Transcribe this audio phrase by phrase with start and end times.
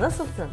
[0.00, 0.46] Nasılsın?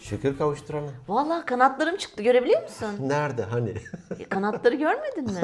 [0.00, 0.90] Şükür kavuşturana.
[1.08, 2.88] Vallahi kanatlarım çıktı görebiliyor musun?
[3.08, 3.72] Nerede hani?
[4.20, 5.40] E, Kanatları görmedin mi?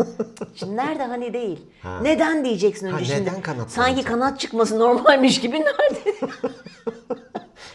[0.55, 1.67] Şimdi nerede hani değil.
[1.83, 1.99] Ha.
[2.03, 3.23] Neden diyeceksin önce Ha, şimdi.
[3.31, 6.15] neden kanatları Sanki kanat çıkması normalmiş gibi nerede?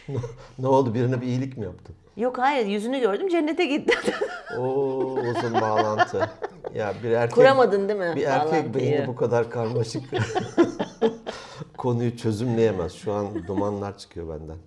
[0.59, 1.95] ne oldu birine bir iyilik mi yaptın?
[2.17, 3.93] Yok hayır yüzünü gördüm cennete gitti.
[4.57, 6.29] Oo uzun bağlantı.
[6.75, 8.73] Ya bir erkek Kuramadın değil mi Bir erkek bağlantıyı?
[8.91, 10.03] beyni bu kadar karmaşık
[11.77, 12.93] konuyu çözümleyemez.
[12.93, 14.57] Şu an dumanlar çıkıyor benden.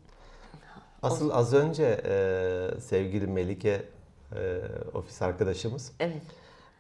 [1.03, 3.83] Asıl az önce e, sevgili Melike
[4.37, 4.61] e,
[4.95, 6.23] ofis arkadaşımız evet.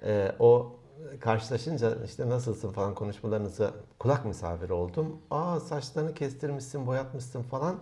[0.02, 0.72] e, o
[1.20, 5.18] karşılaşınca işte nasılsın falan konuşmalarınıza kulak misafiri oldum.
[5.30, 7.78] Aa saçlarını kestirmişsin, boyatmışsın falan.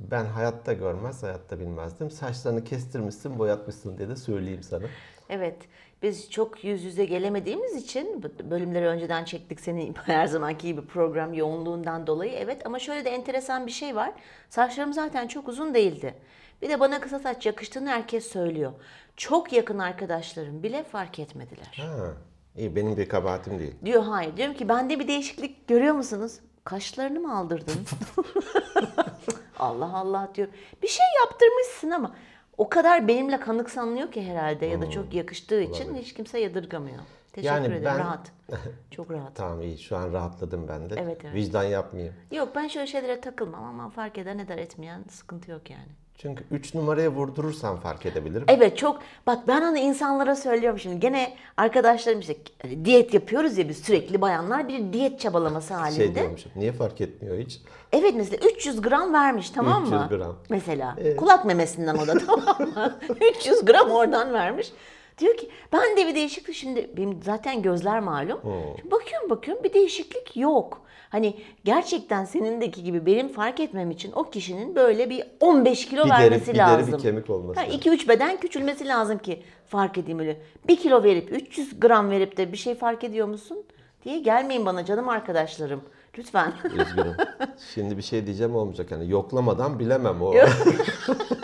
[0.00, 2.10] Ben hayatta görmez, hayatta bilmezdim.
[2.10, 4.84] Saçlarını kestirmişsin, boyatmışsın diye de söyleyeyim sana.
[5.28, 5.56] Evet.
[6.02, 12.06] Biz çok yüz yüze gelemediğimiz için bölümleri önceden çektik senin her zamanki gibi program yoğunluğundan
[12.06, 12.32] dolayı.
[12.32, 14.12] Evet ama şöyle de enteresan bir şey var.
[14.50, 16.14] Saçlarım zaten çok uzun değildi.
[16.62, 18.72] Bir de bana kısa saç yakıştığını herkes söylüyor.
[19.16, 21.82] Çok yakın arkadaşlarım bile fark etmediler.
[21.82, 22.12] Ha,
[22.56, 23.74] iyi benim bir kabahatim değil.
[23.84, 24.36] Diyor hayır.
[24.36, 26.38] Diyorum ki bende bir değişiklik görüyor musunuz?
[26.64, 27.74] Kaşlarını mı aldırdın?
[29.58, 30.48] Allah Allah diyor.
[30.82, 32.14] Bir şey yaptırmışsın ama
[32.58, 36.98] o kadar benimle kanıksanlıyor ki herhalde ya da çok yakıştığı için hiç kimse yadırgamıyor.
[37.32, 37.82] Teşekkür Yani ederim.
[37.84, 38.32] ben- Rahat.
[38.90, 39.34] Çok rahat.
[39.36, 40.94] Tamam iyi şu an rahatladım ben de.
[40.98, 41.34] Evet, evet.
[41.34, 42.14] Vicdan yapmayayım.
[42.32, 45.88] Yok ben şöyle şeylere takılmam ama fark eden eder etmeyen sıkıntı yok yani.
[46.18, 48.44] Çünkü 3 numaraya vurdurursan fark edebilirim.
[48.48, 53.68] Evet çok bak ben onu insanlara söylüyorum şimdi gene arkadaşlarım işte hani diyet yapıyoruz ya
[53.68, 55.96] biz sürekli bayanlar bir diyet çabalaması halinde.
[56.04, 56.52] Şey diyormuşum.
[56.56, 57.60] Niye fark etmiyor hiç?
[57.92, 60.06] Evet mesela 300 gram vermiş tamam mı?
[60.06, 60.36] 300 gram.
[60.48, 62.98] Mesela kulak memesinden o da tamam mı?
[63.38, 64.72] 300 gram oradan vermiş.
[65.18, 68.40] Diyor ki ben de bir değişiklik şimdi benim zaten gözler malum.
[68.76, 70.80] Şimdi bakıyorum bakıyorum bir değişiklik yok.
[71.10, 76.10] Hani gerçekten senindeki gibi benim fark etmem için o kişinin böyle bir 15 kilo Bir
[76.10, 76.92] deri- vermesi bir deri, lazım.
[76.92, 77.72] bir kemik olması lazım.
[77.78, 80.40] 2-3 beden küçülmesi lazım ki fark edeyim öyle.
[80.68, 83.58] 1 kilo verip 300 gram verip de bir şey fark ediyor musun?
[84.04, 85.80] diye gelmeyin bana canım arkadaşlarım.
[86.18, 86.52] Lütfen.
[86.64, 87.14] Üzgünüm.
[87.74, 88.90] Şimdi bir şey diyeceğim olmayacak.
[88.90, 90.34] Yani yoklamadan bilemem o.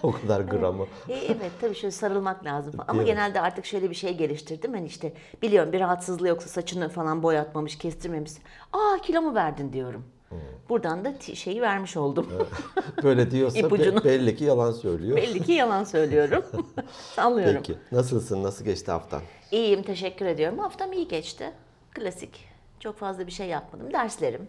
[0.08, 0.86] o kadar gramı.
[1.08, 2.84] E, evet tabii şöyle sarılmak lazım falan.
[2.88, 3.06] Ama mi?
[3.06, 4.72] genelde artık şöyle bir şey geliştirdim.
[4.74, 5.12] Hani işte
[5.42, 8.32] biliyorum bir rahatsızlığı yoksa saçını falan boyatmamış, kestirmemiş.
[8.72, 10.04] Aa kilo mu verdin diyorum.
[10.28, 10.38] Hmm.
[10.68, 12.26] Buradan da şeyi vermiş oldum.
[13.02, 14.04] Böyle diyorsa be- İpucunu.
[14.04, 15.16] belli ki yalan söylüyor.
[15.16, 16.44] Belli ki yalan söylüyorum.
[17.14, 17.56] Sallıyorum.
[17.66, 17.78] Peki.
[17.92, 18.42] Nasılsın?
[18.42, 19.20] Nasıl geçti haftan?
[19.50, 20.58] İyiyim teşekkür ediyorum.
[20.58, 21.52] Haftam iyi geçti.
[21.94, 22.48] Klasik.
[22.80, 23.92] Çok fazla bir şey yapmadım.
[23.92, 24.48] Derslerim.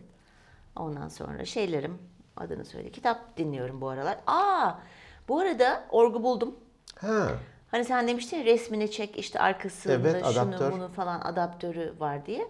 [0.75, 1.97] Ondan sonra şeylerim.
[2.37, 2.91] Adını söyle.
[2.91, 4.17] Kitap dinliyorum bu aralar.
[4.27, 4.71] Aa
[5.31, 6.55] bu arada orgu buldum.
[6.99, 7.27] Ha.
[7.71, 10.71] Hani sen demiştin ya resmini çek işte arkasında Evet, şunu adaptör.
[10.71, 12.47] bunu falan adaptörü var diye.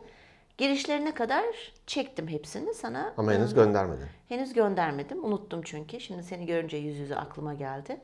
[0.58, 1.46] Girişlerine kadar
[1.88, 3.14] çektim hepsini sana.
[3.18, 4.06] Ama henüz göndermedin.
[4.30, 5.26] henüz göndermedim.
[5.26, 6.00] Unuttum çünkü.
[6.00, 7.98] Şimdi seni görünce yüz yüze aklıma geldi.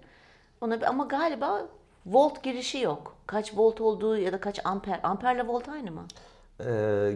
[0.62, 1.66] Ona bir- ama galiba
[2.06, 3.16] volt girişi yok.
[3.28, 5.00] Kaç volt olduğu ya da kaç amper.
[5.04, 6.06] Amperle volt aynı mı?
[6.60, 6.64] Ee,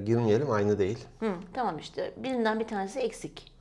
[0.06, 1.06] girmeyelim aynı değil.
[1.20, 2.14] Hı, tamam işte.
[2.18, 3.52] Birinden bir tanesi eksik.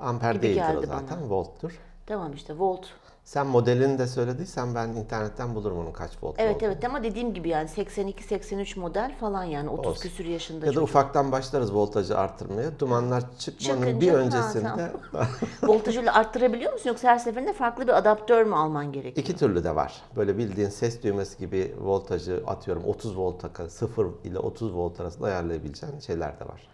[0.00, 1.30] Amper değildir o zaten.
[1.30, 1.78] Volttur.
[2.06, 2.86] Tamam işte volt.
[3.24, 6.68] Sen modelini de söylediysen ben internetten bulurum onun kaç volt Evet olduğunu.
[6.72, 10.02] evet ama dediğim gibi yani 82-83 model falan yani 30 Olsun.
[10.02, 10.88] küsür yaşında Ya da çocuk.
[10.88, 12.78] ufaktan başlarız voltajı arttırmaya.
[12.78, 14.92] Dumanlar çıkmanın Çıkınca, bir ha, öncesinde
[15.62, 19.16] Voltajıyla arttırabiliyor musun yoksa her seferinde farklı bir adaptör mü alman gerekiyor?
[19.26, 20.02] iki türlü de var.
[20.16, 25.26] Böyle bildiğin ses düğmesi gibi voltajı atıyorum 30 volta kadar 0 ile 30 volt arasında
[25.26, 26.68] ayarlayabileceğin şeyler de var.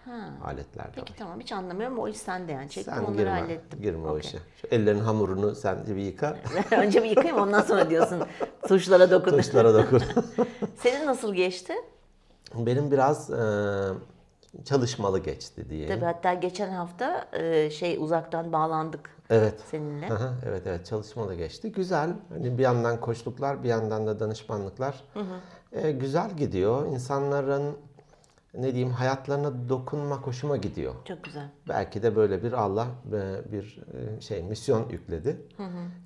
[0.44, 1.16] Aletler de Peki var.
[1.18, 2.68] tamam hiç anlamıyorum o iş sende yani.
[2.70, 3.82] Çektim onları hallettim.
[3.82, 4.20] girme o Okey.
[4.20, 4.38] işe.
[4.56, 6.36] Şu ellerin hamurunu sen bir yıka.
[6.70, 8.22] Önce bir yıkayayım ondan sonra diyorsun
[8.68, 9.30] tuşlara dokun.
[9.30, 10.02] Tuşlara dokun.
[10.82, 11.72] Senin nasıl geçti?
[12.54, 13.44] Benim biraz e,
[14.64, 15.88] çalışmalı geçti diye.
[15.88, 19.54] Tabii hatta geçen hafta e, şey uzaktan bağlandık Evet.
[19.70, 20.06] seninle.
[20.06, 21.72] Aha, evet evet çalışmalı geçti.
[21.72, 22.10] Güzel.
[22.28, 25.04] Hani bir yandan koçluklar, bir yandan da danışmanlıklar.
[25.72, 26.86] E, güzel gidiyor.
[26.86, 27.76] İnsanların
[28.54, 30.94] ne diyeyim hayatlarına dokunma hoşuma gidiyor.
[31.04, 31.48] Çok güzel.
[31.68, 35.36] Belki de böyle bir Allah e, bir e, şey misyon yükledi.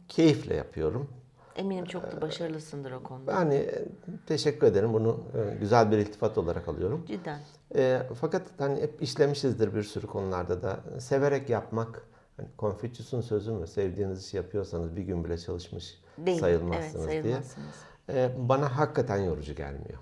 [0.08, 1.08] Keyifle yapıyorum.
[1.56, 3.32] Eminim çok da başarılısındır o konuda.
[3.32, 3.84] Yani e,
[4.26, 4.92] teşekkür ederim.
[4.92, 5.20] Bunu
[5.60, 7.04] güzel bir iltifat olarak alıyorum.
[7.06, 7.38] Cidden.
[7.76, 10.80] E, fakat hani hep işlemişizdir bir sürü konularda da.
[10.98, 12.06] Severek yapmak,
[12.36, 13.66] hani Konfüçyüs'ün sözü mü?
[13.66, 16.40] Sevdiğiniz işi yapıyorsanız bir gün bile çalışmış Değil.
[16.40, 17.34] sayılmazsınız evet, diye.
[17.34, 17.74] sayılmazsınız.
[18.08, 19.98] E, bana hakikaten yorucu gelmiyor.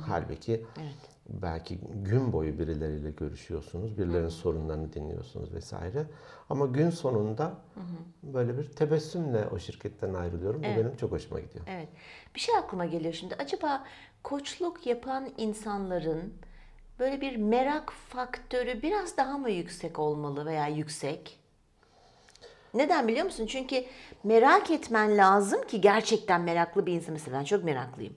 [0.00, 1.11] Halbuki Evet.
[1.32, 6.06] Belki gün boyu birileriyle görüşüyorsunuz, birilerinin sorunlarını dinliyorsunuz vesaire.
[6.50, 7.54] Ama gün sonunda
[8.22, 10.60] böyle bir tebessümle o şirketten ayrılıyorum.
[10.60, 11.64] Bu benim çok hoşuma gidiyor.
[11.68, 11.88] Evet.
[12.34, 13.34] Bir şey aklıma geliyor şimdi.
[13.34, 13.84] Acaba
[14.22, 16.34] koçluk yapan insanların
[16.98, 21.38] böyle bir merak faktörü biraz daha mı yüksek olmalı veya yüksek?
[22.74, 23.46] Neden biliyor musun?
[23.46, 23.84] Çünkü
[24.24, 27.12] merak etmen lazım ki gerçekten meraklı bir insan.
[27.12, 28.14] Mesela ben çok meraklıyım.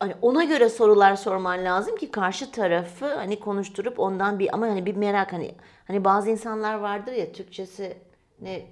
[0.00, 4.86] Hani ona göre sorular sorman lazım ki karşı tarafı hani konuşturup ondan bir ama hani
[4.86, 5.54] bir merak hani
[5.86, 7.96] hani bazı insanlar vardır ya Türkçesi
[8.40, 8.62] ne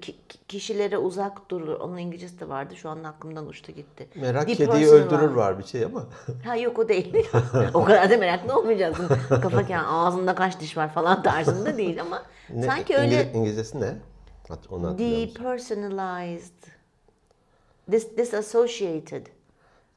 [0.00, 0.16] ki-
[0.48, 1.80] kişilere uzak durur.
[1.80, 2.76] Onun İngilizcesi de vardı.
[2.76, 4.08] Şu an aklımdan uçtu gitti.
[4.14, 5.34] Merak Bir kediyi öldürür var.
[5.34, 6.04] var bir şey ama.
[6.44, 7.26] Ha yok o değil.
[7.74, 9.08] o kadar da meraklı olmayacaksın.
[9.28, 13.80] Kafa yani ağzında kaç diş var falan tarzında değil ama Ne- sanki öyle İngiliz- İngilizcesi
[13.80, 13.94] ne?
[14.70, 16.62] Onu depersonalized,
[17.90, 19.26] dis disassociated.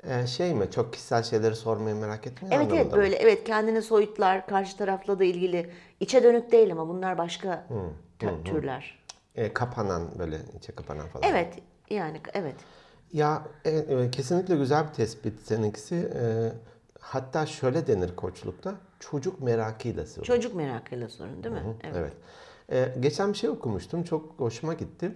[0.03, 0.71] Ee, şey mi?
[0.71, 2.97] Çok kişisel şeyleri sormayı merak etmiyor Evet evet mı?
[2.97, 7.67] böyle evet kendini soyutlar karşı tarafla da ilgili içe dönük değil ama bunlar başka
[8.19, 9.05] tö- türler.
[9.35, 11.29] Ee, kapanan böyle içe kapanan falan.
[11.29, 11.53] Evet
[11.89, 12.55] yani evet.
[13.13, 16.11] Ya e, e, kesinlikle güzel bir tespit seninkisi.
[16.15, 16.51] Ee,
[16.99, 18.75] hatta şöyle denir koçlukta.
[18.99, 20.23] Çocuk merakıyla sorun.
[20.23, 21.63] Çocuk merakıyla sorun değil mi?
[21.83, 21.95] Evet.
[21.97, 22.13] Evet.
[22.71, 24.03] Ee, geçen bir şey okumuştum.
[24.03, 25.11] Çok hoşuma gitti.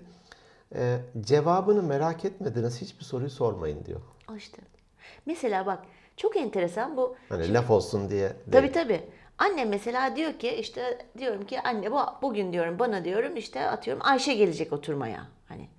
[0.75, 4.01] Ee, cevabını merak etmediniz hiçbir soruyu sormayın diyor.
[4.31, 4.62] O işte.
[5.25, 5.80] Mesela bak
[6.18, 7.16] çok enteresan bu.
[7.30, 8.30] Hani laf olsun diye.
[8.30, 8.51] değil.
[8.51, 9.01] Tabii tabii.
[9.38, 14.04] Annem mesela diyor ki işte diyorum ki anne bu bugün diyorum bana diyorum işte atıyorum
[14.06, 15.27] Ayşe gelecek oturmaya.
[15.48, 15.69] Hani.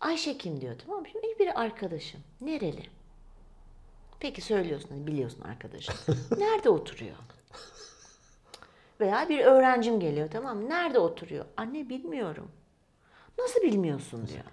[0.00, 1.06] Ayşe kim diyor tamam?
[1.06, 2.20] Şimdi biri arkadaşım.
[2.40, 2.82] Nereli?
[4.20, 5.94] Peki söylüyorsun hani biliyorsun arkadaşım.
[6.38, 7.16] Nerede oturuyor?
[9.00, 10.68] Veya bir öğrencim geliyor tamam?
[10.68, 11.44] Nerede oturuyor?
[11.56, 12.50] Anne bilmiyorum.
[13.42, 14.44] Nasıl bilmiyorsun diyor.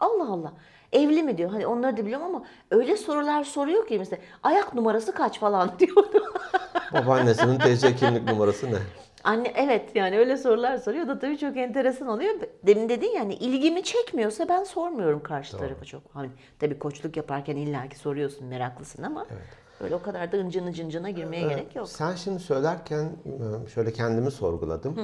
[0.00, 0.52] Allah Allah.
[0.92, 1.50] Evli mi diyor.
[1.50, 6.04] Hani onları da biliyorum ama öyle sorular soruyor ki mesela ayak numarası kaç falan diyor.
[6.92, 8.78] Babaannesinin TC kimlik numarası ne?
[9.24, 12.34] Anne evet yani öyle sorular soruyor da tabii çok enteresan oluyor.
[12.66, 16.02] Demin dedin yani ilgimi çekmiyorsa ben sormuyorum karşı tarafa çok.
[16.12, 19.26] Hani tabii koçluk yaparken illaki soruyorsun meraklısın ama
[19.80, 21.88] böyle o kadar da ıncını cıncına girmeye gerek yok.
[21.88, 23.04] Sen şimdi söylerken
[23.64, 24.96] e, şöyle kendimi sorguladım.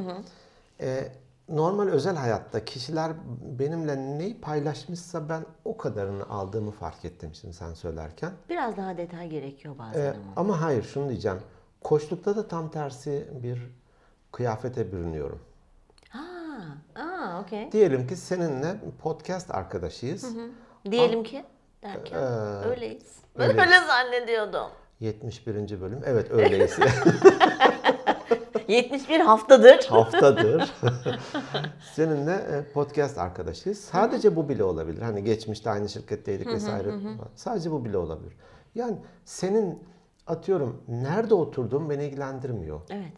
[0.81, 1.13] Ee,
[1.53, 3.13] normal özel hayatta kişiler
[3.59, 8.33] benimle neyi paylaşmışsa ben o kadarını aldığımı fark ettim şimdi sen söylerken.
[8.49, 10.19] Biraz daha detay gerekiyor bazen Ee, ama.
[10.37, 11.39] ama hayır şunu diyeceğim.
[11.81, 13.71] Koçlukta da tam tersi bir
[14.33, 15.39] kıyafete bürünüyorum.
[16.09, 16.21] Ha,
[16.97, 17.73] aa okey.
[17.73, 20.27] Diyelim ki seninle podcast arkadaşıyız.
[20.91, 21.45] Diyelim ki
[21.83, 23.17] derken Ee, öyleyiz.
[23.39, 24.71] Ben öyle zannediyordum.
[25.01, 25.81] 71.
[25.81, 26.01] bölüm.
[26.05, 26.79] Evet öyleyiz.
[28.69, 29.87] 71 haftadır.
[29.89, 30.73] Haftadır.
[31.95, 33.79] Seninle e, podcast arkadaşıyız.
[33.81, 35.03] Sadece bu bile olabilir.
[35.03, 36.91] Hani geçmişte aynı şirketteydik vesaire.
[37.35, 38.33] Sadece bu bile olabilir.
[38.75, 39.83] Yani senin
[40.27, 42.81] atıyorum nerede oturduğun beni ilgilendirmiyor.
[42.91, 43.13] Evet.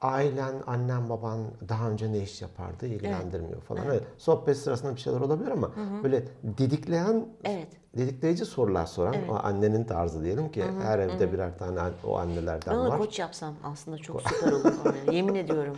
[0.00, 1.38] Ailen, annen, baban
[1.68, 3.82] daha önce ne iş yapardı ilgilendirmiyor falan.
[3.86, 4.02] Evet.
[4.18, 5.70] Sohbet sırasında bir şeyler olabilir ama
[6.02, 6.24] böyle
[6.58, 7.68] didikleyen, Evet.
[7.96, 12.74] didikleyici sorular soran o annenin tarzı diyelim ki her evde birer tane an- o annelerden
[12.74, 12.98] onu var.
[12.98, 14.72] koç yapsam aslında çok süper olur.
[15.12, 15.76] Yemin ediyorum.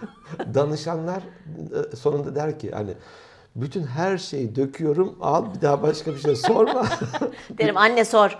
[0.54, 1.22] Danışanlar
[1.92, 2.94] e, sonunda der ki hani
[3.56, 6.86] bütün her şeyi döküyorum al bir daha başka bir şey sorma.
[7.58, 8.38] Derim anne sor.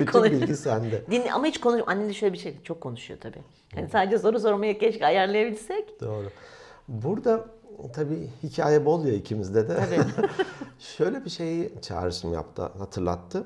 [0.00, 1.06] Bütün bilgi sende.
[1.10, 1.82] Dinle ama hiç konuş.
[1.86, 3.42] Anne de şöyle bir şey çok konuşuyor tabii.
[3.76, 6.00] Yani sadece soru sormaya keşke ayarlayabilsek.
[6.00, 6.30] Doğru.
[6.88, 7.44] Burada
[7.92, 9.80] tabii hikaye bol ya ikimizde de.
[10.78, 13.44] Şöyle bir şeyi çağrışım yaptı, hatırlattı.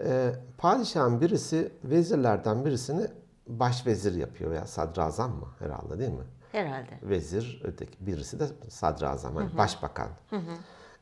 [0.00, 3.06] Ee, padişahın birisi vezirlerden birisini
[3.46, 6.24] başvezir yapıyor veya sadrazam mı herhalde değil mi?
[6.52, 6.90] Herhalde.
[7.02, 10.08] Vezir, öteki birisi de sadrazam, hani başbakan.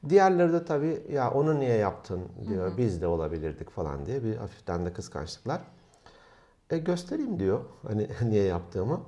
[0.09, 4.87] Diğerleri de tabii ya onu niye yaptın diyor, biz de olabilirdik falan diye bir hafiften
[4.87, 5.61] de kıskançlıklar.
[6.71, 9.01] E göstereyim diyor hani niye yaptığımı.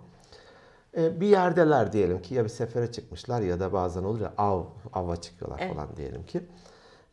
[0.97, 4.65] E, bir yerdeler diyelim ki ya bir sefere çıkmışlar ya da bazen olur ya av,
[4.93, 6.41] ava çıkıyorlar falan diyelim ki.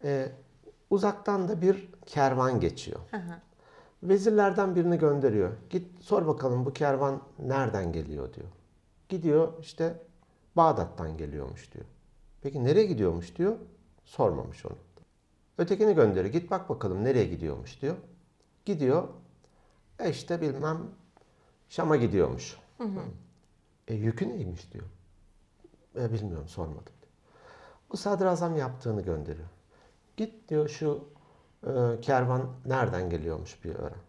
[0.03, 0.31] E,
[0.89, 2.99] uzaktan da bir kervan geçiyor.
[4.03, 5.51] Vezirlerden birini gönderiyor.
[5.69, 8.47] Git sor bakalım bu kervan nereden geliyor diyor.
[9.09, 9.93] Gidiyor işte
[10.55, 11.85] Bağdat'tan geliyormuş diyor.
[12.43, 13.55] Peki nereye gidiyormuş diyor.
[14.05, 14.77] Sormamış onu.
[15.57, 16.33] Ötekini gönderiyor.
[16.33, 17.95] Git bak bakalım nereye gidiyormuş diyor.
[18.65, 19.07] Gidiyor.
[19.99, 20.77] E işte bilmem
[21.69, 22.57] Şam'a gidiyormuş.
[23.87, 24.85] E yükü neymiş diyor.
[25.95, 26.93] E bilmiyorum sormadım.
[27.91, 29.47] Bu sadrazam yaptığını gönderiyor.
[30.17, 31.07] Git diyor şu
[31.63, 34.01] e, kervan nereden geliyormuş bir öğren.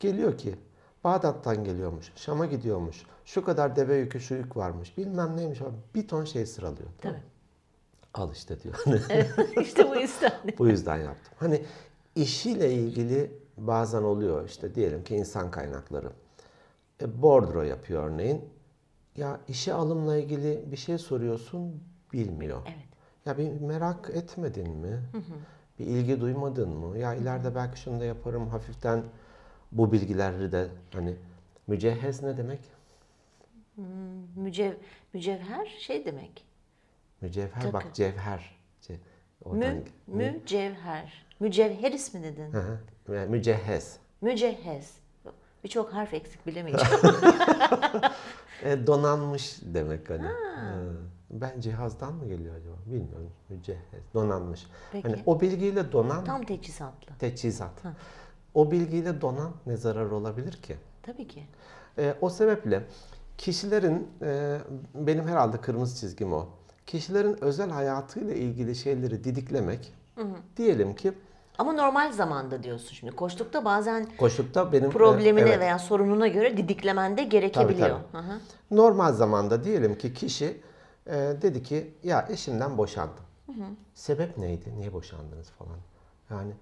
[0.00, 0.54] Geliyor ki
[1.04, 5.58] Bağdat'tan geliyormuş, Şam'a gidiyormuş, şu kadar deve yükü şu yük varmış, bilmem neymiş.
[5.94, 6.88] Bir ton şey sıralıyor.
[7.00, 7.22] Tabii.
[8.14, 8.84] Al işte diyor.
[9.62, 10.32] işte bu yüzden.
[10.58, 11.34] Bu yüzden yaptım.
[11.36, 11.62] Hani
[12.14, 16.10] işiyle ilgili bazen oluyor işte diyelim ki insan kaynakları.
[17.02, 18.44] E, bordro yapıyor örneğin.
[19.16, 22.62] Ya işe alımla ilgili bir şey soruyorsun bilmiyor.
[22.66, 22.88] Evet.
[23.26, 25.02] Ya bir merak etmedin mi?
[25.78, 26.98] Bir ilgi duymadın mı?
[26.98, 29.02] Ya ileride belki şunu da yaparım hafiften
[29.72, 31.16] bu bilgileri de hani
[31.66, 32.60] mücehhez ne demek?
[34.36, 34.72] Mücev,
[35.14, 36.47] mücevher şey demek.
[37.20, 37.94] Mücevher bak Takı.
[37.94, 38.56] cevher.
[38.80, 38.96] Ce,
[39.44, 39.74] oradan-
[40.06, 41.26] Mü, mücevher.
[41.40, 42.52] Mücevher ismi dedin.
[42.52, 42.78] Hı hı.
[43.08, 43.96] Ve Mücehhez.
[44.20, 44.94] Mücehhez.
[45.64, 46.94] Birçok harf eksik bilemeyeceğim.
[48.64, 50.22] E, donanmış demek hani.
[50.26, 50.96] Hı.
[51.30, 52.74] Ben cihazdan mı geliyor acaba?
[52.86, 53.30] Bilmiyorum.
[53.48, 54.14] Mücehhez.
[54.14, 54.66] Donanmış.
[54.92, 55.08] Peki.
[55.08, 57.14] Hani o bilgiyle donan Tam teçhizatlı.
[57.18, 57.82] teçhizat.
[58.54, 60.76] O bilgiyle donan ne zarar olabilir ki?
[61.02, 61.46] Tabii ki.
[61.98, 62.82] E, o sebeple
[63.38, 64.58] kişilerin, e,
[64.94, 66.48] benim herhalde kırmızı çizgim o.
[66.88, 69.92] Kişilerin özel hayatıyla ilgili şeyleri didiklemek,
[70.56, 71.12] diyelim ki
[71.58, 73.16] Ama normal zamanda diyorsun şimdi.
[73.16, 74.90] Koştukta bazen koşukta benim...
[74.90, 77.98] e, problemine evet, veya sorununa göre didiklemen de gerekebiliyor.
[78.12, 78.40] Hı hı.
[78.70, 80.60] Normal zamanda diyelim ki kişi
[81.06, 83.24] e, dedi ki ya eşimden boşandım.
[83.94, 84.74] Sebep neydi?
[84.78, 85.78] Niye boşandınız falan.
[86.30, 86.52] Yani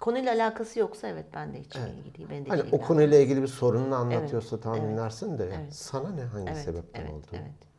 [0.00, 2.30] Konuyla alakası yoksa evet ben de hiç ilgili.
[2.30, 5.74] Ben de hani o konuyla ilgili bir sorununu anlatıyorsa Evet, evet, dinlersin de evet.
[5.74, 7.26] sana ne hangi Evet, sebepten evet, oldu?
[7.32, 7.71] evet.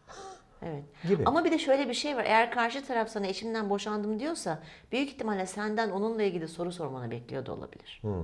[0.66, 0.84] Evet.
[1.08, 1.24] Gibi.
[1.26, 2.24] Ama bir de şöyle bir şey var.
[2.26, 4.60] Eğer karşı taraf sana eşimden boşandım diyorsa
[4.92, 8.00] büyük ihtimalle senden onunla ilgili soru sormanı bekliyor da olabilir.
[8.02, 8.24] Hmm.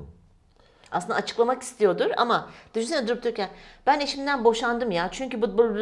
[0.92, 3.50] Aslında açıklamak istiyordur ama düşünsene durup dururken
[3.88, 5.78] ben eşimden boşandım ya çünkü bu, bu, bu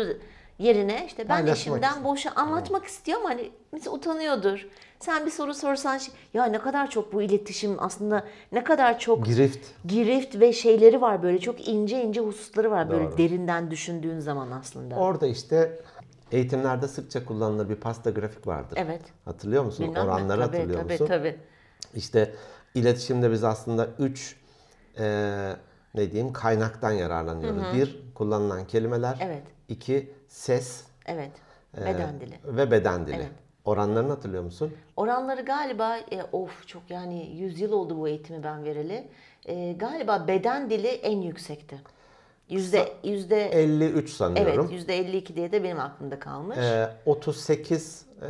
[0.60, 2.06] yerine işte ben Paylaşmak eşimden istiyor.
[2.06, 4.68] boşa anlatmak istiyor ama hani mesela utanıyordur.
[5.00, 9.26] Sen bir soru sorsan şey, ya ne kadar çok bu iletişim aslında ne kadar çok
[9.26, 9.68] Girift.
[9.88, 13.18] girift ve şeyleri var böyle çok ince ince hususları var böyle Doğru.
[13.18, 14.96] derinden düşündüğün zaman aslında.
[14.96, 15.80] Orada işte
[16.32, 18.78] eğitimlerde sıkça kullanılır bir pasta grafik vardır.
[18.82, 19.02] Evet.
[19.26, 19.88] Hatırlıyor musun?
[19.88, 20.04] Bilmem?
[20.06, 21.06] Oranları tabii, hatırlıyor tabii, musun?
[21.08, 21.38] Tabii
[21.94, 22.34] İşte
[22.76, 24.36] iletişimde biz aslında üç
[25.00, 25.56] eee,
[25.96, 27.64] ne diyeyim kaynaktan yararlanıyoruz.
[27.74, 29.18] Bir kullanılan kelimeler.
[29.22, 29.44] Evet.
[29.68, 31.32] iki ses Evet.
[31.78, 32.36] eee, Beden dili.
[32.46, 33.16] ve beden dili.
[33.16, 33.32] Evet.
[33.66, 34.74] Oranlarını hatırlıyor musun?
[34.96, 39.08] Oranları galiba e, of çok yani 100 yıl oldu bu eğitimi ben vereli.
[39.46, 41.82] E, galiba beden dili en yüksekti.
[42.50, 44.70] Yüzde yüzde 53 evet sanıyorum.
[44.72, 46.58] yüzde 52 diye de benim aklımda kalmış.
[46.58, 48.30] Eee, 38 eee,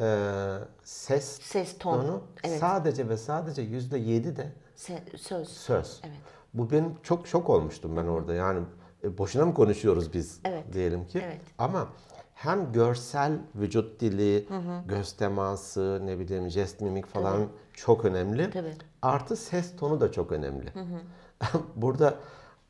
[0.83, 2.01] ses Ses ton.
[2.01, 2.21] tonu.
[2.43, 2.59] Evet.
[2.59, 5.47] Sadece ve sadece yüzde 7 de Se- söz.
[5.49, 6.01] söz.
[6.03, 6.17] Evet.
[6.53, 8.33] Bu benim çok şok olmuştum ben orada.
[8.33, 8.59] Yani
[9.03, 10.63] e, boşuna mı konuşuyoruz biz Evet.
[10.73, 11.21] diyelim ki.
[11.25, 11.41] Evet.
[11.57, 11.87] Ama
[12.33, 14.47] hem görsel vücut dili,
[14.87, 18.49] göz teması, ne bileyim jest mimik falan çok önemli.
[18.51, 18.73] Tabii.
[19.01, 20.73] Artı ses tonu da çok önemli.
[21.75, 22.13] Burada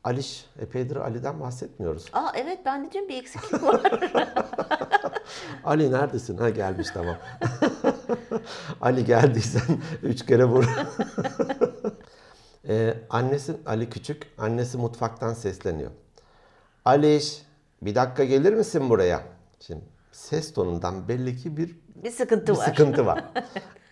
[0.08, 2.06] Aliş, epeydir Ali'den bahsetmiyoruz.
[2.12, 3.82] Aa evet ben de diyorum bir eksiklik var.
[5.64, 6.38] Ali neredesin?
[6.38, 7.16] Ha gelmiş tamam.
[8.80, 9.62] Ali geldiysen
[10.02, 10.64] üç kere vur.
[12.68, 15.90] ee, annesi Ali küçük, annesi mutfaktan sesleniyor.
[16.84, 17.42] Aliş
[17.82, 19.22] bir dakika gelir misin buraya?
[19.60, 22.64] Şimdi ses tonundan belli ki bir, bir sıkıntı bir var.
[22.64, 23.24] sıkıntı var.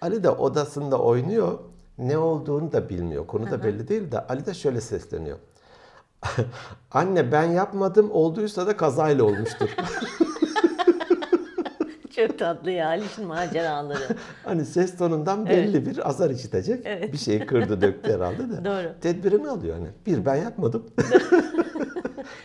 [0.01, 1.59] Ali de odasında oynuyor.
[1.99, 3.27] Ne olduğunu da bilmiyor.
[3.27, 5.39] Konu da belli değil de Ali de şöyle sesleniyor.
[6.91, 9.69] Anne ben yapmadım olduysa da kazayla olmuştur.
[12.17, 14.17] Çok tatlı ya Aliş'in maceraları.
[14.45, 16.85] Hani ses tonundan belli bir azar işitecek.
[17.13, 18.65] Bir şeyi kırdı döktü herhalde de.
[18.65, 18.93] Doğru.
[19.01, 19.89] Tedbirini alıyor hani.
[20.07, 20.87] Bir ben yapmadım.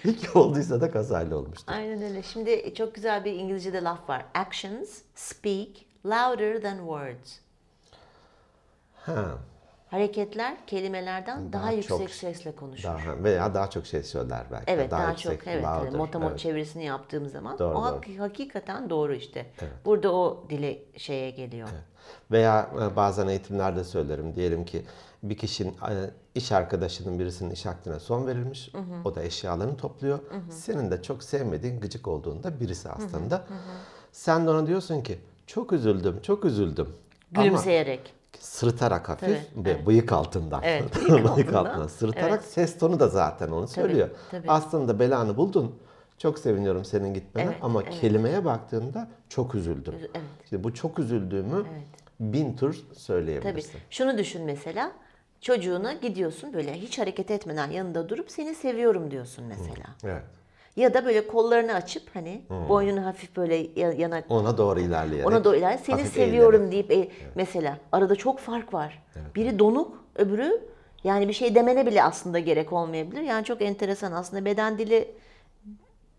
[0.03, 1.73] İki olduysa da kazayla olmuştur.
[1.73, 2.23] Aynen öyle.
[2.23, 4.25] Şimdi çok güzel bir İngilizce'de laf var.
[4.33, 5.69] Actions speak
[6.05, 7.37] louder than words.
[8.95, 9.25] Ha,
[9.91, 12.83] Hareketler kelimelerden daha, Daha yüksek çok- sesle konuşur.
[12.83, 14.63] daha veya daha çok şey söyler belki.
[14.71, 15.81] Evet daha, yüksek, çok evet, louder.
[15.83, 16.39] evet motomot Evet.
[16.39, 17.95] çevirisini yaptığım zaman Doğru, o doğru.
[17.95, 19.45] hak- hakikaten doğru işte.
[19.85, 21.67] Burada o dile şeye geliyor.
[22.31, 24.35] Veya e, bazen eğitimlerde söylerim.
[24.35, 24.85] Diyelim ki
[25.23, 28.71] bir kişinin e, iş arkadaşının birisinin iş akdine son verilmiş.
[29.05, 30.19] O da eşyalarını topluyor.
[30.49, 33.43] Senin de çok sevmediğin gıcık olduğunda birisi aslında.
[34.11, 36.89] Sen de ona diyorsun ki çok üzüldüm, çok üzüldüm.
[37.35, 38.13] Ama Gülümseyerek.
[38.41, 40.61] Sırıtarak hafif Tabii, ve bıyık altından.
[40.63, 41.87] Evet, bıyık altından.
[41.87, 42.43] Sırıtarak Evet.
[42.53, 44.09] ses tonu da zaten onu söylüyor.
[44.31, 44.51] tabii.
[44.51, 45.75] Aslında belanı buldun.
[46.17, 48.01] Çok seviniyorum senin gitmene Evet, ama evet.
[48.01, 49.93] kelimeye baktığında çok üzüldüm.
[49.99, 50.11] Evet.
[50.43, 51.65] İşte bu çok üzüldüğümü
[52.19, 52.99] bin tur Tabii.
[52.99, 53.79] söyleyebilirsin.
[53.89, 54.91] Şunu düşün mesela.
[55.41, 59.85] Çocuğuna gidiyorsun böyle hiç hareket etmeden yanında durup seni seviyorum diyorsun mesela.
[60.03, 60.23] Evet.
[60.75, 65.27] Ya da böyle kollarını açıp hani boynunu hafif böyle ya- yana Ona doğru ilerleyerek.
[65.27, 65.77] ona doğru iler.
[65.77, 69.03] Seni seviyorum deyip e, mesela arada çok fark var.
[69.35, 70.61] Biri donuk, öbürü
[71.03, 73.21] yani bir şey demene bile aslında gerek olmayabilir.
[73.21, 75.11] Yani çok enteresan aslında beden dili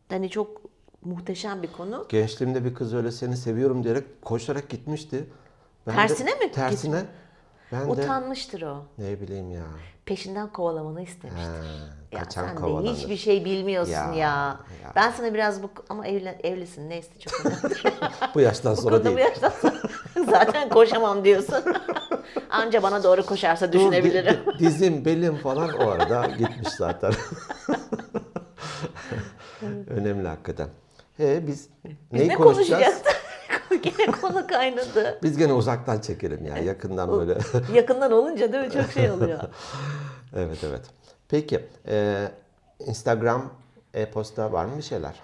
[0.09, 0.61] hani çok
[1.04, 2.06] muhteşem bir konu.
[2.09, 5.25] Gençliğimde bir kız öyle seni seviyorum diyerek koşarak gitmişti.
[5.87, 7.02] Ben de- Tersine mi Tersine.
[7.73, 8.85] Ben de Utanmıştır o.
[8.99, 9.64] ne bileyim ya.
[10.06, 11.49] Peşinden kovalamanı istemiştir.
[11.50, 11.54] Ha,
[12.12, 12.94] Ya sen de kovalanır.
[12.97, 14.14] hiçbir şey bilmiyorsun ya.
[14.14, 14.92] Ya, ya.
[14.97, 17.76] Ben sana biraz bu ama evlen, evlisin neyse çok önemli.
[18.35, 19.28] Bu yaştan bu sonra konuda bu değil.
[19.28, 19.75] yaştan sonra
[20.30, 21.64] zaten koşamam diyorsun.
[22.50, 24.37] Anca bana doğru koşarsa Dur, düşünebilirim.
[24.54, 27.12] di- dizim, belim falan o arada gitmiş zaten.
[29.87, 30.68] Önemli hakikaten.
[31.21, 32.82] E biz Biz neyi ne konuşacağız?
[32.82, 33.12] konuşacağız?
[33.99, 35.19] Gene konu kaynadı.
[35.23, 37.39] Biz gene uzaktan çekelim ya yakından böyle.
[37.75, 38.71] Yakından olunca değil mi?
[38.71, 39.41] Çok şey oluyor.
[40.37, 40.83] evet evet.
[41.29, 42.29] Peki e,
[42.87, 43.51] Instagram
[43.95, 45.21] e-posta var mı bir şeyler?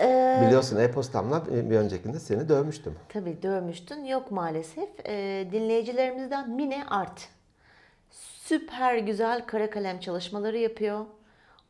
[0.00, 2.94] Ee, Biliyorsun e-postamla bir öncekinde seni dövmüştüm.
[3.08, 4.04] Tabii dövmüştün.
[4.04, 4.88] Yok maalesef.
[5.06, 7.28] Ee, dinleyicilerimizden Mine Art.
[8.44, 11.00] Süper güzel kara kalem çalışmaları yapıyor.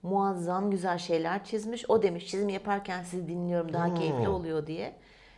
[0.02, 1.90] Muazzam güzel şeyler çizmiş.
[1.90, 3.94] O demiş çizim yaparken sizi dinliyorum daha Hmm.
[3.94, 4.94] keyifli oluyor diye.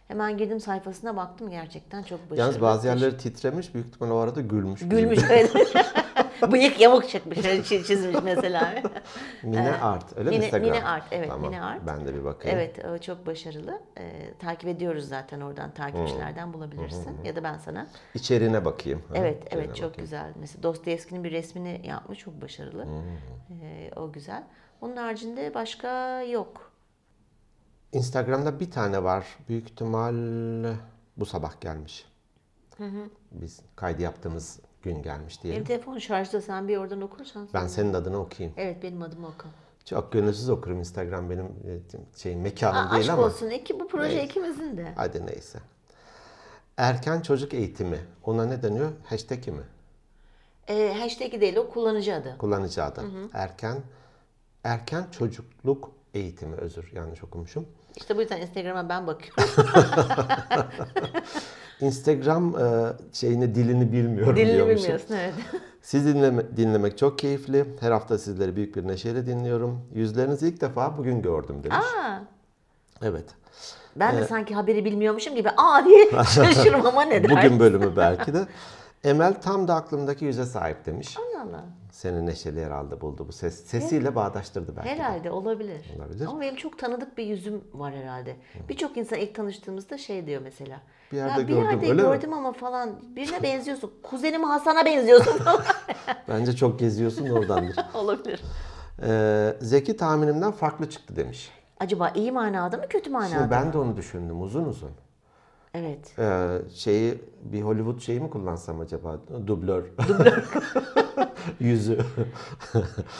[0.09, 2.41] Hemen girdim sayfasına baktım gerçekten çok başarılı.
[2.41, 4.81] Yalnız bazı yerleri titremiş büyük ihtimal o arada gülmüş.
[4.89, 5.53] Gülmüş evet.
[6.53, 8.75] Bıyık yamuk çıkmış çizmiş mesela.
[9.43, 10.71] Mine Art öyle mi Mine- Instagram?
[10.71, 11.87] Mine Art, evet, Tamam, Mine Art.
[11.87, 12.59] Ben de bir bakayım.
[12.59, 13.81] Evet o çok başarılı.
[13.99, 17.17] Ee, takip ediyoruz zaten oradan takipçilerden bulabilirsin.
[17.25, 17.87] Ya da ben sana.
[18.15, 19.03] İçeriğine bakayım.
[19.09, 20.05] Ha, Evet içeriğine evet çok bakayım.
[20.05, 20.33] güzel.
[20.41, 22.87] Mesela Dostoyevski'nin bir resmini yapmış çok başarılı.
[23.63, 24.43] Ee, o güzel.
[24.81, 26.66] Onun haricinde başka yok.
[27.97, 29.27] Instagram'da bir tane var.
[29.49, 30.15] Büyük ihtimal
[31.17, 32.07] bu sabah gelmiş.
[33.33, 35.57] Biz kaydı yaptığımız gün gelmiş diyelim.
[35.59, 37.49] Benim telefon şarjda sen bir oradan okursan.
[37.55, 38.55] Ben senin adını okuyayım.
[38.59, 39.49] Evet benim adımı oku.
[39.85, 43.23] Çok gönülsüz okurum Instagram benim e, şey mekanım Aa, değil aşk ama.
[43.23, 43.51] olsun.
[43.51, 44.25] Eki, bu proje Neyse.
[44.25, 44.93] ikimizin de.
[44.97, 45.59] Hadi neyse.
[46.77, 47.99] Erken çocuk eğitimi.
[48.25, 48.93] Ona ne deniyor?
[49.05, 49.63] Hashtag'i mi?
[50.69, 52.39] Ee, hashtag'i değil o kullanıcı adı.
[52.39, 53.05] Kullanıcı adı.
[53.33, 53.77] Erken
[54.65, 57.67] erken çocukluk eğitimi özür yanlış okumuşum.
[57.97, 59.45] İşte bu yüzden Instagram'a ben bakıyorum.
[61.81, 64.83] Instagram e, şeyini dilini bilmiyorum Dilini diyormuşum.
[64.83, 65.35] bilmiyorsun evet.
[65.83, 67.65] Sizi dinleme- dinlemek çok keyifli.
[67.81, 69.81] Her hafta sizleri büyük bir neşeyle dinliyorum.
[69.95, 71.77] Yüzlerinizi ilk defa bugün gördüm demiş.
[71.79, 72.19] Aa,
[73.03, 73.25] Evet.
[73.97, 77.31] ben de sanki haberi bilmiyormuşum gibi aa diye şaşırmama ne der?
[77.31, 78.47] Bugün bölümü belki de.
[79.05, 81.17] Emel tam da aklımdaki yüze sahip demiş.
[81.19, 81.65] Allah Allah.
[81.93, 83.65] Seni neşeli herhalde buldu bu ses.
[83.67, 84.93] Sesiyle bağdaştırdı belki de.
[84.95, 85.95] Herhalde olabilir.
[85.99, 86.27] Olabilir.
[86.27, 88.37] Ama benim çok tanıdık bir yüzüm var herhalde.
[88.69, 90.81] Birçok insan ilk tanıştığımızda şey diyor mesela.
[91.13, 92.91] Bir yerde ya bir gördüm, yerde öyle mi?" gördüm ama falan.
[93.17, 93.93] Birine benziyorsun.
[94.03, 95.63] Kuzenim Hasan'a benziyorsun falan.
[96.29, 97.77] Bence çok geziyorsun da oradandır.
[97.95, 98.43] olabilir.
[99.03, 101.51] Ee, Zeki tahminimden farklı çıktı demiş.
[101.81, 103.51] Acaba iyi manada mı kötü manada Şimdi mı?
[103.51, 104.91] ben de onu düşündüm uzun uzun.
[105.77, 106.19] Evet.
[106.19, 109.19] Ee, şeyi bir Hollywood şeyi mi kullansam acaba?
[109.47, 109.85] Dublör.
[110.09, 110.45] Dublör.
[111.61, 111.99] Yüzü.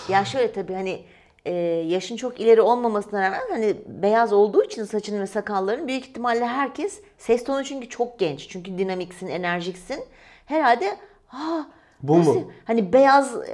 [0.09, 1.05] Ya şöyle tabii hani
[1.45, 1.53] e,
[1.89, 7.01] yaşın çok ileri olmamasına rağmen hani beyaz olduğu için saçın ve sakalların büyük ihtimalle herkes
[7.19, 8.49] ses tonu çünkü çok genç.
[8.49, 10.05] Çünkü dinamiksin, enerjiksin.
[10.47, 11.67] Herhalde ha
[12.03, 12.51] Bu nasıl- mu?
[12.65, 13.47] Hani beyazlı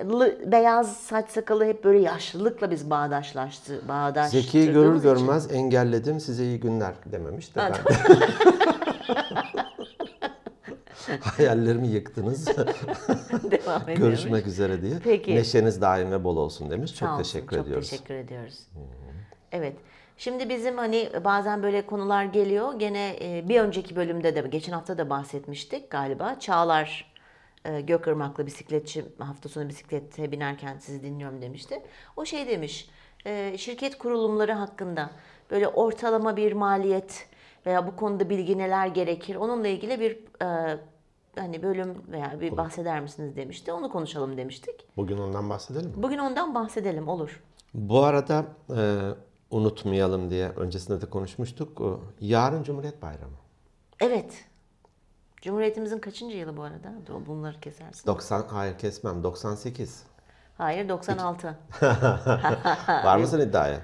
[0.52, 5.02] beyaz saç sakalı hep böyle yaşlılıkla biz bağdaşlaştı, bağdaştırdığımız Zeki'yi görür için.
[5.02, 7.72] görmez engelledim size iyi günler dememiş de ben.
[11.20, 12.46] Hayallerimi yıktınız.
[13.50, 13.98] Devam ediyormuş.
[13.98, 14.94] Görüşmek üzere diye.
[15.04, 15.34] Peki.
[15.34, 16.90] Neşeniz daim ve bol olsun demiş.
[16.94, 17.90] Çok Sağ olsun, teşekkür çok ediyoruz.
[17.90, 18.58] teşekkür ediyoruz.
[19.52, 19.76] Evet.
[20.18, 22.78] Şimdi bizim hani bazen böyle konular geliyor.
[22.78, 26.38] Gene e, bir önceki bölümde de geçen hafta da bahsetmiştik galiba.
[26.40, 27.12] Çağlar
[27.64, 31.82] e, Gökırmaklı bisikletçi hafta sonu bisiklete binerken sizi dinliyorum demişti.
[32.16, 32.90] O şey demiş.
[33.26, 35.10] e, Şirket kurulumları hakkında
[35.50, 37.26] böyle ortalama bir maliyet
[37.66, 39.36] veya bu konuda bilgi neler gerekir?
[39.36, 40.78] Onunla ilgili bir e,
[41.36, 43.72] hani bölüm veya bir bahseder misiniz demişti.
[43.72, 44.86] Onu konuşalım demiştik.
[44.96, 46.02] Bugün ondan bahsedelim mi?
[46.02, 47.42] Bugün ondan bahsedelim olur.
[47.74, 48.44] Bu arada
[48.76, 49.10] e,
[49.50, 51.82] unutmayalım diye öncesinde de konuşmuştuk.
[52.20, 53.36] Yarın Cumhuriyet Bayramı.
[54.00, 54.44] Evet.
[55.42, 56.92] Cumhuriyetimizin kaçıncı yılı bu arada?
[57.26, 58.06] Bunları kesersin.
[58.06, 60.02] 90 hayır kesmem 98.
[60.58, 61.58] Hayır 96.
[62.88, 63.80] Var mısın iddiaya?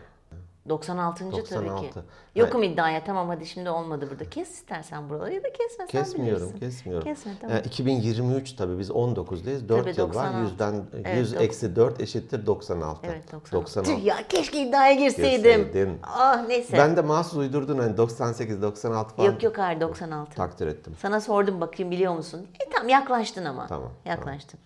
[0.69, 1.19] 96.
[1.31, 1.51] tabii ki.
[1.51, 2.05] 96.
[2.35, 4.31] Yokum iddiaya tamam hadi şimdi olmadı burada.
[4.31, 6.59] Kes istersen buraları ya da kesme sen Kesmiyorum, bilirsin.
[6.59, 7.05] kesmiyorum.
[7.05, 7.57] Kesme tamam.
[7.57, 9.69] E, 2023 tabii biz 19'dayız.
[9.69, 10.15] 4 Tabii, yıl var.
[10.27, 10.39] 96.
[10.41, 13.07] Yüzden Evet, 100 dok- eksi 4 eşittir 96.
[13.07, 13.53] Evet 96.
[13.53, 13.97] 96.
[13.97, 15.65] Tüh ya keşke iddiaya girseydim.
[15.65, 15.99] Girseydin.
[16.03, 16.77] Ah neyse.
[16.79, 19.27] Ben de mahsus uydurdun hani 98 96 falan.
[19.27, 20.35] Yok yok hayır 96.
[20.37, 20.95] Takdir ettim.
[21.03, 22.47] Sana sordum bakayım biliyor musun?
[22.67, 23.67] E tamam yaklaştın ama.
[23.67, 24.61] Tamam, Yaklaştın.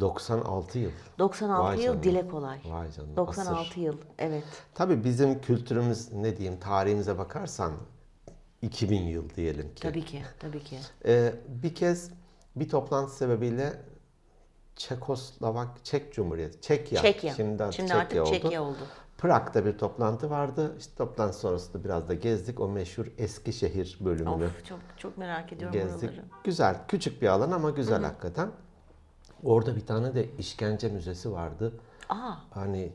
[0.00, 0.90] 96 yıl.
[1.18, 2.02] 96 Vay yıl canına.
[2.02, 2.60] dile kolay.
[2.70, 3.80] Vay canına, 96 asır.
[3.80, 4.44] yıl evet.
[4.74, 7.72] Tabii bizim kültürümüz ne diyeyim tarihimize bakarsan
[8.62, 9.82] 2000 yıl diyelim ki.
[9.82, 10.78] Tabii ki tabii ki.
[11.06, 12.10] Ee, bir kez
[12.56, 13.72] bir toplantı sebebiyle
[14.76, 17.02] Çekoslovak, Çek Cumhuriyeti, Çekya.
[17.02, 17.34] Çekya.
[17.34, 18.30] Şimdi, artık Şimdi Çekya artık oldu.
[18.30, 18.78] Çekya oldu.
[19.18, 20.74] Prag'da bir toplantı vardı.
[20.78, 22.60] İşte toplantı sonrasında biraz da gezdik.
[22.60, 26.10] O meşhur Eskişehir bölümünü Of çok çok merak ediyorum gezdik.
[26.10, 26.24] oraları.
[26.44, 28.50] Güzel, küçük bir alan ama güzel hakikaten.
[29.44, 31.72] Orada bir tane de işkence müzesi vardı.
[32.08, 32.92] Aa Hani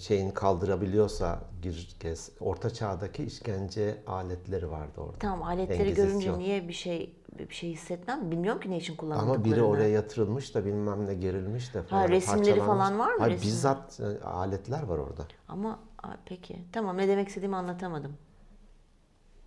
[0.00, 2.30] şeyin kaldırabiliyorsa gir gez.
[2.40, 5.18] Orta çağdaki işkence aletleri vardı orada.
[5.18, 6.08] Tamam aletleri Engizisyon.
[6.08, 9.34] görünce niye bir şey bir şey hissetmem bilmiyorum ki ne için kullanıldıklarını.
[9.36, 12.08] Ama biri oraya yatırılmış da bilmem ne gerilmiş de falan.
[12.08, 12.66] resimleri parçalanmış.
[12.66, 13.20] falan var mı?
[13.20, 13.48] Hayır, Resim?
[13.48, 15.22] bizzat e, aletler var orada.
[15.48, 15.78] Ama
[16.24, 18.12] peki tamam ne demek istediğimi anlatamadım.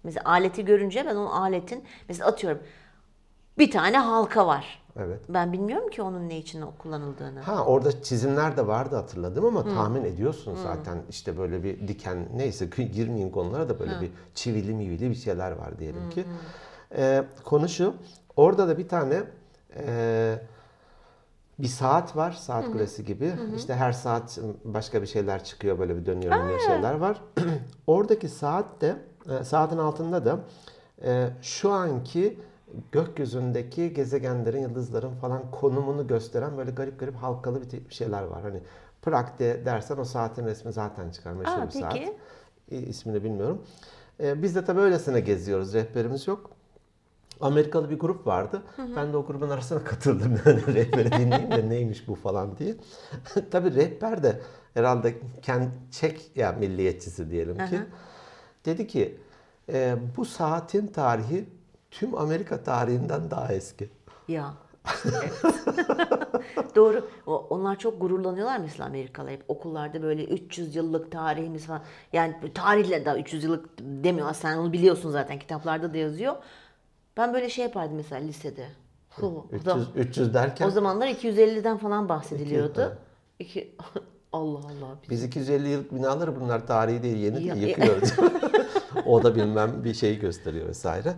[0.04, 2.60] Mesela aleti görünce ben o aletin mesela atıyorum
[3.58, 4.83] bir tane halka var.
[5.00, 5.20] Evet.
[5.30, 7.40] Ben bilmiyorum ki onun ne için kullanıldığını.
[7.40, 12.66] Ha orada çizimler de vardı hatırladım ama tahmin ediyorsun zaten işte böyle bir diken neyse
[12.66, 16.26] girmeyeyim konulara da böyle bir çivili mivili bir şeyler var diyelim ki.
[16.96, 17.94] Ee, konu şu
[18.36, 19.24] orada da bir tane
[19.78, 20.36] e,
[21.60, 26.06] bir saat var saat kulesi gibi işte her saat başka bir şeyler çıkıyor böyle bir
[26.06, 27.22] dönüyor dönüyor şeyler var.
[27.88, 28.96] Oradaki saat de
[29.30, 30.40] e, saatin altında da
[31.04, 32.40] e, şu anki
[32.92, 38.42] gökyüzündeki gezegenlerin, yıldızların falan konumunu gösteren böyle garip garip halkalı bir şeyler var.
[38.42, 38.60] Hani
[39.02, 41.34] Prag'de dersen o saatin resmi zaten çıkar.
[41.34, 41.94] Meşhur Aa, bir saat.
[41.94, 42.14] peki.
[42.72, 43.62] E, ismini bilmiyorum.
[44.20, 45.74] E, biz de tabii öylesine geziyoruz.
[45.74, 46.50] Rehberimiz yok.
[47.42, 48.64] Amerikalı bir grup vardı.
[48.96, 50.40] Ben de o grubun arasına katıldım.
[50.46, 52.76] Yani rehberi dinleyeyim de neymiş bu falan diye.
[53.52, 54.40] tabii rehber de
[54.74, 57.80] herhalde kendi Çek ya milliyetçisi diyelim ki.
[58.66, 59.18] Dedi ki
[59.70, 61.46] e, bu saatin tarihi
[61.94, 63.90] tüm Amerika tarihinden daha eski.
[64.28, 64.54] Ya.
[65.06, 65.34] Evet.
[66.76, 67.08] Doğru.
[67.28, 71.82] O- Onlar çok gururlanıyorlar mesela Amerikalı hep okullarda böyle 300 yıllık tarihimiz falan.
[72.14, 74.34] Yani tarihle daha 300 yıllık demiyor.
[74.34, 76.36] Sen onu biliyorsun zaten kitaplarda da yazıyor.
[77.18, 78.68] Ben böyle şey yapardım mesela lisede.
[79.10, 82.98] Hu, o zaman- 300, 300 derken O zamanlar 250'den falan bahsediliyordu.
[83.40, 83.76] İki,
[84.34, 84.98] Allah Allah.
[85.04, 88.14] Biz, biz 250 yıllık binaları bunlar tarihi değil yeni Ya- değil yıkıyoruz.
[89.06, 91.14] o da bilmem bir şeyi gösteriyor vesaire.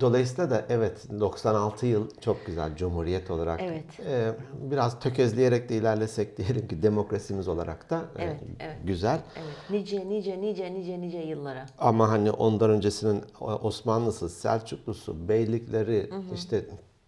[0.00, 3.60] Dolayısıyla da evet 96 yıl çok güzel Cumhuriyet olarak.
[3.62, 3.84] Evet.
[4.06, 4.32] e,
[4.70, 8.76] biraz tökezleyerek de ilerlesek diyelim ki demokrasimiz olarak da e, Evet, evet.
[8.84, 9.20] güzel.
[9.36, 9.70] evet.
[9.70, 11.66] Nice nice nice nice nice yıllara.
[11.78, 16.64] Ama hani ondan öncesinin Osmanlısı, Selçuklusu, beylikleri, işte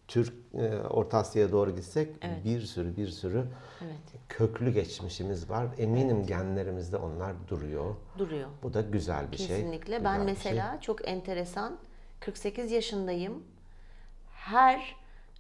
[0.08, 2.08] Türk e, Orta Asya'ya doğru gitsek
[2.44, 3.44] bir sürü bir sürü
[3.84, 3.98] Evet.
[4.28, 5.66] köklü geçmişimiz var.
[5.78, 7.94] Eminim genlerimizde onlar duruyor.
[8.18, 8.48] Duruyor.
[8.62, 9.46] Bu da güzel bir şey.
[9.46, 10.04] Kesinlikle.
[10.04, 11.76] ben mesela çok enteresan
[12.20, 13.44] 48 yaşındayım.
[14.32, 14.96] Her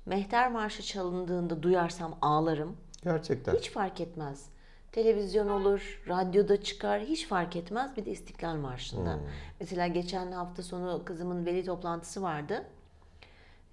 [0.06, 2.76] Mehter Marşı çalındığında duyarsam ağlarım.
[3.04, 3.54] Gerçekten.
[3.54, 4.46] Hiç fark etmez.
[4.92, 7.96] Televizyon olur, radyoda çıkar, hiç fark etmez.
[7.96, 9.14] Bir de İstiklal Marşı'nda.
[9.14, 9.20] Hmm.
[9.60, 12.64] Mesela geçen hafta sonu kızımın veli toplantısı vardı.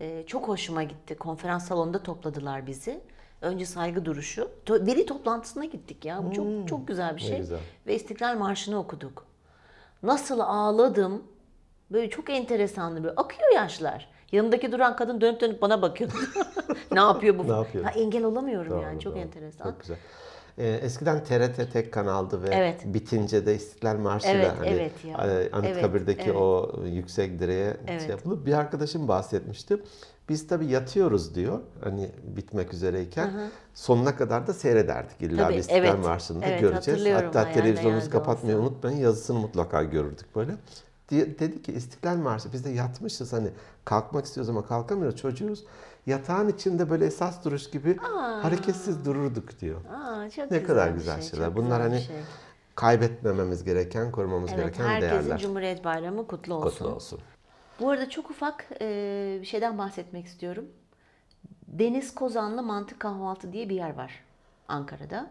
[0.01, 1.15] Ee, çok hoşuma gitti.
[1.15, 3.01] Konferans salonunda topladılar bizi.
[3.41, 4.51] Önce saygı duruşu.
[4.69, 6.23] Veli toplantısına gittik ya.
[6.25, 7.27] Bu çok çok güzel bir Hmm.
[7.27, 7.37] Şey.
[7.37, 7.59] güzel.
[7.87, 9.25] Ve İstiklal Marşı'nı okuduk.
[10.03, 11.23] Nasıl ağladım.
[11.91, 13.03] Böyle çok enteresandı.
[13.03, 14.09] Böyle akıyor yaşlar.
[14.31, 16.13] Yanındaki duran kadın dönüp dönüp bana bakıyordu.
[16.91, 17.47] ne yapıyor bu?
[17.47, 17.83] Ne yapıyor?
[17.83, 18.99] Ha, engel olamıyorum Doğru, yani.
[18.99, 19.21] Çok doğru.
[19.21, 19.63] enteresan.
[19.71, 19.97] Çok güzel.
[20.57, 22.81] Ee, eskiden TRT tek kanaldı ve Evet.
[22.85, 25.17] bitince de İstiklal Marşı'yla Evet, hani evet ya.
[25.53, 26.41] Anıtkabir'deki Evet, evet.
[26.41, 28.01] o yüksek direğe Evet.
[28.01, 29.77] şey yapılıp bir arkadaşım bahsetmişti.
[30.29, 33.31] Biz tabii yatıyoruz diyor hani bitmek üzereyken
[33.73, 35.21] sonuna kadar da seyrederdik.
[35.21, 36.05] İlla Tabii, bir İstiklal evet.
[36.05, 37.05] Marşı'nı Evet, göreceğiz.
[37.15, 38.67] Hatta televizyonumuzu kapatmayı olsa.
[38.67, 40.51] unutmayın yazısını mutlaka görürdük böyle.
[41.09, 43.49] Diye, dedi ki İstiklal Marşı biz de yatmışız hani
[43.85, 45.63] kalkmak istiyoruz ama kalkamıyoruz çocuğuz.
[46.05, 47.97] Yatağın içinde böyle esas duruş gibi
[48.41, 49.85] hareketsiz dururduk diyor.
[49.85, 51.55] Aa, çok Ne güzel kadar güzel şey, şeyler.
[51.55, 52.15] Bunlar hani şey.
[52.75, 55.37] kaybetmememiz gereken, korumamız Evet, gereken herkesin değerler.
[55.37, 56.69] Cumhuriyet Bayramı kutlu olsun.
[56.69, 57.19] Kutlu olsun.
[57.79, 60.65] Bu arada çok ufak e, bir şeyden bahsetmek istiyorum.
[61.67, 64.23] Deniz Kozanlı Mantı Kahvaltı diye bir yer var
[64.67, 65.29] Ankara'da.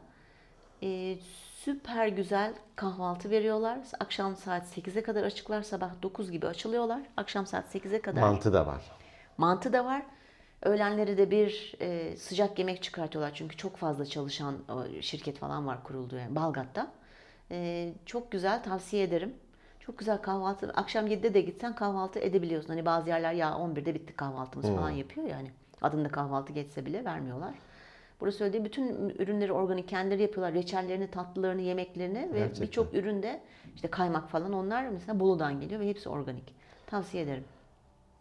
[0.83, 1.17] E,
[1.65, 3.79] süper güzel kahvaltı veriyorlar.
[4.01, 7.01] Akşam saat 8'e kadar açıklar, sabah 9 gibi açılıyorlar.
[7.17, 8.21] Akşam saat 8'e kadar.
[8.21, 8.83] Mantı da var.
[9.39, 10.03] Mantı da var.
[10.63, 13.35] Öğlenleri de bir e, sıcak yemek çıkartıyorlar.
[13.35, 16.87] Çünkü çok fazla çalışan o, şirket falan var kurulduğu yani Balgat'ta.
[17.51, 19.35] E, çok güzel tavsiye ederim.
[19.81, 20.73] Çok güzel kahvaltı.
[20.75, 22.69] Akşam 7'de de gitsen kahvaltı edebiliyorsun.
[22.69, 25.51] Hani bazı yerler ya 11'de bitti kahvaltımız falan yapıyor yani.
[25.83, 27.55] Adında kahvaltı geçse bile vermiyorlar.
[28.25, 30.55] Burası söylediği bütün ürünleri organik kendileri yapıyorlar.
[30.55, 33.41] Reçellerini, tatlılarını, yemeklerini ve birçok üründe
[33.75, 36.55] işte kaymak falan onlar mesela Bolu'dan geliyor ve hepsi organik.
[36.87, 37.45] Tavsiye ederim.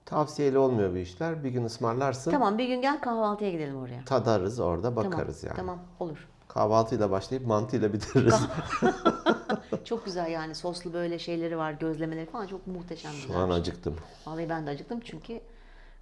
[0.05, 1.43] Tavsiyeli olmuyor bu işler.
[1.43, 2.31] Bir gün ısmarlarsın.
[2.31, 4.05] Tamam bir gün gel kahvaltıya gidelim oraya.
[4.05, 5.65] Tadarız orada bakarız tamam, yani.
[5.67, 6.27] Tamam olur.
[6.47, 8.35] Kahvaltıyla başlayıp mantıyla bitiririz.
[9.83, 13.41] Çok güzel yani soslu böyle şeyleri var, gözlemeleri falan çok muhteşem Şu güzel.
[13.41, 13.55] an şey.
[13.55, 13.95] acıktım.
[14.25, 15.41] Vallahi ben de acıktım çünkü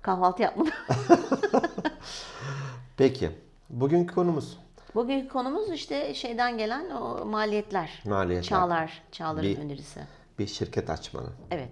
[0.01, 0.73] kahvaltı yapmadım.
[2.97, 3.31] Peki.
[3.71, 4.57] Bugünkü konumuz
[4.95, 8.03] Bugünkü konumuz işte şeyden gelen o maliyetler.
[8.05, 8.49] Maliyetler.
[8.49, 9.99] Çağlar, Çağlar'ın Bir- önerisi.
[10.39, 11.29] bir şirket açmanın.
[11.51, 11.69] Evet.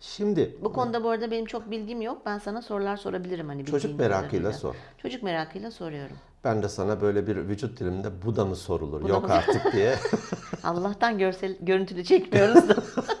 [0.00, 2.22] Şimdi Bu konuda bu arada benim çok bilgim yok.
[2.26, 4.52] Ben sana sorular sorabilirim hani çocuk merakıyla kadarıyla.
[4.52, 4.74] sor.
[4.98, 6.16] Çocuk merakıyla soruyorum.
[6.44, 9.02] Ben de sana böyle bir vücut dilimde bu da mı sorulur?
[9.02, 9.34] Bu da Yok mı?
[9.34, 9.96] artık diye.
[10.64, 12.74] Allah'tan görsel görüntülü çekmiyoruz da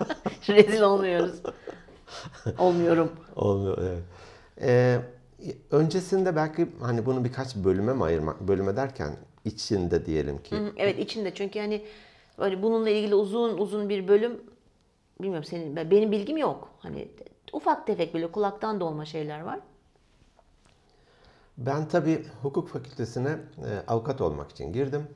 [0.48, 1.34] rezil olmuyoruz.
[2.58, 3.12] Olmuyorum.
[3.36, 4.02] Olmuyor evet.
[4.60, 5.00] Ee,
[5.70, 10.56] öncesinde belki hani bunu birkaç bölüme mi ayırmak, bölüme derken içinde diyelim ki.
[10.56, 11.84] Hı, Evet içinde çünkü hani
[12.38, 14.40] böyle bununla ilgili uzun uzun bir bölüm
[15.20, 16.70] bilmiyorum senin ben- benim bilgim yok.
[16.78, 17.08] Hani
[17.52, 19.60] ufak tefek böyle kulaktan dolma şeyler var.
[21.58, 25.06] Ben tabii hukuk fakültesine e, avukat olmak için girdim.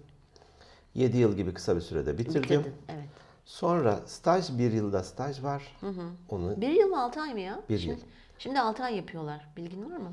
[0.95, 2.43] 7 yıl gibi kısa bir sürede bitirdim.
[2.43, 3.05] Bitirdin, Evet.
[3.45, 5.77] Sonra staj, bir yılda staj var.
[6.29, 7.61] Onu Bir yıl mı altı ay mı ya?
[7.69, 8.01] Bir şimdi, yıl.
[8.43, 9.49] Şimdi altı ay yapıyorlar.
[9.57, 10.13] Bilgin var mı?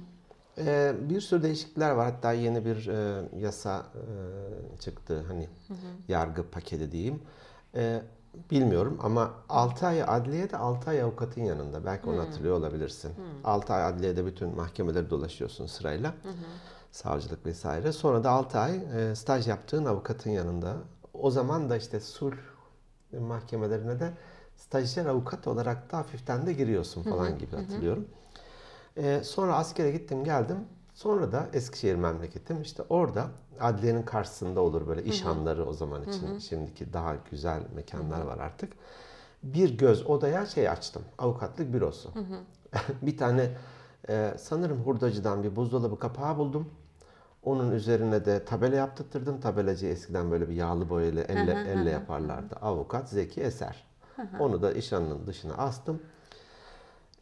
[0.58, 2.12] Ee, bir sürü değişiklikler var.
[2.12, 5.26] Hatta yeni bir e, yasa e, çıktı.
[5.28, 5.50] Hani
[6.08, 7.22] yargı paketi diyeyim.
[7.76, 8.02] E,
[8.52, 11.86] bilmiyorum ama 6 ay adliyede 6 ay avukatın yanında.
[11.86, 13.12] Belki onu hatırlıyor olabilirsin.
[13.44, 16.13] 6 ay adliyede bütün mahkemeleri dolaşıyorsun sırayla.
[16.92, 17.92] Savcılık vesaire.
[17.92, 20.76] Sonra da 6 ay e, staj yaptığın avukatın yanında.
[21.13, 22.38] O zaman da işte sulh
[23.20, 24.13] mahkemelerine de
[24.58, 28.08] stajyer avukat olarak da hafiften de giriyorsun falan gibi hatırlıyorum.
[28.98, 30.58] Ee, sonra askere gittim geldim.
[30.93, 32.62] Sonra da Eskişehir memleketim.
[32.62, 33.28] İşte orada
[33.60, 36.38] adliyenin karşısında olur böyle iş hanları o zaman için.
[36.39, 38.74] Şimdiki daha güzel mekanlar var artık.
[39.43, 41.02] Bir göz odaya şey açtım.
[41.17, 42.12] Avukatlık bürosu.
[43.02, 43.50] bir tane
[44.10, 46.70] e, sanırım hurdacıdan bir buzdolabı kapağı buldum.
[47.43, 49.39] Onun üzerine de tabela yaptırttırdım.
[49.39, 52.56] Tabelacı eskiden böyle bir yağlı boyalı elle, elle yaparlardı.
[52.56, 53.87] Avukat Zeki Eser.
[54.40, 56.02] Onu da iş hanının dışına astım.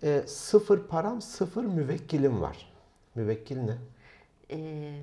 [0.04, 2.74] E, sıfır param, sıfır müvekkilim var.
[3.16, 3.78] Müvekkil ne?
[4.52, 5.00] Ee,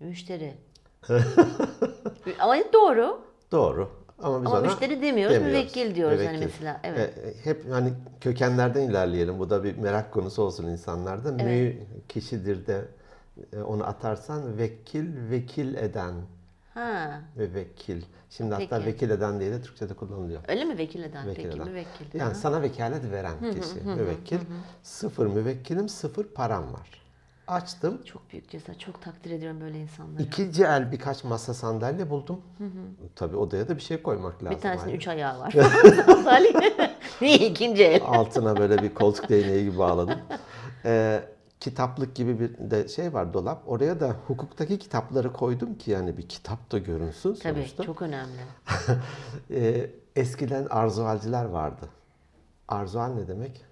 [0.00, 0.54] müşteri.
[2.38, 3.20] Ama doğru.
[3.52, 3.90] Doğru.
[4.22, 5.58] Ama biz Ama ona müşteri demiyoruz, demiyoruz.
[5.58, 7.18] müvekkil diyoruz hani mesela, evet.
[7.18, 9.38] E, hep hani kökenlerden ilerleyelim.
[9.38, 11.32] Bu da bir merak konusu olsun insanlarda.
[11.32, 11.76] Mü
[12.08, 12.84] kişidir de
[13.52, 16.14] e, onu atarsan vekil, vekil eden
[16.80, 17.20] Ha.
[17.36, 18.02] müvekkil.
[18.30, 18.86] Şimdi hatta Peki.
[18.86, 20.40] vekil eden diye de Türkçe'de kullanılıyor.
[20.48, 21.26] Öyle mi vekil eden?
[21.28, 21.68] Vekil Peki eden.
[21.68, 22.04] müvekkil.
[22.14, 22.34] Yani Ha.
[22.34, 24.38] sana vekalet veren kişi müvekkil.
[24.82, 27.00] Sıfır müvekkilim, sıfır param var.
[27.48, 28.02] Açtım.
[28.04, 28.80] Çok büyük cesaret.
[28.80, 30.22] Çok takdir ediyorum böyle insanları.
[30.22, 32.40] İkinci el birkaç masa sandalye buldum.
[33.16, 34.56] Tabii odaya da bir şey koymak lazım.
[34.56, 34.96] Bir tanesinin ayrı.
[34.96, 35.50] üç ayağı var.
[36.06, 36.52] Sandalye.
[37.20, 38.00] İkinci el?
[38.04, 40.18] Altına böyle bir koltuk değneği gibi bağladım.
[40.84, 41.20] Ee,
[41.60, 43.62] kitaplık gibi bir de şey var dolap.
[43.66, 47.82] Oraya da hukuktaki kitapları koydum ki yani bir kitap da görünsün Tabii sonuçta.
[47.84, 48.40] çok önemli.
[49.50, 51.88] Ee, eskiden arzualciler vardı.
[52.68, 53.64] Arzual ne demek?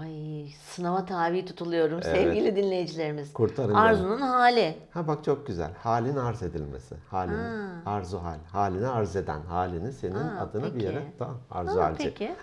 [0.00, 3.32] Ay sınava tabi tutuluyorum sevgili dinleyicilerimiz.
[3.32, 3.78] Kurtarın beni.
[3.78, 4.78] Arzunun hali.
[4.90, 5.70] Ha bak çok güzel.
[5.82, 6.94] Halin arz edilmesi.
[7.10, 8.38] Halini, arzu hal.
[8.52, 9.40] Halini arz eden.
[9.40, 10.84] Halini senin Ha, adına bir peki.
[10.84, 11.02] yere.
[11.18, 11.38] Tamam.
[11.48, 12.04] Ha, Arzualci.
[12.04, 12.34] peki.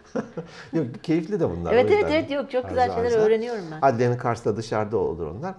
[0.74, 1.74] Yok keyifli de bunlar.
[1.74, 2.02] Evet, o yüzden.
[2.04, 3.26] evet, evet, yok, çok güzel şeyler Arzualciler.
[3.28, 3.80] öğreniyorum ben.
[3.82, 5.56] Adliyenin karşısında dışarıda olur onlar.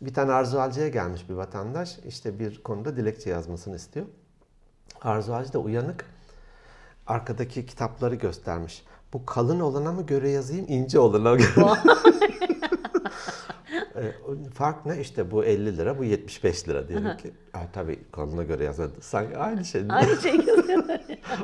[0.00, 1.98] Bir tane arzualciye gelmiş bir vatandaş.
[2.06, 4.06] işte bir konuda dilekçe yazmasını istiyor.
[5.02, 6.04] Arzualci de uyanık.
[7.06, 8.84] Arkadaki kitapları göstermiş.
[9.14, 11.50] Bu kalın olana mı göre yazayım, ince olana göre?
[13.96, 14.12] E,
[14.54, 15.00] Fark ne?
[15.00, 17.32] İşte bu 50 lira, bu 75 lira diyelim ki.
[17.52, 18.92] Ha, tabii kalına göre yazardı.
[19.00, 19.82] Sanki aynı şey.
[19.88, 20.40] Aynı şey.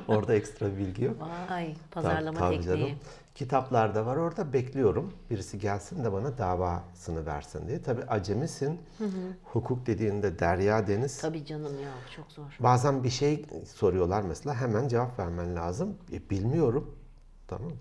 [0.08, 1.16] Orada ekstra bilgi yok.
[1.50, 2.86] Vay pazarlama Tabii, tabii tekniği.
[2.86, 2.98] canım.
[3.34, 5.12] Kitaplar da var orada bekliyorum.
[5.30, 7.82] Birisi gelsin de bana davasını versin diye.
[7.82, 8.80] Tabii acemisin.
[9.44, 11.18] Hukuk dediğinde derya deniz.
[11.20, 12.56] Tabii canım ya çok zor.
[12.60, 15.96] Bazen bir şey soruyorlar mesela hemen cevap vermen lazım.
[16.12, 16.94] E, bilmiyorum.
[17.50, 17.72] Tamam.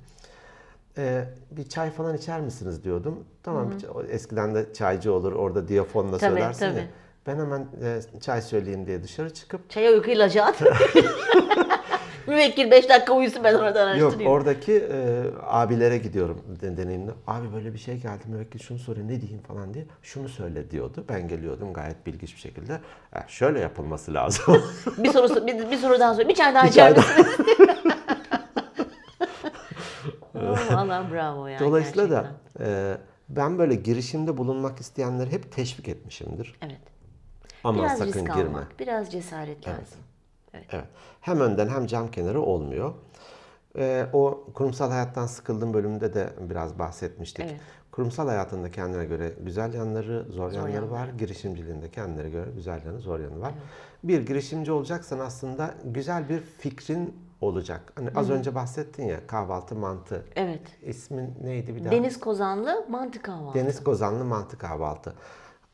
[0.98, 3.24] E, bir çay falan içer misiniz diyordum.
[3.44, 3.72] Tamam.
[3.72, 6.72] bir çay- Eskiden de çaycı olur orada diyafonla Tabii, söylersin ya.
[6.72, 6.88] tabii.
[7.28, 10.62] Ben hemen e, çay söyleyeyim diye dışarı çıkıp Çaya uyku ilacı at.
[12.28, 14.32] Müvekkil 5 dakika uyusun ben oradan Yok araştırayım.
[14.32, 17.12] oradaki e, abilere gidiyorum de- deneyimle.
[17.28, 19.86] Abi böyle bir şey geldi müvekkil şunu soruyor ne diyeyim falan diye.
[20.04, 21.04] Şunu söyle diyordu.
[21.10, 22.80] Ben geliyordum gayet bilgiç bir şekilde.
[23.12, 24.64] "Ha, şöyle yapılması lazım.
[24.98, 26.28] bir soru bir, bir soru daha sor.
[26.28, 27.28] Bir çay daha içer misiniz?
[30.76, 31.60] Allah bravo yani.
[31.60, 32.66] Dolayısıyla gerçekten.
[32.66, 32.98] da e,
[33.30, 36.56] ben böyle girişimde bulunmak isteyenleri hep teşvik etmişimdir.
[36.62, 36.80] Evet.
[37.64, 38.40] Ama Biraz sakın risk girme.
[38.50, 40.00] almak, biraz cesaret lazım.
[40.54, 40.86] Evet.
[41.22, 42.94] Hem önden hem cam kenarı olmuyor.
[43.78, 47.46] Ee, o kurumsal hayattan sıkıldığım bölümde de biraz bahsetmiştik.
[47.50, 47.62] Evet.
[47.92, 50.92] Kurumsal hayatında kendine göre güzel yanları, zor, yanları yanları.
[50.92, 51.08] var.
[51.08, 53.54] Girişimciliğinde kendine göre güzel yanı, zor yanı var.
[54.04, 57.94] Bir girişimci olacaksan aslında güzel bir fikrin olacak.
[57.96, 60.26] Hani az önce bahsettin ya kahvaltı mantı.
[60.36, 60.62] Evet.
[60.84, 61.92] İsmin neydi bir daha?
[61.92, 63.60] Deniz Kozanlı mantı kahvaltı.
[63.60, 65.14] Deniz Kozanlı mantı kahvaltı.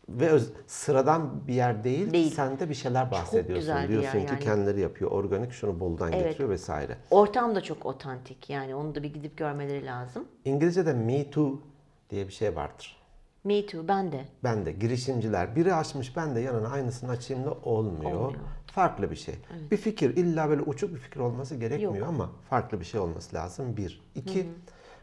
[0.09, 2.33] Ve öz- sıradan bir yer değil, Değil.
[2.33, 3.55] sen de bir şeyler bahsediyorsun.
[3.55, 4.43] güzel bir Diyorsun yer ki yani.
[4.43, 6.23] kendileri yapıyor, organik şunu Bolu'dan Evet.
[6.25, 6.97] getiriyor vesaire.
[7.11, 10.25] Ortam da çok otantik yani onu da bir gidip görmeleri lazım.
[10.45, 11.59] İngilizce'de Me Too
[12.09, 12.97] diye bir şey vardır.
[13.43, 14.25] Me too ben de.
[14.43, 18.11] Ben de girişimciler biri açmış ben de yanına aynısını açayım da olmuyor.
[18.19, 18.39] Olmuyor.
[18.75, 19.35] Farklı bir şey.
[19.71, 23.77] Bir fikir illa böyle uçuk bir fikir olması gerekmiyor ama farklı bir şey olması lazım.
[23.77, 24.01] Bir.
[24.15, 24.49] İki,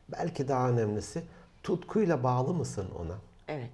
[0.09, 1.23] belki daha önemlisi
[1.63, 3.15] tutkuyla bağlı mısın ona?
[3.49, 3.71] Evet.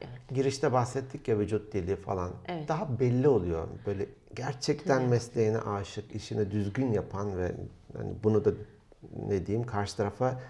[0.00, 0.18] Evet.
[0.34, 2.30] Girişte bahsettik ya vücut dili falan.
[2.48, 2.68] Evet.
[2.68, 3.68] Daha belli oluyor.
[3.86, 7.54] Böyle gerçekten mesleğine aşık, işini düzgün yapan ve
[7.96, 8.50] hani bunu da
[9.28, 10.40] ne diyeyim karşı tarafa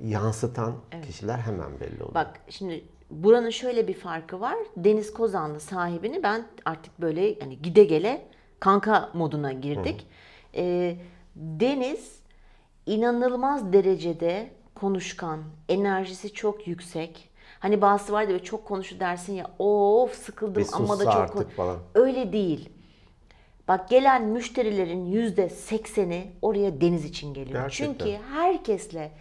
[0.00, 0.74] yansıtan
[1.06, 2.14] kişiler hemen belli oluyor.
[2.14, 2.84] Bak şimdi
[3.22, 4.56] buranın şöyle bir farkı var.
[4.76, 8.26] Deniz Kozanlı sahibini ben artık böyle hani gide gele
[8.60, 10.06] kanka moduna girdik.
[10.56, 10.96] Ee,
[11.36, 12.20] Deniz
[12.86, 17.30] inanılmaz derecede konuşkan, enerjisi çok yüksek.
[17.60, 21.36] Hani bazısı var böyle çok konuşu dersin ya of sıkıldım Bir ama da çok artık
[21.36, 21.78] kon-" falan.
[21.94, 22.68] Öyle değil.
[23.68, 27.62] Bak gelen müşterilerin yüzde sekseni oraya deniz için geliyor.
[27.62, 28.06] Gerçekten.
[28.06, 29.12] Çünkü herkesle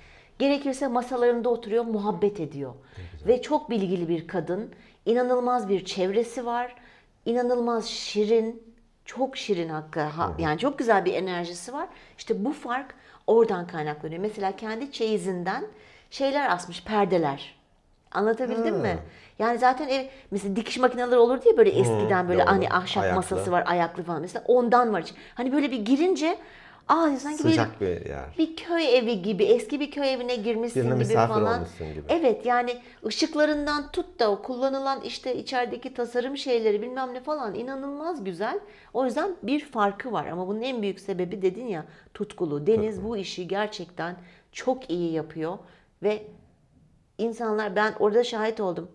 [0.48, 2.74] gerekirse masalarında oturuyor, muhabbet ediyor.
[3.28, 4.72] Ve çok bilgili bir kadın,
[5.06, 6.76] inanılmaz bir çevresi var,
[7.26, 8.64] inanılmaz şirin,
[9.06, 11.88] çok şirin hakkı, ha- yani çok güzel bir enerjisi var.
[12.18, 12.96] İşte bu fark
[13.28, 14.22] oradan kaynaklanıyor.
[14.22, 15.66] Mesela kendi çeyizinden
[16.12, 17.56] şeyler asmış, perdeler.
[18.12, 18.98] Anlatabildim mi?
[19.40, 22.50] Yani zaten ev mesela dikiş makineleri olur diye böyle eskiden böyle doğru.
[22.52, 23.16] hani ahşap Ayaklı.
[23.16, 25.04] masası var, ayaklı falan mesela ondan var.
[25.36, 26.38] Hani böyle bir girince
[26.88, 28.26] aa sanki Sıcak bir yer.
[28.38, 31.56] bir köy evi gibi, eski bir köy evine girmişsin Birine gibi falan.
[31.58, 32.04] olmuşsun gibi.
[32.10, 38.24] Evet yani ışıklarından tut da o kullanılan işte içerideki tasarım şeyleri bilmem ne falan inanılmaz
[38.24, 38.60] güzel.
[38.93, 42.67] O yüzden bir farkı var ama bunun en büyük sebebi dedin ya tutkulu.
[42.67, 44.15] Deniz bu işi gerçekten
[44.52, 45.58] çok iyi yapıyor
[46.04, 46.24] ve
[47.17, 48.91] insanlar ben orada şahit oldum.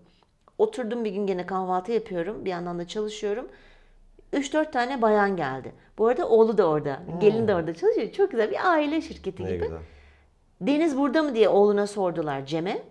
[0.59, 2.45] Oturdum bir gün gene kahvaltı yapıyorum.
[2.45, 3.49] Bir yandan da çalışıyorum.
[4.33, 5.73] 3-4 tane bayan geldi.
[5.99, 7.03] Bu arada oğlu da orada.
[7.21, 8.13] Gelin de orada çalışıyor.
[8.13, 9.63] Çok güzel bir aile şirketi Ne gibi.
[9.63, 9.79] güzel.
[10.61, 12.83] Deniz burada mı diye oğluna sordular Cem'e.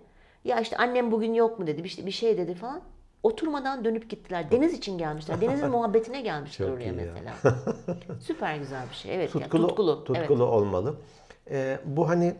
[0.44, 1.84] Ya işte annem bugün yok mu dedi.
[1.84, 2.82] Bir, bir şey dedi falan.
[3.24, 4.52] Oturmadan dönüp gittiler.
[4.52, 5.42] Deniz için gelmişler.
[5.42, 7.34] Denizin muhabbetine gelmişler oraya mesela.
[8.20, 9.16] Süper güzel bir şey.
[9.16, 9.32] Evet.
[9.32, 10.04] Tutkulu, tutkulu.
[10.04, 10.54] tutkulu Evet.
[10.54, 10.96] olmalı.
[11.52, 12.36] Ee, bu hani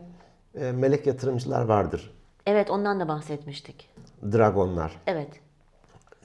[0.54, 2.14] e, melek yatırımcılar vardır.
[2.46, 3.90] evet ondan da bahsetmiştik.
[4.32, 4.92] Dragonlar.
[5.06, 5.28] Evet.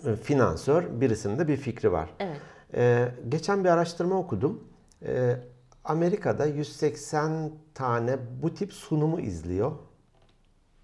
[0.06, 2.10] E, Finansör, birisinin de bir fikri var.
[2.20, 2.38] Evet.
[2.76, 4.64] Ee, geçen bir araştırma okudum.
[5.06, 5.36] Ee,
[5.84, 9.72] Amerika'da 180 tane bu tip sunumu izliyor.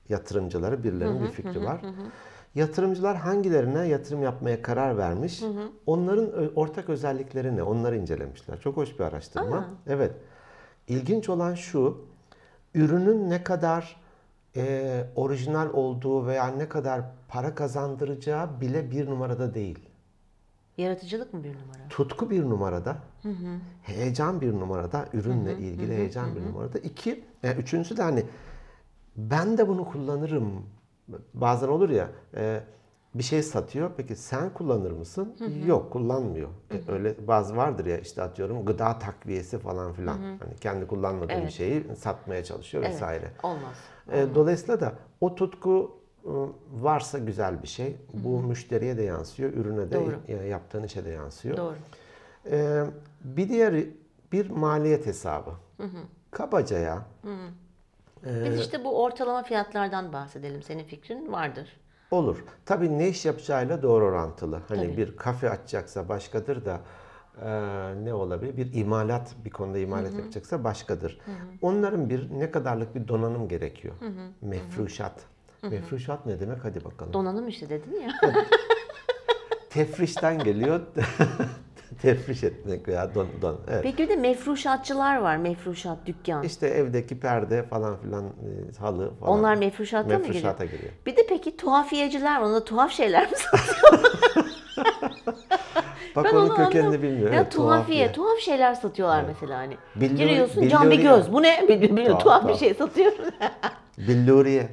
[0.09, 1.81] Yatırımcıları, birilerinin bir fikri var.
[2.55, 5.43] Yatırımcılar hangilerine yatırım yapmaya karar vermiş?
[5.85, 7.63] Onların ö- ortak özellikleri ne?
[7.63, 8.59] Onları incelemişler.
[8.61, 9.47] Çok hoş bir araştırma.
[9.87, 10.11] Evet.
[10.87, 11.97] İlginç olan şu,
[12.75, 14.01] ürünün ne kadar
[14.55, 19.79] e, orijinal olduğu veya ne kadar para kazandıracağı bile bir numarada değil.
[20.83, 21.87] Yaratıcılık mı bir numara?
[21.89, 22.97] Tutku bir numarada,
[23.83, 26.79] heyecan bir numarada, ürünle ilgili heyecan bir numarada.
[26.79, 28.25] İki, yani üçüncüsü de hani
[29.17, 30.65] ben de bunu kullanırım.
[31.33, 32.63] Bazen olur ya e,
[33.15, 33.91] bir şey satıyor.
[33.97, 35.35] Peki sen kullanır mısın?
[35.67, 36.49] Yok kullanmıyor.
[36.71, 40.17] E, öyle bazı vardır ya işte atıyorum gıda takviyesi falan filan.
[40.17, 41.51] Hani kendi kullanmadığı bir Evet.
[41.51, 42.93] şeyi satmaya çalışıyor Evet.
[42.95, 43.31] vesaire.
[43.43, 43.75] Olmaz.
[44.11, 45.98] E, Dolayısıyla da o tutku e,
[46.81, 47.95] varsa güzel bir şey.
[48.13, 50.19] Bu müşteriye de yansıyor, ürüne de Doğru.
[50.27, 51.57] e, yaptığın işe de yansıyor.
[51.57, 51.75] Doğru.
[52.51, 52.83] E,
[53.23, 53.97] Bir diğeri
[54.31, 55.51] bir maliyet hesabı.
[56.31, 57.01] Kabaca ya.
[58.25, 60.63] Biz işte bu ortalama fiyatlardan bahsedelim.
[60.63, 61.79] Senin fikrin vardır.
[62.11, 62.43] Olur.
[62.65, 64.59] Tabii ne iş yapacağıyla doğru orantılı.
[64.67, 64.97] Hani Tabii.
[64.97, 66.79] bir kafe açacaksa başkadır da
[67.45, 67.49] e,
[68.05, 68.57] ne olabilir?
[68.57, 71.19] Bir imalat, bir konuda imalat yapacaksa başkadır.
[71.61, 73.93] Onların bir ne kadarlık bir donanım gerekiyor.
[74.41, 75.21] Mefruşat.
[75.63, 76.57] Mefruşat ne demek?
[76.63, 77.13] Hadi bakalım.
[77.13, 78.09] Donanım işte dedin ya.
[79.69, 80.81] Tefrişten geliyor.
[82.01, 83.59] Tefriş etmek veya don, don.
[83.71, 83.79] Evet.
[83.83, 85.37] Peki bir de mefruşatçılar var.
[85.37, 86.43] Mefruşat dükkan.
[86.43, 89.39] İşte evdeki perde falan filan e, halı falan.
[89.39, 90.27] Onlar mefruşata mı giriyor?
[90.27, 90.91] Mefruşata giriyor.
[91.05, 92.45] Bir de peki tuhafiyeciler var.
[92.45, 94.03] Onda tuhaf şeyler mi satıyor?
[96.15, 97.33] Bak Ben onun onu kökenini bilmiyorum.
[97.35, 99.77] Ya Evet, tuhafiye, tuhaf şeyler satıyorlar mesela hani.
[99.95, 101.33] Billuri- Giriyorsun cam bir göz.
[101.33, 101.65] Bu ne?
[101.67, 103.11] Bil- bil- bil- Tuhaf, tuhaf bir şey satıyor.
[103.97, 104.69] Billuriye.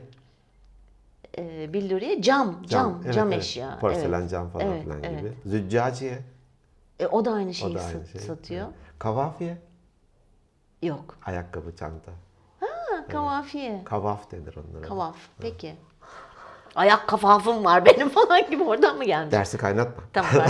[1.39, 3.39] Ee, billuriye cam, cam, cam, evet, evet.
[3.39, 3.79] eşya.
[3.81, 4.31] Porselen evet.
[4.31, 5.21] cam falan Evet, filan evet.
[5.21, 5.33] gibi.
[5.47, 6.19] Züccaciye.
[7.01, 8.21] E, o da aynı O şeyi da aynı sat- şey.
[8.21, 8.67] satıyor.
[8.67, 8.75] Evet.
[8.99, 9.59] Kavafiye.
[10.83, 11.17] Yok.
[11.27, 12.13] Ayakkabı, çanta.
[12.61, 12.67] Ha,
[13.09, 13.85] kavafiye.
[13.85, 14.83] Kavaf denir onlara.
[14.89, 15.17] Kavaf.
[15.41, 15.75] Peki.
[16.75, 19.33] Ayak kafafım var benim falan gibi oradan mı gelmiş?
[19.33, 20.05] Dersi kaynatma.
[20.13, 20.31] Tamam.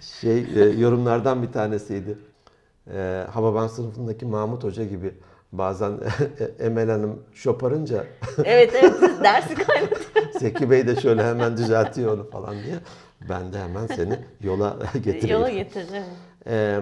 [0.00, 2.18] Şey e, yorumlardan bir tanesiydi.
[2.94, 5.14] E, Hababan sınıfındaki Mahmut Hoca gibi
[5.52, 5.92] bazen
[6.60, 8.06] Emel Hanım şoparınca
[8.44, 10.32] evet evet siz dersi kaynatıyor.
[10.40, 12.74] Zeki Bey de şöyle hemen düzeltiyor onu falan diye.
[13.28, 15.28] Ben de hemen seni yola getireyim.
[15.28, 15.86] Yola getir.
[15.92, 16.06] Evet.
[16.46, 16.80] Ee,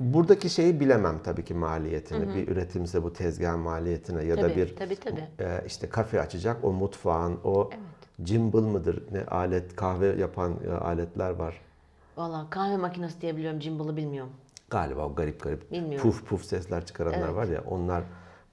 [0.00, 2.34] buradaki şeyi bilemem tabii ki maliyetini.
[2.34, 5.24] Bir üretimse bu tezgah maliyetine ya da Tabii, bir tabii, tabii.
[5.40, 7.70] e, işte kafe açacak o mutfağın o
[8.24, 11.60] gimbal mıdır ne alet kahve yapan e, aletler var.
[12.16, 13.60] Valla kahve makinesi diye biliyorum.
[13.60, 14.32] Cimbal'ı bilmiyorum.
[14.70, 16.10] Galiba o garip garip Bilmiyorum.
[16.10, 18.02] puf puf sesler çıkaranlar var ya onlar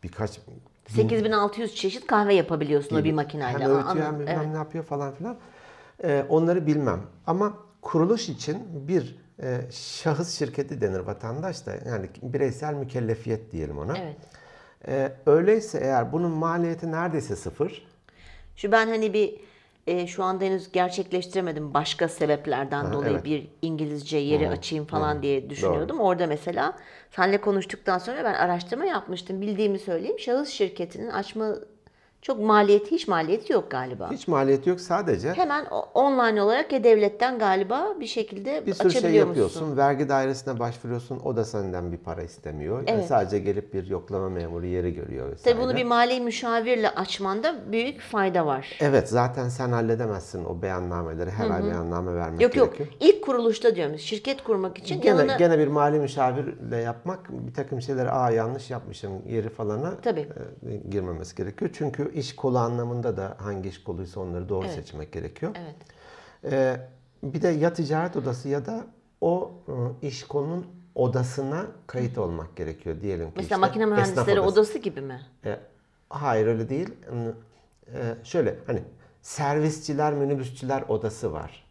[0.04, 0.40] birkaç
[0.88, 3.60] 8600 çeşit kahve yapabiliyorsun o bir makineyle.
[3.60, 4.48] hem öğütüyor hem bilmem Evet.
[4.52, 5.38] ne yapıyor falan filan.
[6.04, 7.02] Ee, onları bilmem.
[7.28, 13.98] Ama kuruluş için bir e, şahıs şirketi denir vatandaş da yani bireysel mükellefiyet diyelim ona.
[13.98, 14.18] Evet.
[14.88, 17.88] E, öyleyse eğer bunun maliyeti neredeyse sıfır.
[18.56, 19.40] Şu ben hani bir
[19.88, 23.26] e, şu anda henüz gerçekleştiremedim başka sebeplerden Ha, dolayı evet.
[23.26, 26.00] bir İngilizce yeri açayım falan diye düşünüyordum.
[26.00, 26.78] Orada mesela
[27.12, 29.42] seninle konuştuktan sonra ben araştırma yapmıştım.
[29.42, 30.20] Bildiğimi söyleyeyim.
[30.20, 31.56] Şahıs şirketinin açma
[32.22, 34.12] çok maliyeti hiç maliyeti yok galiba.
[34.12, 39.12] Hiç maliyeti yok sadece Hemen online olarak ya devletten galiba bir şekilde bir sürü şey
[39.14, 39.64] yapıyorsun.
[39.64, 39.78] musun?
[39.78, 41.20] Vergi dairesine başvuruyorsun.
[41.20, 42.78] O da senden bir para istemiyor.
[42.78, 43.06] Yani Evet.
[43.08, 45.54] sadece gelip bir yoklama memuru yeri görüyor vesaire.
[45.56, 48.78] Tabii bunu bir mali müşavirle açmanda büyük fayda var.
[48.82, 51.32] Evet zaten sen halledemezsin o beyannameleri.
[51.32, 53.00] Her ay beyanname vermek Yok yok gerekiyor.
[53.00, 57.82] ilk kuruluşta diyorum şirket kurmak için Gene, yanına gene bir mali müşavirle yapmak bir takım
[57.82, 60.28] şeyleri aa yanlış yapmışım yeri falana Tabii.
[60.70, 61.72] e, girmemesi gerekiyor.
[61.74, 64.76] Çünkü iş kolu anlamında da hangi iş koluysa onları doğru Evet.
[64.76, 65.52] seçmek gerekiyor.
[65.56, 65.76] Evet.
[66.54, 66.78] Ee,
[67.24, 68.86] bir de ya ticaret odası ya da
[69.22, 69.52] o
[70.02, 73.34] e, iş kolunun odasına kayıt olmak gerekiyor diyelim ki.
[73.36, 74.60] Mesela işte makine mühendisleri odası.
[74.60, 75.22] odası gibi mi?
[75.46, 75.60] E,
[76.10, 76.90] hayır öyle değil.
[77.94, 78.84] E, şöyle hani
[79.22, 81.67] servisçiler, minibüsçüler odası var.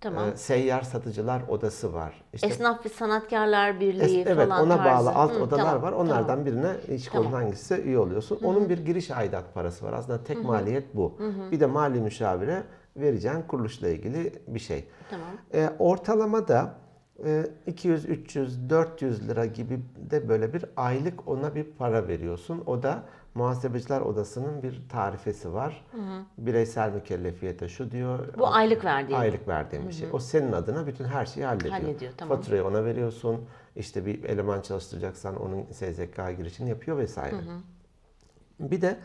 [0.00, 0.28] Tamam.
[0.28, 2.22] E, seyyar satıcılar odası var.
[2.32, 5.06] İşte Esnaf ve Sanatkarlar Birliği Es- evet falan ona tarzı.
[5.06, 5.92] bağlı alt Hı, odalar tamam, var.
[5.92, 6.46] Onlardan tamam.
[6.46, 7.22] birine iş Tamam.
[7.22, 8.38] kolunun hangisi üye oluyorsun.
[8.42, 9.92] Onun bir giriş aidat parası var.
[9.92, 11.18] Aslında tek maliyet bu.
[11.52, 12.62] Bir de mali müşavire
[12.96, 14.88] vereceğin kuruluşla ilgili bir şey.
[15.10, 15.26] Tamam.
[15.54, 16.74] E, ortalama da
[17.66, 22.62] 200, 300, 400 lira gibi de böyle bir aylık ona bir para veriyorsun.
[22.66, 23.02] O da
[23.34, 25.86] muhasebeciler odasının bir tarifesi var.
[26.38, 28.38] Bireysel mükellefiyete şu diyor.
[28.38, 29.18] Bu aylık verdiğin.
[29.18, 30.08] Aylık verdiğim bir şey.
[30.12, 31.74] O senin adına bütün her şeyi hallediyor.
[31.74, 32.36] Hallediyor, tamam.
[32.36, 33.40] Faturayı ona veriyorsun.
[33.76, 37.36] İşte bir eleman çalıştıracaksan onun SZK girişini yapıyor vesaire.
[38.60, 38.98] Bir de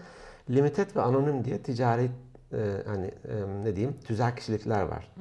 [0.50, 2.12] limited ve anonim diye ticari
[2.54, 5.12] e, hani e, ne diyeyim tüzel kişilikler var.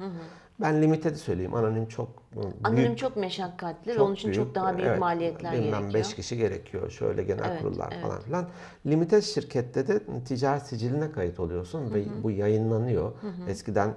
[0.61, 1.53] Ben limited'i söyleyeyim.
[1.53, 2.97] Anonim çok e, Anonim büyük.
[2.97, 5.93] çok meşakkatli ve çok onun için çok daha büyük evet, maliyetler bilmem gerekiyor.
[5.93, 6.89] 5 kişi gerekiyor.
[6.89, 8.03] Şöyle genel Evet, kurullar evet.
[8.03, 8.47] falan filan.
[8.85, 13.11] Limited şirkette de ticaret siciline kayıt oluyorsun ve bu yayınlanıyor.
[13.47, 13.93] Eskiden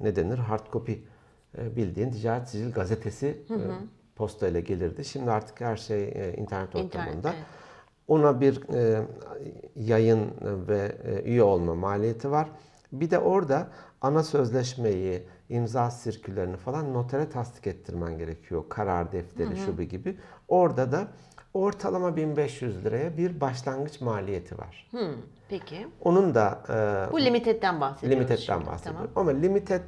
[0.00, 0.38] ne denir?
[0.38, 0.92] Hard copy
[1.58, 3.56] e, bildiğin ticaret sicil gazetesi e,
[4.16, 5.04] postayla gelirdi.
[5.04, 6.04] Şimdi artık her şey
[6.36, 7.28] internet İnternet, ortamında.
[7.28, 7.44] evet.
[8.08, 9.02] Ona bir e,
[9.76, 10.30] yayın
[10.68, 12.48] ve e, üye olma maliyeti var.
[12.92, 13.68] Bir de orada
[14.00, 18.64] ana sözleşmeyi, imza sirkülerini falan notere tasdik ettirmen gerekiyor.
[18.68, 20.16] Karar defteri, şu bu gibi.
[20.48, 21.08] Orada da
[21.54, 24.88] ortalama 1500 liraya bir başlangıç maliyeti var.
[24.90, 25.14] Hı,
[25.48, 25.86] peki.
[26.00, 26.62] Onun da
[27.08, 28.66] e, Bu limited'den bahsediyoruz Limited'den şimdi.
[28.66, 29.10] bahsediyorum.
[29.14, 29.28] Tamam.
[29.28, 29.82] Ama limited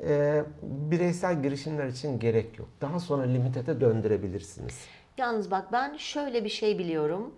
[0.00, 2.68] e, bireysel girişimler için gerek yok.
[2.80, 4.84] Daha sonra limited'e döndürebilirsiniz.
[5.18, 7.34] Yalnız bak ben şöyle bir şey biliyorum.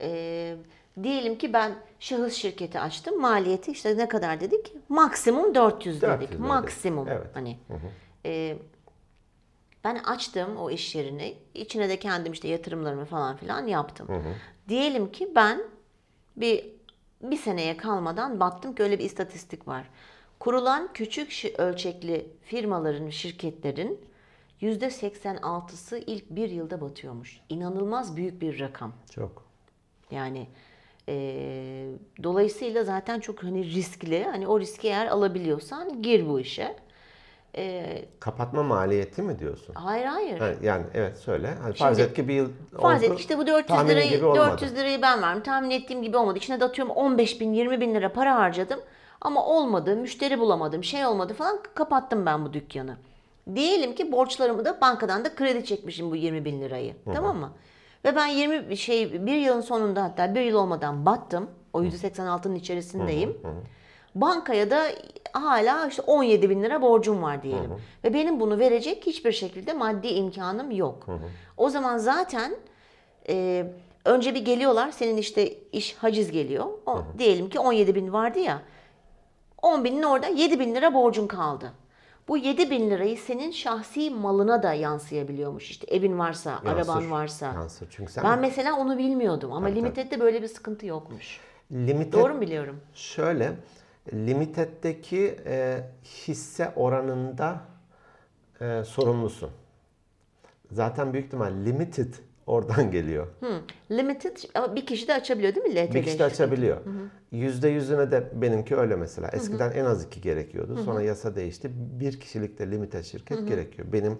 [0.00, 0.56] Ee,
[1.02, 3.20] diyelim ki ben şahıs şirketi açtım.
[3.20, 4.72] Maliyeti işte ne kadar dedik?
[4.88, 6.12] Maksimum 400 dedik.
[6.12, 6.40] 400 dedik.
[6.40, 7.08] Maksimum.
[7.08, 7.26] Evet.
[7.34, 7.58] Hani
[8.26, 8.58] e,
[9.84, 11.34] ben açtım o iş yerini.
[11.54, 14.08] İçine de kendim işte yatırımlarımı falan filan yaptım.
[14.68, 15.62] Diyelim ki ben
[16.36, 16.78] bir
[17.22, 19.90] bir seneye kalmadan baktım ki öyle bir istatistik var.
[20.40, 24.00] Kurulan küçük ölçekli firmaların, şirketlerin
[24.62, 27.40] %86'sı ilk bir yılda batıyormuş.
[27.48, 28.92] İnanılmaz büyük bir rakam.
[29.14, 29.44] Çok.
[30.10, 30.48] Yani
[31.08, 31.86] eee,
[32.22, 34.24] dolayısıyla zaten çok hani riskli.
[34.24, 36.76] Hani o riski eğer alabiliyorsan gir bu işe.
[37.54, 39.74] Eee, Kapatma maliyeti mi diyorsun?
[39.74, 40.38] hayır hayır.
[40.38, 41.54] Ha, yani evet söyle.
[41.62, 42.48] Hani farz et ki bir yıl
[42.80, 44.50] Farz oldu, et işte bu 400 tahmini lirayı gibi olmadı.
[44.50, 45.42] 400 lirayı ben verdim.
[45.42, 46.38] Tahmin ettiğim gibi olmadı.
[46.38, 48.80] İçine de atıyorum 15 bin 20 bin lira para harcadım.
[49.20, 49.96] Ama olmadı.
[49.96, 50.84] Müşteri bulamadım.
[50.84, 51.58] Şey olmadı falan.
[51.74, 52.96] Kapattım ben bu dükkanı.
[53.54, 56.94] Diyelim ki borçlarımı da bankadan da kredi çekmişim bu 20 bin lirayı.
[57.14, 57.52] Tamam mı?
[58.04, 61.50] Ve ben 20 şey bir yılın sonunda hatta bir yıl olmadan battım.
[61.72, 63.38] O %86'nın içerisindeyim.
[64.14, 64.86] Bankaya da
[65.32, 67.70] hala işte 17 bin lira borcum var diyelim.
[68.04, 71.06] Ve benim bunu verecek hiçbir şekilde maddi imkanım yok.
[71.56, 72.56] O zaman zaten
[73.28, 73.66] e,
[74.04, 76.66] önce bir geliyorlar senin işte iş haciz geliyor.
[76.86, 78.62] O, diyelim ki 17 bin vardı ya.
[79.62, 81.72] 10 binin orada 7 bin lira borcun kaldı.
[82.28, 85.70] Bu 7 bin lirayı senin şahsi malına da yansıyabiliyormuş.
[85.70, 87.46] İşte evin varsa, araban Yansır, varsa.
[87.46, 87.88] yansır.
[87.90, 89.80] Çünkü sen Ben mesela onu bilmiyordum ama Tabii, tabii.
[89.84, 91.40] Limited'de böyle bir sıkıntı yokmuş.
[91.72, 92.80] limited Doğru mu biliyorum?
[92.94, 93.52] şöyle
[94.12, 97.60] limited'deki e, hisse oranında
[98.60, 99.50] e, sorumlusun.
[100.72, 102.14] Zaten büyük ihtimal limited
[102.48, 103.26] oradan geliyor.
[103.40, 103.60] Hı.
[103.90, 105.94] Limited ama bir kişi de açabiliyor değil mi LTD?
[105.94, 106.76] Bir kişi de açabiliyor.
[107.32, 109.28] Yüzde yüzüne de benimki öyle mesela.
[109.32, 110.76] Eskiden en az iki gerekiyordu.
[110.84, 111.70] Sonra yasa değişti.
[111.74, 113.88] Bir kişilik de limited şirket gerekiyor.
[113.92, 114.18] Benim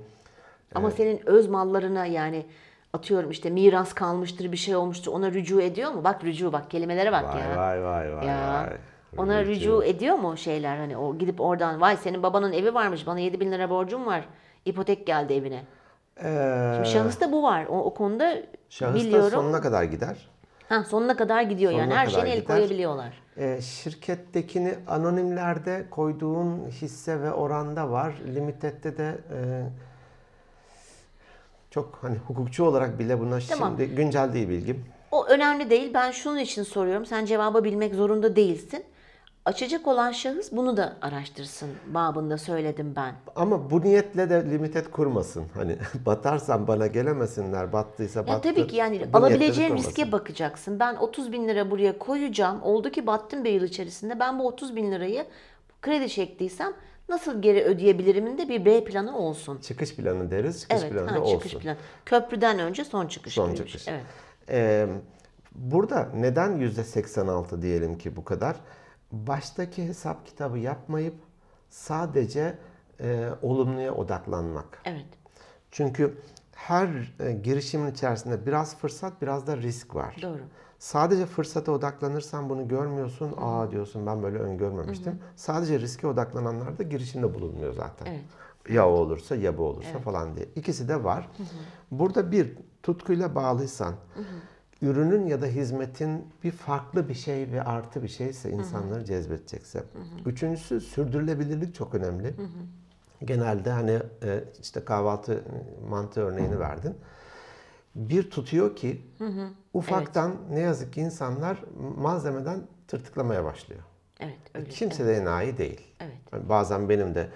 [0.74, 2.47] Ama senin öz mallarına yani
[2.93, 6.05] atıyorum işte miras kalmıştır bir şey olmuştur ona rücu ediyor mu?
[6.05, 7.57] Bak rücu bak kelimelere bak vay ya.
[7.57, 8.66] vay vay vay Ya.
[8.70, 8.76] vay.
[9.16, 9.51] Ona Rücu.
[9.51, 13.41] rücu ediyor mu şeyler hani o gidip oradan vay senin babanın evi varmış bana 7
[13.41, 14.29] bin lira borcum var
[14.64, 15.62] İpotek geldi evine.
[16.25, 17.66] Ee, Şimdi şahısta bu var.
[17.66, 18.37] O, o konuda
[18.69, 19.31] şahıs biliyorum.
[19.31, 20.29] sonuna kadar gider.
[20.69, 21.83] Ha, sonuna kadar gidiyor yani.
[21.83, 23.23] Sonuna Her kadar şeyine el koyabiliyorlar.
[23.37, 28.14] Ee, şirkettekini anonimlerde koyduğun hisse ve oranda var.
[28.35, 29.39] Limited'de de e,
[31.71, 33.77] çok hani hukukçu olarak bile buna Tamam.
[33.79, 34.85] şimdi güncel değil bilgim.
[35.11, 35.95] O önemli değil.
[35.95, 37.07] Ben şunun için soruyorum.
[37.07, 38.85] Sen cevabı bilmek zorunda değilsin.
[39.49, 43.15] Açacak olan şahıs bunu da araştırsın babında söyledim ben.
[43.37, 45.45] Ama bu niyetle de limited kurmasın.
[45.55, 45.77] Hani
[46.07, 47.73] batarsam bana gelemesinler.
[47.73, 48.49] Battıysa Ya battı.
[48.55, 50.81] tabii ki yani Bu alabileceğin riske bakacaksın.
[50.81, 52.63] Ben 30 bin lira buraya koyacağım.
[52.63, 54.21] Oldu ki battım bir yıl içerisinde.
[54.21, 55.27] Ben bu 30 bin lirayı
[55.83, 56.73] kredi çektiysem
[57.09, 59.59] nasıl geri ödeyebilirim'in de bir B planı olsun.
[59.59, 60.61] Çıkış planı deriz.
[60.61, 61.39] Çıkış Evet, planı ha, da olsun.
[61.39, 61.77] çıkış planı.
[62.07, 63.35] Köprüden önce son çıkış.
[63.35, 63.73] Son gibiymiş.
[63.73, 63.89] çıkış.
[63.89, 64.05] Evet.
[64.51, 64.87] Ee,
[65.55, 68.57] burada neden %86 diyelim ki bu kadar?
[69.13, 71.15] Baştaki hesap kitabı yapmayıp
[71.71, 72.59] sadece
[73.01, 74.83] e, olumluya odaklanmak.
[74.85, 75.07] Evet.
[75.71, 76.19] Çünkü
[76.55, 80.17] her e, girişimin içerisinde biraz fırsat, biraz da risk var.
[80.23, 80.41] Doğru.
[80.79, 83.35] Sadece fırsata odaklanırsan bunu görmüyorsun.
[83.37, 85.19] Aa diyorsun ben böyle öngörmemiştim.
[85.37, 88.07] Sadece riske odaklananlar da girişimde bulunmuyor zaten.
[88.07, 88.25] Evet.
[88.69, 90.47] Ya o olursa ya bu olursa falan diye.
[90.57, 91.29] İkisi de var.
[91.91, 93.95] Burada bir tutkuyla bağlıysan,
[94.83, 99.85] ürünün ya da hizmetin bir farklı bir şey ve artı bir şeyse insanları cezbedecekse.
[100.26, 102.35] Üçüncüsü sürdürülebilirlik çok önemli.
[103.24, 105.45] Genelde hani e, işte kahvaltı
[105.89, 106.95] mantı örneğini verdin.
[107.95, 109.03] Bir tutuyor ki
[109.74, 111.64] ufaktan ne yazık ki insanlar
[111.97, 113.83] malzemeden tırtıklamaya başlıyor.
[114.20, 114.39] Evet.
[114.55, 114.68] Öyle.
[114.68, 115.81] Kimse de enayi değil.
[116.01, 116.16] Evet.
[116.33, 117.29] Yani Bazen benim de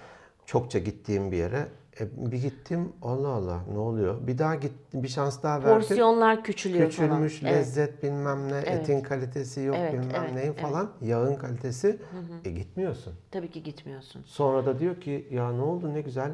[0.47, 1.68] çokça gittiğim bir yere
[2.01, 4.26] e, bir gittim Allah Allah ne oluyor?
[4.26, 5.74] Bir daha gittim bir şans daha verdim.
[5.74, 7.53] Porsiyonlar küçülüyor Küçülmüş falan.
[7.53, 7.61] Evet.
[7.61, 10.61] lezzet bilmem ne etin kalitesi yok Evet, bilmem evet, neyin evet.
[10.61, 11.99] falan yağın kalitesi
[12.45, 13.14] e gitmiyorsun.
[13.30, 14.22] Tabii ki gitmiyorsun.
[14.26, 16.32] Sonra da diyor ki ya ne oldu ne güzel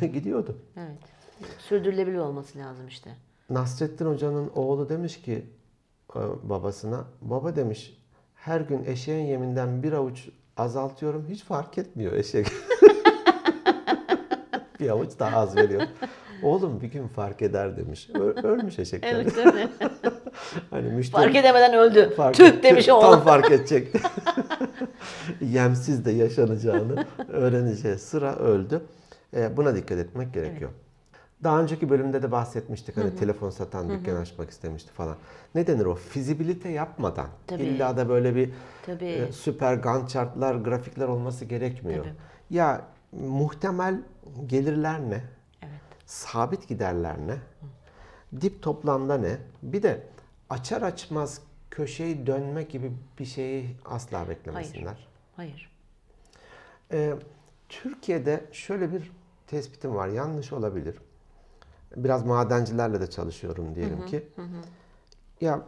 [0.00, 0.58] E, gidiyordu.
[0.76, 0.98] Evet.
[1.58, 3.10] Sürdürülebilir olması lazım işte.
[3.50, 5.46] Nasrettin Hoca'nın oğlu demiş ki
[6.16, 8.02] e, babasına baba demiş
[8.34, 12.46] her gün eşeğin yeminden bir avuç azaltıyorum hiç fark etmiyor eşek.
[14.80, 15.82] bir avuç daha az veriyor.
[16.42, 18.10] Oğlum bir gün fark eder demiş.
[18.14, 19.12] Ö- ölmüş eşekler.
[19.14, 19.68] Evet evet.
[20.70, 22.14] hani müşteri Fark edemeden öldü.
[22.16, 23.20] fark Tüh etti, demiş Tam oğlan.
[23.20, 24.00] fark edecekti.
[25.40, 28.82] Yemsiz de yaşanacağını öğreneceği sıra öldü.
[29.36, 30.70] E, buna dikkat etmek gerekiyor.
[31.44, 35.16] Daha önceki bölümde de bahsetmiştik hani telefon satan dükkan açmak istemişti falan.
[35.54, 35.94] Ne denir o?
[35.94, 37.26] Fizibilite yapmadan.
[37.46, 37.62] Tabii.
[37.62, 38.50] İlla da böyle bir
[38.86, 39.04] Tabii.
[39.04, 42.04] e, süper Gantt chartlar, grafikler olması gerekmiyor.
[42.04, 42.14] Tabii.
[42.50, 42.80] Ya
[43.12, 44.00] muhtemel
[44.46, 45.24] gelirler ne?
[45.62, 45.80] Evet.
[46.06, 47.36] Sabit giderler ne?
[48.40, 49.38] Dip toplamda ne?
[49.62, 50.06] Bir de
[50.50, 55.08] açar açmaz köşeyi dönme gibi bir şeyi asla beklemesinler.
[55.36, 55.70] Hayır.
[56.92, 57.14] Ee,
[57.68, 59.12] Türkiye'de şöyle bir
[59.46, 60.08] tespitim var.
[60.08, 60.98] Yanlış olabilir.
[61.96, 64.28] Biraz madencilerle de çalışıyorum diyelim ki.
[65.40, 65.60] Ya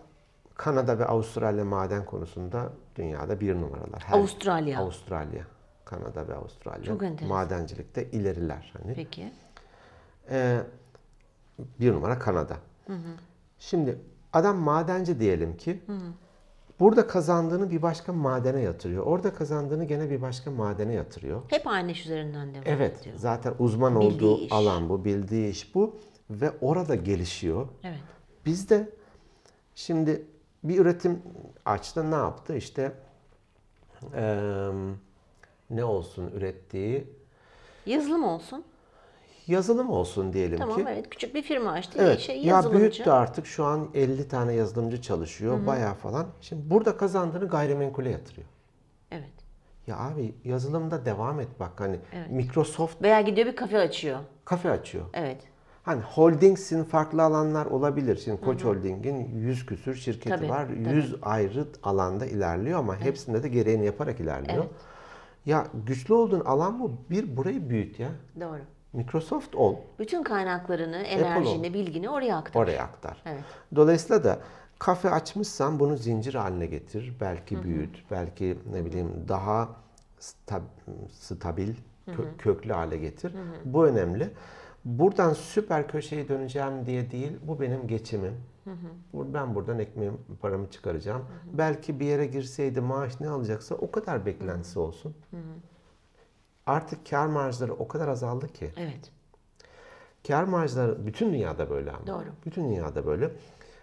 [0.55, 4.03] Kanada ve Avustralya maden konusunda dünyada bir numaralar.
[4.07, 4.81] Her- Avustralya.
[4.81, 5.43] Avustralya.
[5.89, 6.85] Kanada ve Avustralya.
[6.85, 7.29] Çok enteresan.
[7.37, 8.73] Madencilikte ileriler.
[8.83, 8.95] Hani.
[8.95, 9.33] Peki.
[10.31, 10.61] Ee,
[11.81, 12.57] bir numara Kanada.
[13.59, 13.99] Şimdi
[14.33, 15.83] adam madenci diyelim ki
[16.81, 19.07] burada kazandığını bir başka madene yatırıyor.
[19.07, 21.43] Orada kazandığını gene bir başka madene yatırıyor.
[21.49, 23.17] Hep aynı iş üzerinden devam Evet ediyor.
[23.19, 24.53] zaten uzman Bildiği olduğu iş.
[24.53, 25.97] alan bu, bildiği iş bu
[26.31, 27.69] ve orada gelişiyor.
[27.85, 27.99] Evet.
[28.47, 28.89] Bizde
[29.75, 30.27] şimdi
[30.65, 31.23] bir üretim
[31.65, 32.57] açtı ne yaptı?
[32.57, 32.93] İşte
[34.15, 34.71] eee,
[35.71, 37.07] ne olsun ürettiği
[37.87, 38.65] Yazılım olsun.
[39.47, 40.85] yazılım olsun diyelim Tamam ki.
[40.89, 41.11] evet.
[41.11, 41.99] Küçük bir firma açtı.
[42.03, 42.21] Evet.
[42.21, 46.27] Şey, ya büyüttü artık şu an 50 tane yazılımcı çalışıyor bayağı falan.
[46.41, 48.47] Şimdi burada kazandığını gayrimenkule yatırıyor.
[49.11, 49.31] Evet.
[49.87, 52.31] Ya abi yazılımda devam et bak hani Evet.
[52.31, 54.19] Microsoft Veya gidiyor bir kafe açıyor.
[54.45, 55.05] kafe açıyor.
[55.15, 55.41] Evet.
[55.83, 58.17] Hani holdingsin farklı alanlar olabilir.
[58.25, 60.67] Şimdi Koç Holding'in 100 küsür şirketi Tabii, var.
[60.67, 60.95] tabii.
[60.97, 64.57] 100 ayrı alanda ilerliyor ama hepsinde de gereğini yaparak ilerliyor.
[64.65, 64.71] Evet.
[65.47, 66.93] Ya güçlü olduğun alan bu.
[67.11, 68.09] Bir burayı büyüt ya.
[68.41, 68.61] Doğru.
[68.93, 69.77] Microsoft ol.
[69.99, 72.61] Bütün kaynaklarını, enerjini, bilgini oraya aktar.
[72.61, 73.23] Oraya aktar.
[73.27, 73.43] Evet.
[73.77, 74.39] Dolayısıyla da
[74.79, 77.15] kafe açmışsan bunu zincir haline getir.
[77.21, 79.69] Belki büyüt, belki ne bileyim daha
[80.21, 80.61] sta-
[81.13, 81.75] stabil,
[82.09, 83.35] kö- köklü hale getir.
[83.65, 84.31] Bu önemli.
[84.85, 88.33] Buradan süper köşeyi döneceğim diye değil, bu benim geçimim.
[89.13, 91.25] Bu- Ben buradan ekmeğim, paramı çıkaracağım.
[91.53, 95.15] Belki bir yere girseydi maaş ne alacaksa o kadar beklentisi olsun.
[96.67, 98.71] Artık kar marjları o kadar azaldı ki.
[98.77, 99.11] Evet.
[100.27, 102.07] Kar marjları bütün dünyada böyle ama.
[102.07, 102.25] Doğru.
[102.47, 103.31] Bütün dünyada böyle.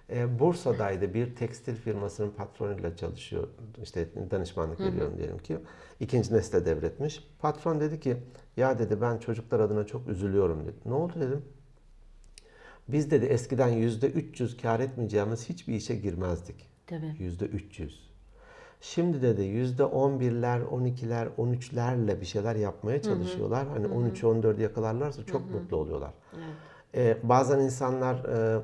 [0.09, 3.47] E, Bursa'daydı bir tekstil firmasının patronuyla çalışıyor.
[3.81, 5.57] İşte danışmanlık veriyorum diyelim ki.
[5.99, 7.27] İkinci nesle devretmiş.
[7.39, 8.17] Patron dedi ki
[8.57, 10.75] ya dedi ben çocuklar adına çok üzülüyorum dedi.
[10.85, 11.41] Ne oldu dedim.
[12.87, 16.69] Biz dedi eskiden yüzde 300 kar etmeyeceğimiz hiçbir işe girmezdik.
[16.87, 17.15] Tabii.
[17.19, 18.09] Yüzde 300.
[18.81, 23.67] Şimdi dedi yüzde 11'ler, 12'ler, 13'lerle bir şeyler yapmaya çalışıyorlar.
[23.67, 26.11] Hani 13'ü 14'ü yakalarlarsa çok mutlu oluyorlar.
[26.95, 28.61] Ee, bazen insanlar e,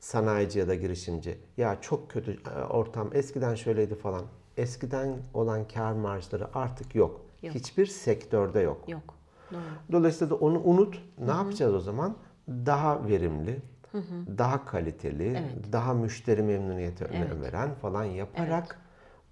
[0.00, 4.22] sanayici ya da girişimci ya çok kötü e, ortam eskiden şöyleydi falan.
[4.56, 7.20] Eskiden olan kar marjları artık yok.
[7.42, 7.54] Yok.
[7.54, 8.88] Hiçbir sektörde yok.
[8.88, 9.14] Yok.
[9.52, 9.60] Doğru.
[9.92, 11.02] Dolayısıyla da onu unut.
[11.18, 12.16] Ne yapacağız o zaman?
[12.48, 13.60] Daha verimli,
[14.38, 18.80] daha kaliteli, daha müşteri memnuniyeti önem veren falan yaparak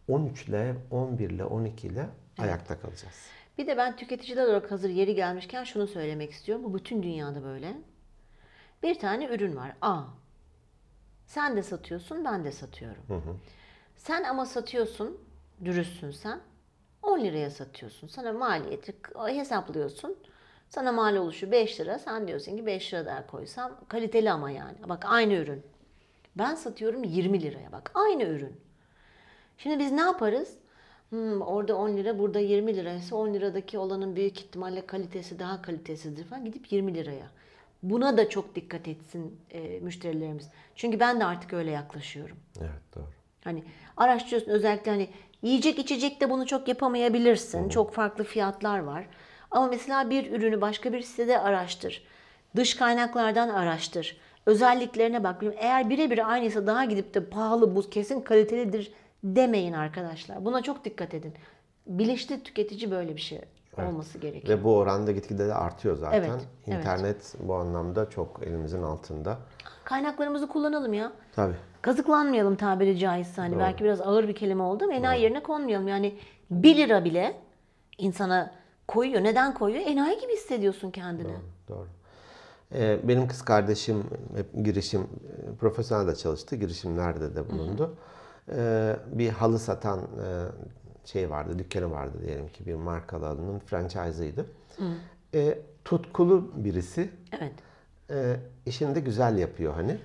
[0.09, 2.07] 13 ile 11 ile 12 ile
[2.39, 3.27] ayakta kalacağız.
[3.59, 6.65] Bir de ben tüketiciler olarak hazır yeri gelmişken şunu söylemek istiyorum.
[6.65, 7.75] Bu bütün dünyada böyle.
[8.83, 9.77] Bir tane ürün var.
[9.83, 10.03] A.
[11.27, 13.03] Sen de satıyorsun, ben de satıyorum.
[13.97, 15.19] Sen ama satıyorsun,
[15.65, 16.41] dürüstsün sen.
[17.03, 18.09] 10 liraya satıyorsun.
[18.09, 18.95] Sana maliyeti
[19.27, 20.17] hesaplıyorsun.
[20.71, 21.99] Sana mal oluşu 5 lira.
[21.99, 24.77] Sen diyorsun ki 5 lira daha koysam kaliteli ama yani.
[24.89, 25.63] Bak aynı ürün.
[26.39, 27.73] Ben satıyorum 20 liraya.
[27.73, 28.61] Bak aynı ürün.
[29.59, 30.55] Şimdi biz ne yaparız?
[31.09, 36.25] Hmm, orada 10 lira, burada 20 liraysa 10 liradaki olanın büyük ihtimalle kalitesi daha kalitesizdir
[36.25, 37.27] falan gidip 20 liraya.
[37.83, 40.49] Buna da çok dikkat etsin e, müşterilerimiz.
[40.75, 42.37] Çünkü ben de artık öyle yaklaşıyorum.
[42.61, 43.09] Evet doğru.
[43.45, 43.65] Hani
[43.97, 45.09] araştırıyorsun özellikle hani
[45.43, 47.69] yiyecek içecek de bunu çok yapamayabilirsin.
[47.69, 49.07] Çok farklı fiyatlar var.
[49.51, 52.05] Ama mesela bir ürünü başka bir sitede araştır.
[52.57, 54.21] Dış kaynaklardan araştır.
[54.47, 55.43] Özelliklerine bak.
[55.57, 58.93] Eğer birebir aynıysa daha gidip de pahalı bu kesin kalitelidir
[59.25, 60.45] demeyin arkadaşlar.
[60.45, 61.35] Buna çok dikkat edin.
[61.87, 63.41] Bilinçli tüketici böyle bir şey
[63.79, 64.59] olması gerekiyor.
[64.59, 66.19] Ve bu oranda gitgide de artıyor zaten.
[66.19, 66.31] Evet,
[66.67, 66.79] evet.
[66.79, 69.39] İnternet bu anlamda çok elimizin altında.
[69.85, 71.13] Kaynaklarımızı kullanalım ya.
[71.37, 71.55] Tabii.
[71.83, 73.41] Kazıklanmayalım tabiri caizse.
[73.41, 75.89] Hani belki biraz ağır bir kelime oldu ama enayi yerine konmayalım.
[75.89, 76.15] Yani
[76.51, 77.37] 1 lira bile
[77.99, 78.60] insana
[78.91, 79.25] koyuyor.
[79.25, 79.83] Neden koyuyor?
[79.87, 81.35] Enayi gibi hissediyorsun kendini.
[81.69, 81.87] Doğru.
[82.75, 84.05] Ee, benim kız kardeşim
[84.37, 87.95] hep girişim, e, profesyonel de çalıştı, girişimlerde de bulundu.
[88.57, 90.05] Ee, bir halı satan e,
[91.05, 94.47] şey vardı, dükkanı vardı diyelim ki bir markalı halının franchise'ıydı.
[95.35, 97.11] Ee, tutkulu birisi,
[97.41, 97.53] Evet.
[98.11, 98.37] e,
[98.67, 99.99] işini de güzel yapıyor hani.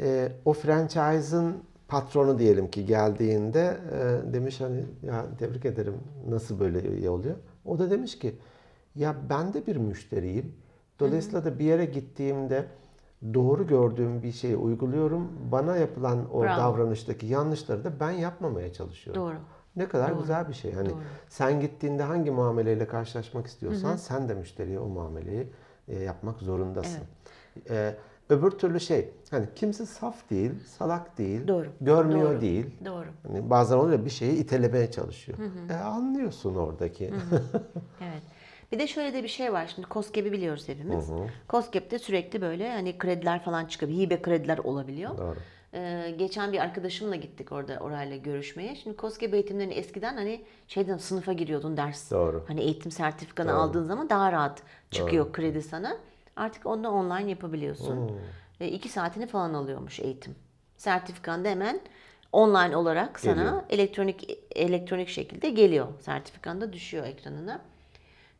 [0.00, 1.56] E, o franchise'ın
[1.88, 5.94] patronu diyelim ki geldiğinde e, demiş hani ya tebrik ederim
[6.28, 7.34] nasıl böyle oluyor.
[7.68, 8.34] O da demiş ki
[8.94, 10.54] ya ben de bir müşteriyim.
[11.00, 12.66] Dolayısıyla da bir yere gittiğimde
[13.34, 15.32] doğru gördüğüm bir şeyi uyguluyorum.
[15.52, 16.58] Bana yapılan o Bravo.
[16.58, 19.22] davranıştaki yanlışları da ben yapmamaya çalışıyorum.
[19.22, 19.36] Doğru.
[19.76, 20.72] Ne kadar güzel bir şey.
[20.72, 20.90] Hani
[21.28, 25.46] sen gittiğinde hangi muameleyle karşılaşmak istiyorsan sen de müşteriye o muameleyi
[25.88, 27.02] e, yapmak zorundasın.
[27.70, 27.94] E,
[28.28, 31.66] öbür türlü şey hani kimse saf değil, salak değil, Doğru.
[31.80, 32.40] görmüyor Doğru.
[32.40, 32.66] değil.
[32.84, 33.06] Doğru.
[33.26, 35.38] Hani bazen oluyor bir şeyi itelemeye çalışıyor.
[35.70, 37.04] E, anlıyorsun oradaki.
[38.00, 38.22] Evet.
[38.72, 39.72] Bir de şöyle de bir şey var.
[39.74, 41.10] Şimdi COSGAP'i biliyoruz hepimiz.
[41.48, 43.92] COSGAP'te sürekli böyle hani krediler falan çıkıyor.
[43.92, 45.18] Hibe krediler olabiliyor.
[45.18, 45.36] Doğru.
[45.74, 48.76] Ee, geçen bir arkadaşımla gittik orada orayla görüşmeye.
[48.76, 52.10] Şimdi COSGAP eğitimlerini eskiden hani şeyden sınıfa giriyordun ders.
[52.10, 52.44] Doğru.
[52.48, 55.96] Hani eğitim sertifikanı aldığın zaman daha rahat çıkıyor kredi sana.
[56.38, 58.10] Artık onu da online yapabiliyorsun.
[58.60, 60.34] Ve iki saatini falan alıyormuş eğitim.
[60.76, 61.80] Sertifikan da hemen
[62.32, 63.62] online olarak sana Geliyor.
[63.70, 65.86] elektronik elektronik şekilde geliyor.
[66.00, 67.60] Sertifikan da düşüyor ekranına.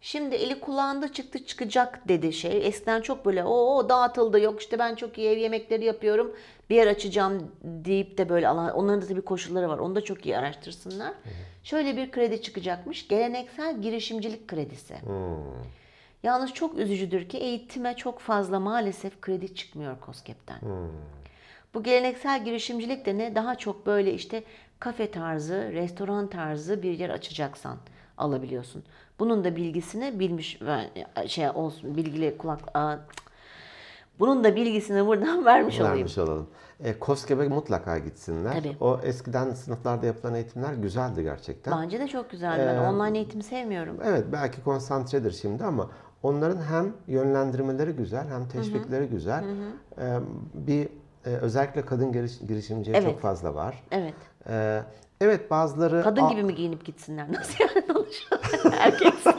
[0.00, 2.66] Şimdi eli kulağında çıktı çıkacak dedi şey.
[2.66, 6.36] Eskiden çok böyle o dağıtıldı yok işte ben çok iyi ev yemekleri yapıyorum
[6.70, 9.78] bir yer açacağım deyip de böyle alan onların da tabii koşulları var.
[9.78, 11.12] Onu da çok iyi araştırsınlar.
[11.62, 13.08] Şöyle bir kredi çıkacakmış.
[13.08, 14.94] Geleneksel girişimcilik kredisi.
[16.22, 20.60] Yalnız çok üzücüdür ki eğitime çok fazla maalesef kredi çıkmıyor COSGAP'ten.
[21.74, 23.34] Bu geleneksel girişimcilik de ne?
[23.34, 24.44] Daha çok böyle işte
[24.80, 27.76] kafe tarzı, restoran tarzı bir yer açacaksan
[28.18, 28.84] alabiliyorsun.
[29.18, 30.60] Bunun da bilgisini bilmiş
[31.26, 32.98] şey olsun bilgili kulak cık.
[34.18, 35.96] bunun da bilgisini buradan vermiş olayım.
[35.96, 36.48] Vermiş olalım.
[36.80, 38.52] E, KOSGEB'e mutlaka gitsinler.
[38.52, 38.76] Tabii.
[38.80, 41.82] O eskiden sınıflarda yapılan eğitimler güzeldi gerçekten.
[41.82, 42.62] Bence de çok güzeldi.
[42.66, 43.98] Ben online eğitim sevmiyorum.
[44.04, 45.90] Evet belki konsantredir şimdi ama
[46.22, 49.44] onların hem yönlendirmeleri güzel hem teşvikleri güzel.
[49.98, 50.18] Ee,
[50.54, 50.88] bir
[51.26, 53.08] e, özellikle kadın giriş, girişimciye Evet.
[53.10, 53.82] çok fazla var.
[53.90, 54.14] Evet.
[54.48, 54.82] Ee,
[55.20, 57.26] evet bazıları Kadın "Aa, gibi mi giyinip gitsinler?
[57.32, 58.06] Nasıl yani?
[58.78, 59.34] Erkekse.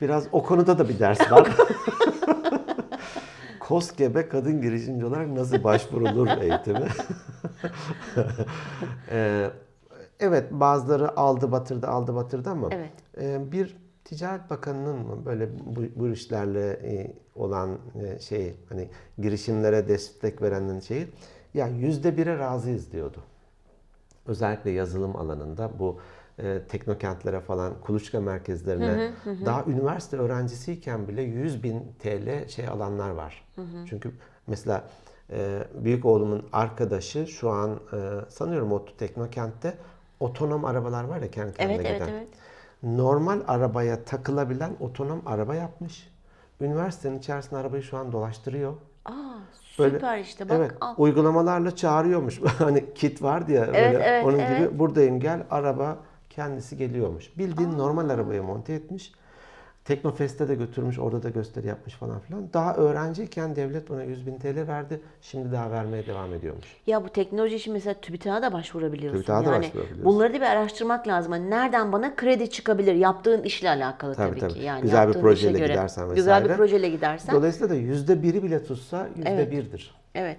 [0.00, 1.48] biraz o konuda da bir ders var.
[3.60, 6.88] KOSGEB'e kadın girişimci olarak nasıl başvurulur eğitimi?
[9.10, 9.50] Ee,
[10.20, 12.92] evet bazıları aldı batırdı aldı batırdı ama Evet.
[13.20, 13.76] e, bir
[14.06, 18.88] Ticaret Bakanı'nın mı böyle bu, bu işlerle e, olan e, şey hani
[19.18, 21.08] girişimlere destek verenin şeyi
[21.54, 23.18] ya yüzde bire razıyız diyordu.
[24.26, 26.00] Özellikle yazılım alanında bu
[26.38, 29.10] e, teknokentlere falan kuluçka merkezlerine
[29.44, 33.44] daha üniversite öğrencisiyken bile 100 bin TL şey alanlar var.
[33.86, 34.10] Çünkü
[34.46, 34.84] mesela
[35.30, 39.74] e, büyük oğlumun arkadaşı şu an e, sanıyorum o teknokentte
[40.20, 42.12] otonom arabalar var ya kendi kendine Evet, evet, giden.
[42.14, 42.28] evet.
[42.82, 46.10] Normal arabaya takılabilen otonom araba yapmış.
[46.60, 48.72] Üniversitenin içerisinde arabayı şu an dolaştırıyor.
[49.04, 49.12] Aa,
[49.78, 50.94] Böyle- süper işte bak evet, al.
[50.98, 52.40] uygulamalarla çağırıyormuş.
[52.58, 54.58] hani kit var diye böyle Evet, evet, onun evet.
[54.58, 55.98] gibi buradayım gel araba
[56.30, 57.38] kendisi geliyormuş.
[57.38, 59.12] Bildiğin normal arabaya monte etmiş.
[59.86, 62.52] Teknofest'e de götürmüş, orada da gösteri yapmış falan filan.
[62.52, 65.00] Daha öğrenciyken devlet buna 100 bin TL verdi.
[65.22, 66.64] Şimdi daha vermeye devam ediyormuş.
[66.86, 69.16] Ya bu teknoloji için mesela TÜBİTAK'a da başvurabiliyorsun.
[69.18, 70.04] TÜBİTAK'a da yani başvurabiliyorsun.
[70.04, 71.32] bunları da bir araştırmak lazım.
[71.32, 72.94] Hani nereden bana kredi çıkabilir?
[72.94, 74.52] Yaptığın işle alakalı Tabii, tabii, tabii.
[74.52, 74.60] ki.
[74.60, 75.68] Yani Güzel bir projeyle göre.
[75.72, 76.56] gidersen Güzel bir vesaire.
[76.56, 77.34] projeyle gidersen.
[77.34, 79.50] Dolayısıyla da yüzde biri bile tutsa yüzde Evet.
[79.50, 79.94] birdir.
[80.14, 80.38] Evet.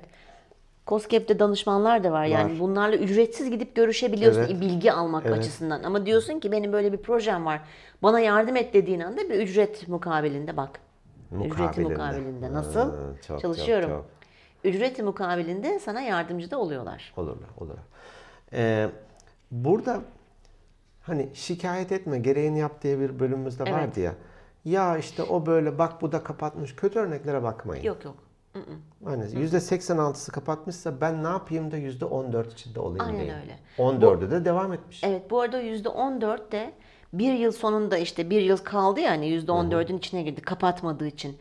[0.88, 2.26] COSGAP'te danışmanlar da var.
[2.26, 2.60] Yani Var.
[2.60, 4.62] bunlarla ücretsiz gidip görüşebiliyorsun Evet.
[4.62, 5.38] bilgi almak Evet.
[5.38, 5.84] açısından.
[5.84, 7.62] Ama diyorsun ki benim böyle bir projem var.
[8.04, 10.80] Bana yardım et dediğin anda bir ücret mukabilinde bak.
[11.32, 11.94] Ücreti Mukabilinde.
[11.94, 12.54] mukabilinde.
[12.54, 12.80] Nasıl?
[12.80, 12.96] Ha,
[13.28, 13.90] çok, Çalışıyorum.
[13.90, 14.06] çok,
[14.64, 17.14] Ücreti mukabilinde sana yardımcı da oluyorlar.
[17.18, 17.84] Olurlar, olurlar.
[18.54, 18.90] Ee,
[19.52, 20.02] burada
[21.02, 23.74] hani şikayet etme, gereğini yap diye bir bölümümüzde Evet.
[23.74, 24.14] vardı ya.
[24.66, 26.76] Ya işte o böyle bak bu da kapatmış.
[26.76, 27.84] Kötü örneklere bakmayın.
[27.84, 28.16] Yok yok.
[29.05, 33.34] Hani %86'sı kapatmışsa ben ne yapayım da %14 içinde olayım Aynen deyin.
[33.41, 33.60] öyle.
[33.78, 35.03] 14'ü de devam etmiş.
[35.03, 36.74] Evet bu arada %14 de
[37.14, 41.38] bir yıl sonunda işte bir yıl kaldı yani %14'ün içine girdi kapatmadığı için.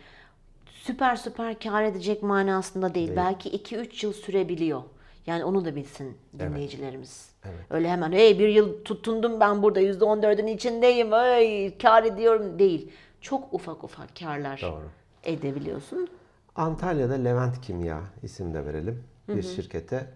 [0.66, 3.12] Süper süper kar edecek manasında değil.
[3.16, 4.82] Belki 2-3 yıl sürebiliyor.
[5.26, 7.30] Yani onu da bilsin dinleyicilerimiz.
[7.70, 12.92] Öyle hemen hey bir yıl tutundum ben burada %14'ün içindeyim hey kar ediyorum değil.
[13.20, 14.84] Çok ufak ufak karlar Doğru.
[15.24, 16.08] edebiliyorsun.
[16.56, 19.02] Antalya'da Levent Kimya isim de verelim.
[19.28, 20.06] Bir şirkete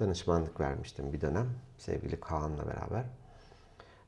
[0.00, 1.46] danışmanlık vermiştim bir dönem
[1.78, 3.04] sevgili Kaan'la beraber.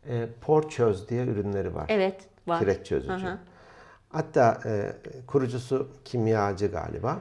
[0.08, 1.86] E, Porçöz diye ürünleri var.
[1.88, 2.58] Evet var.
[2.60, 3.26] Kireç çözücü.
[3.26, 3.38] Hı hı.
[4.08, 4.92] Hatta e,
[5.26, 7.18] kurucusu kimyacı galiba.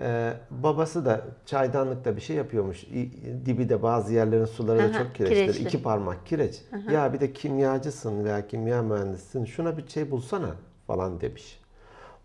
[0.00, 2.84] E, babası da çaydanlıkta bir şey yapıyormuş.
[2.84, 5.44] İ- Dibi de bazı yerlerin suları Hı da hı, çok kireçtir.
[5.44, 5.64] kireçli.
[5.68, 6.62] İki parmak kireç.
[6.90, 9.44] Ya bir de kimyacısın veya kimya mühendisisin.
[9.44, 10.50] Şuna bir şey bulsana
[10.86, 11.60] falan demiş.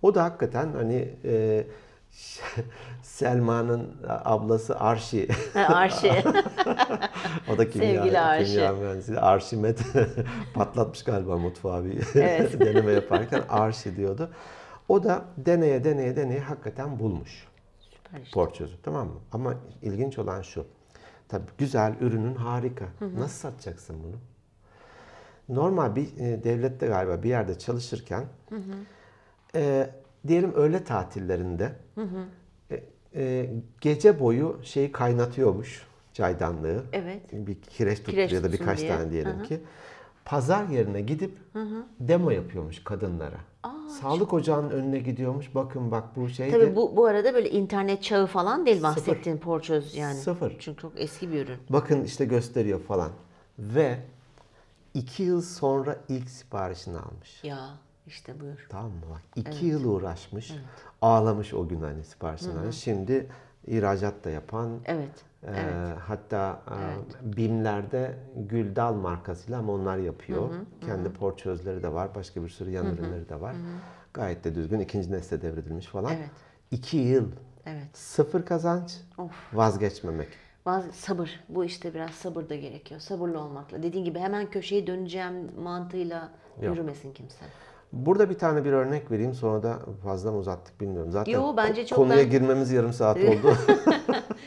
[0.01, 1.63] O da hakikaten hani e,
[3.01, 5.27] Selma'nın ablası Arşi.
[5.55, 6.11] Arşi.
[7.53, 8.51] o da kimya, Sevgili Arşi.
[8.51, 9.19] kimya mühendisi.
[9.19, 9.79] Arşimet
[10.53, 12.59] patlatmış galiba mutfağı bir Evet.
[12.59, 14.29] deneme yaparken Arşi diyordu.
[14.89, 17.47] O da deneye deneye deneye hakikaten bulmuş
[17.79, 18.33] Süper işte.
[18.33, 19.19] porçözü tamam mı?
[19.31, 20.65] Ama ilginç olan şu.
[21.29, 22.85] Tabii güzel, ürünün harika.
[23.17, 24.15] Nasıl satacaksın bunu?
[25.57, 28.25] Normal bir e, devlette galiba bir yerde çalışırken
[29.55, 29.89] e,
[30.27, 31.75] diyelim öğle tatillerinde
[32.71, 32.83] e,
[33.15, 33.49] e,
[33.81, 36.83] gece boyu şeyi kaynatıyormuş çaydanlığı.
[36.93, 37.21] Evet.
[37.31, 38.97] Bir kireç tuttu Kireç ya da birkaç diye.
[38.97, 39.43] tane diyelim Hı hı.
[39.43, 39.59] ki.
[40.25, 41.37] Pazar yerine gidip
[41.99, 43.37] demo yapıyormuş kadınlara.
[44.01, 45.55] Sağlık ocağının önüne gidiyormuş.
[45.55, 49.95] Bakın bak bu şey Tabii bu, bu arada böyle internet çağı falan değil bahsettiğin porçöz
[49.95, 50.15] yani.
[50.15, 50.55] Sıfır.
[50.59, 51.57] Çünkü çok eski bir ürün.
[51.69, 53.11] Bakın işte gösteriyor falan.
[53.59, 53.97] Ve
[54.93, 57.43] iki yıl sonra ilk siparişini almış.
[57.43, 57.69] Ya
[58.11, 58.65] işte buyur.
[58.69, 59.01] Tamam mı?
[59.11, 60.53] Bak iki yıl uğraşmış.
[61.01, 62.75] Ağlamış o gün hani siparişini almış.
[62.75, 63.27] Şimdi
[63.67, 64.79] ihracat da yapan.
[64.85, 65.23] Evet.
[65.43, 65.51] e,
[65.99, 70.49] Hatta e, BİM'lerde Güldal markasıyla ama onlar yapıyor.
[70.85, 72.15] Kendi porçözleri de var.
[72.15, 73.55] Başka bir sürü yan ürünleri de var.
[74.13, 74.79] Gayet de düzgün.
[74.79, 76.13] ikinci nesle devredilmiş falan.
[76.13, 76.29] Evet.
[76.71, 77.31] İki yıl.
[77.65, 77.87] Evet.
[77.97, 78.97] Sıfır kazanç.
[79.17, 79.31] Of.
[79.53, 80.27] Vazgeçmemek.
[80.65, 81.39] Bazı sabır.
[81.49, 82.99] Bu işte biraz sabır da gerekiyor.
[82.99, 83.83] Sabırlı olmakla.
[83.83, 86.29] Dediğin gibi hemen köşeyi döneceğim mantığıyla
[86.61, 86.75] Yok.
[86.75, 87.45] yürümesin kimse.
[87.93, 91.11] Burada bir tane bir örnek vereyim sonra da fazla mı uzattık bilmiyorum.
[91.11, 93.55] Zaten Yo, bence çok konuya ben- girmemiz yarım saat oldu.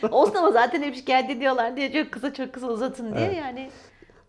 [0.11, 3.71] Olsun ama zaten hep şikayet ediyorlar diye çok kısa çok kısa uzatın diye yani.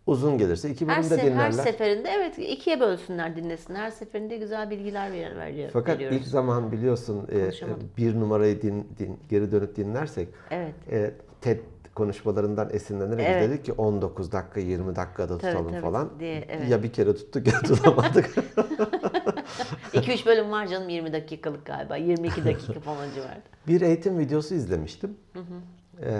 [0.07, 1.51] Uzun gelirse iki Her, bölümde se- her dinlerler.
[1.51, 3.75] seferinde evet ikiye bölsünler dinlesin.
[3.75, 6.17] Her seferinde güzel bilgiler ver, veriyor, Fakat veriyoruz.
[6.17, 7.89] ilk zaman biliyorsun e, Konuşamadım.
[7.97, 10.73] bir numarayı din, din- geri dönüp dinlersek Evet.
[10.91, 11.11] e,
[11.41, 11.59] TED
[11.95, 13.49] konuşmalarından esinlenerek Evet.
[13.49, 16.09] dedik ki 19 dakika 20 dakikada Tabii, tutalım tabii falan.
[16.19, 16.69] diye, evet.
[16.69, 18.29] Ya bir kere tuttuk ya tutamadık.
[19.93, 21.97] 2-3 bölüm var canım 20 dakikalık galiba.
[21.97, 23.41] 22 dakika falan civarında.
[23.67, 25.17] bir eğitim videosu izlemiştim.
[26.03, 26.19] Ee,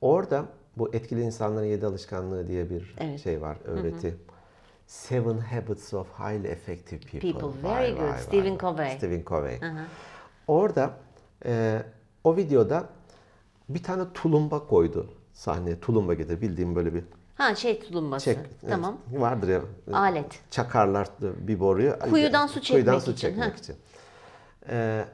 [0.00, 0.44] orada
[0.76, 3.20] bu etkili insanların yedi alışkanlığı diye bir Evet.
[3.20, 4.16] şey var, öğreti.
[4.86, 7.32] Seven Habits of Highly Effective People.
[7.32, 8.00] People, Vay, very good.
[8.02, 8.58] vay, vay, Stephen vay.
[8.58, 8.96] Covey.
[8.96, 9.58] Stephen Covey.
[10.46, 10.90] Orada
[11.44, 11.82] e,
[12.24, 12.88] o videoda
[13.68, 15.80] bir tane tulumba koydu sahneye.
[15.80, 17.04] Tulumba getir bildiğim böyle bir
[17.38, 18.24] Ha şey tulumbası.
[18.24, 18.98] Çek, Tamam.
[19.10, 19.60] evet, vardır ya.
[19.92, 20.40] Alet.
[20.50, 21.98] Çakarlar bir boruyu.
[22.10, 23.56] Kuyudan su Kuyudan çekmek su için, çekmek ha.
[23.58, 23.76] için.
[24.68, 25.04] Ee,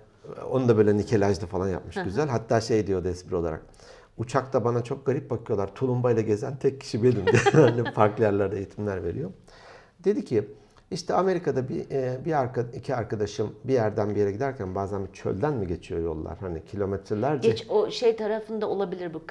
[0.51, 2.29] onu da böyle nikelajlı falan yapmış güzel.
[2.29, 3.63] Hatta şey diyordu espri olarak.
[4.19, 5.75] Uçakta bana çok garip bakıyorlar.
[5.75, 9.31] Tulumbayla gezen tek kişi benim hani farklı yerlerde eğitimler veriyor.
[10.05, 10.49] Dedi ki
[10.95, 15.13] işte Amerika'da bir e, bir arka, iki arkadaşım bir yerden bir yere giderken bazen bir
[15.13, 16.39] çölden mi geçiyor yollar?
[16.39, 17.49] Hani kilometrelerce.
[17.49, 19.23] Geç o şey tarafında olabilir bu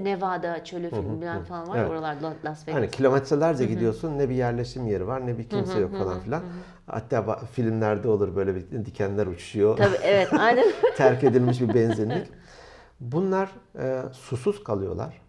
[0.00, 1.78] Nevada çölü filmler falan var.
[1.78, 1.90] Evet.
[1.90, 2.78] Oralarda Las Vegas.
[2.80, 6.42] Hani kilometrelerce gidiyorsun ne bir yerleşim yeri var ne bir kimse yok falan filan.
[6.86, 9.76] Hatta ba- filmlerde olur böyle bir dikenler uçuşuyor.
[9.76, 10.66] Tabii evet aynen.
[10.96, 12.28] Terk edilmiş bir benzinlik.
[13.00, 15.22] Bunlar e, susuz kalıyorlar.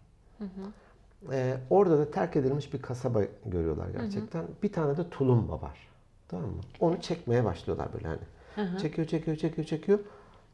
[1.31, 4.45] E, orada da terk edilmiş bir kasaba görüyorlar gerçekten.
[4.63, 5.87] Bir tane de tulumba var.
[6.27, 6.61] Tamam mı?
[6.79, 8.77] Onu çekmeye başlıyorlar böyle hani.
[8.79, 9.99] Çekiyor, çekiyor, çekiyor, çekiyor.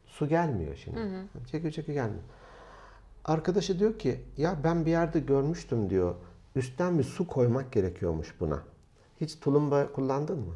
[0.06, 0.98] Su gelmiyor şimdi.
[1.50, 2.22] Çekiyor, çekiyor, gelmiyor.
[3.24, 6.14] Arkadaşı diyor ki ya ben bir yerde görmüştüm diyor.
[6.56, 8.62] Üstten bir su koymak gerekiyormuş buna.
[9.20, 10.54] Hiç tulumba kullandın mı?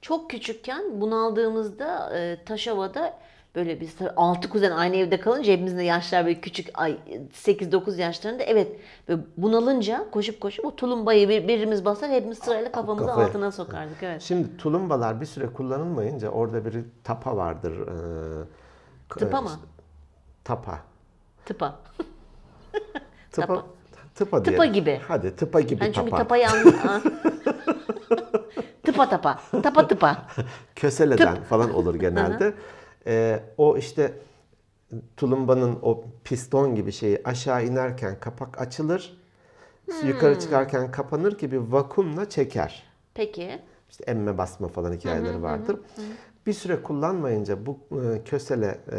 [0.00, 3.18] Çok küçükken bunaldığımızda e, Taşova'da
[3.54, 6.98] böyle biz altı kuzen aynı evde kalınca hepimizin de yaşlar böyle küçük ay
[7.32, 8.68] 8-9 yaşlarında evet
[9.08, 13.26] böyle bunalınca koşup koşup o tulumbayı bir, birimiz basar hepimiz sırayla kafamızı Kafaya.
[13.26, 14.22] altına sokardık evet.
[14.22, 17.72] Şimdi tulumbalar bir süre kullanılmayınca orada bir tapa vardır.
[17.88, 18.44] Ee,
[19.08, 19.50] Tıpa e, mı?
[20.44, 20.78] Tapa.
[21.46, 21.74] Tıpa.
[23.32, 23.46] Tıpa.
[23.46, 23.64] Tapa.
[24.14, 24.72] Tıpa, Tıpa diyelim.
[24.72, 25.00] gibi.
[25.08, 26.22] Hadi tıpa gibi Hani çünkü tapa.
[26.22, 27.02] tapayı anla-
[28.84, 29.40] tıpa tapa.
[29.62, 30.16] Tapa tıpa.
[30.76, 32.54] Köseleden falan olur genelde.
[33.06, 34.12] Ee, o işte
[35.16, 39.18] tulumbanın o piston gibi şeyi aşağı inerken kapak açılır.
[39.86, 40.08] Hmm.
[40.08, 42.82] Yukarı çıkarken kapanır ki bir vakumla çeker.
[43.14, 43.60] Peki.
[43.90, 45.76] İşte emme basma falan hikayeleri vardır.
[46.46, 48.98] Bir süre kullanmayınca bu e, kösele e,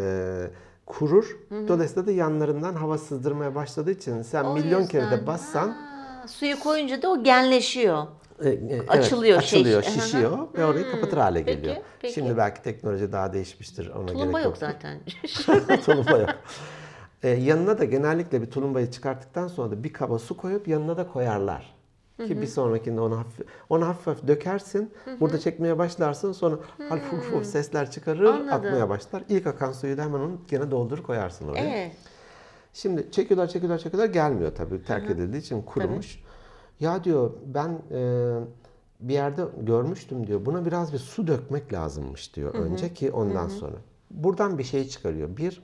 [0.86, 1.38] kurur.
[1.68, 5.28] Dolayısıyla da yanlarından hava sızdırmaya başladığı için sen O milyon kere de yüzden.
[5.28, 8.08] bassan Ha, suyu koyunca da o genleşiyor.
[8.44, 9.92] E, e, evet, Açılıyor, şey- açılıyor, Hı hı.
[9.92, 11.76] şişiyor ve orayı kapatır hale geliyor.
[12.00, 12.14] peki.
[12.14, 13.90] Şimdi belki teknoloji daha değişmiştir.
[13.90, 15.00] Ona Tulumba gerek yok zaten.
[15.86, 16.30] tulumba yok.
[17.24, 21.08] Ee, yanına da genellikle bir tulumbayı çıkarttıktan sonra da bir kaba su koyup yanına da
[21.08, 21.76] koyarlar.
[22.28, 24.94] Ki bir sonrakinde onu hafif, onu hafif hafif dökersin.
[25.20, 26.32] Burada çekmeye başlarsın.
[26.32, 26.56] Sonra
[26.90, 28.54] hafif hafif hafif sesler çıkarır, Anladım.
[28.54, 29.24] akmaya başlar.
[29.30, 31.60] İlk akan suyu da hemen onu gene doldur koyarsın oraya.
[31.70, 31.92] evet.
[32.74, 36.24] Şimdi çekiyorlar, çekiyorlar, çekiyorlar gelmiyor tabii terk edildiği için kurumuş.
[36.80, 38.32] Ya diyor ben e,
[39.00, 40.46] bir yerde görmüştüm diyor.
[40.46, 43.76] Buna biraz bir su dökmek lazımmış diyor önce ki ondan sonra.
[44.12, 45.38] Buradan bir şey çıkarıyor.
[45.38, 45.62] Bir,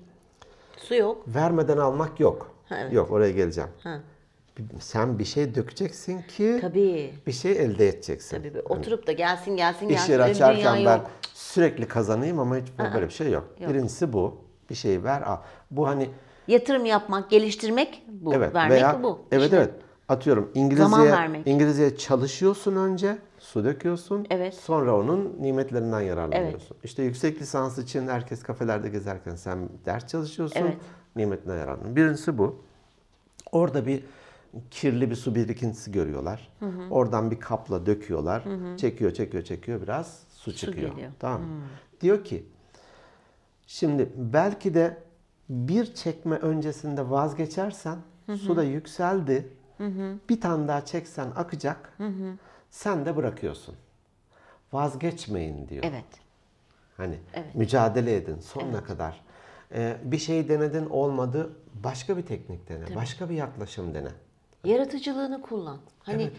[0.77, 1.23] Su yok.
[1.27, 2.51] vermeden almak yok.
[2.69, 2.93] Ha, evet.
[2.93, 3.69] Yok oraya geleceğim.
[3.83, 3.99] Ha.
[4.79, 7.13] Sen bir şey dökeceksin ki Tabii.
[7.27, 8.37] bir şey elde edeceksin.
[8.37, 10.11] Tabii böyle oturup da gelsin gelsin İş gelsin.
[10.13, 11.07] yeri bir dünya açarken ben yok.
[11.33, 13.47] sürekli kazanayım ama hiç böyle bir şey yok.
[13.59, 13.69] Yok.
[13.69, 14.37] Birincisi bu.
[14.69, 15.37] Bir şey ver al.
[15.71, 16.09] Bu hani
[16.47, 18.33] Yatırım yapmak, geliştirmek bu.
[18.33, 19.19] Evet Vermek veya bu.
[19.31, 19.69] evet İşte evet
[20.11, 21.47] atıyorum Zaman İngilizce vermek.
[21.47, 24.53] İngilizce çalışıyorsun önce su döküyorsun Evet.
[24.53, 26.77] sonra onun nimetlerinden yararlanıyorsun.
[26.83, 30.77] İşte yüksek lisans için herkes kafelerde gezerken sen ders çalışıyorsun Evet.
[31.15, 31.95] nimetinden yararlanıyorsun.
[31.95, 32.55] Birincisi bu.
[33.51, 34.03] Orada bir
[34.71, 36.51] kirli bir su birikintisi görüyorlar.
[36.89, 38.43] Oradan bir kapla döküyorlar.
[38.77, 40.89] Çekiyor çekiyor çekiyor biraz su çıkıyor.
[40.91, 41.11] geliyor.
[41.19, 41.47] Tamam mı?
[42.01, 42.45] Diyor ki
[43.67, 44.97] Şimdi belki de
[45.49, 47.97] bir çekme öncesinde vazgeçersen
[48.35, 49.47] su da yükseldi.
[50.29, 51.97] Bir tane daha çeksen akacak.
[52.69, 53.75] Sen de bırakıyorsun.
[54.73, 55.83] Vazgeçmeyin diyor.
[55.87, 56.05] Evet.
[56.97, 57.55] Hani Evet.
[57.55, 59.21] mücadele edin sonuna kadar.
[59.73, 61.49] Ee, bir şey denedin olmadı.
[61.83, 62.95] Başka bir teknik dene.
[62.95, 64.09] Başka bir yaklaşım dene.
[64.63, 65.77] Yaratıcılığını kullan.
[66.03, 66.29] Hani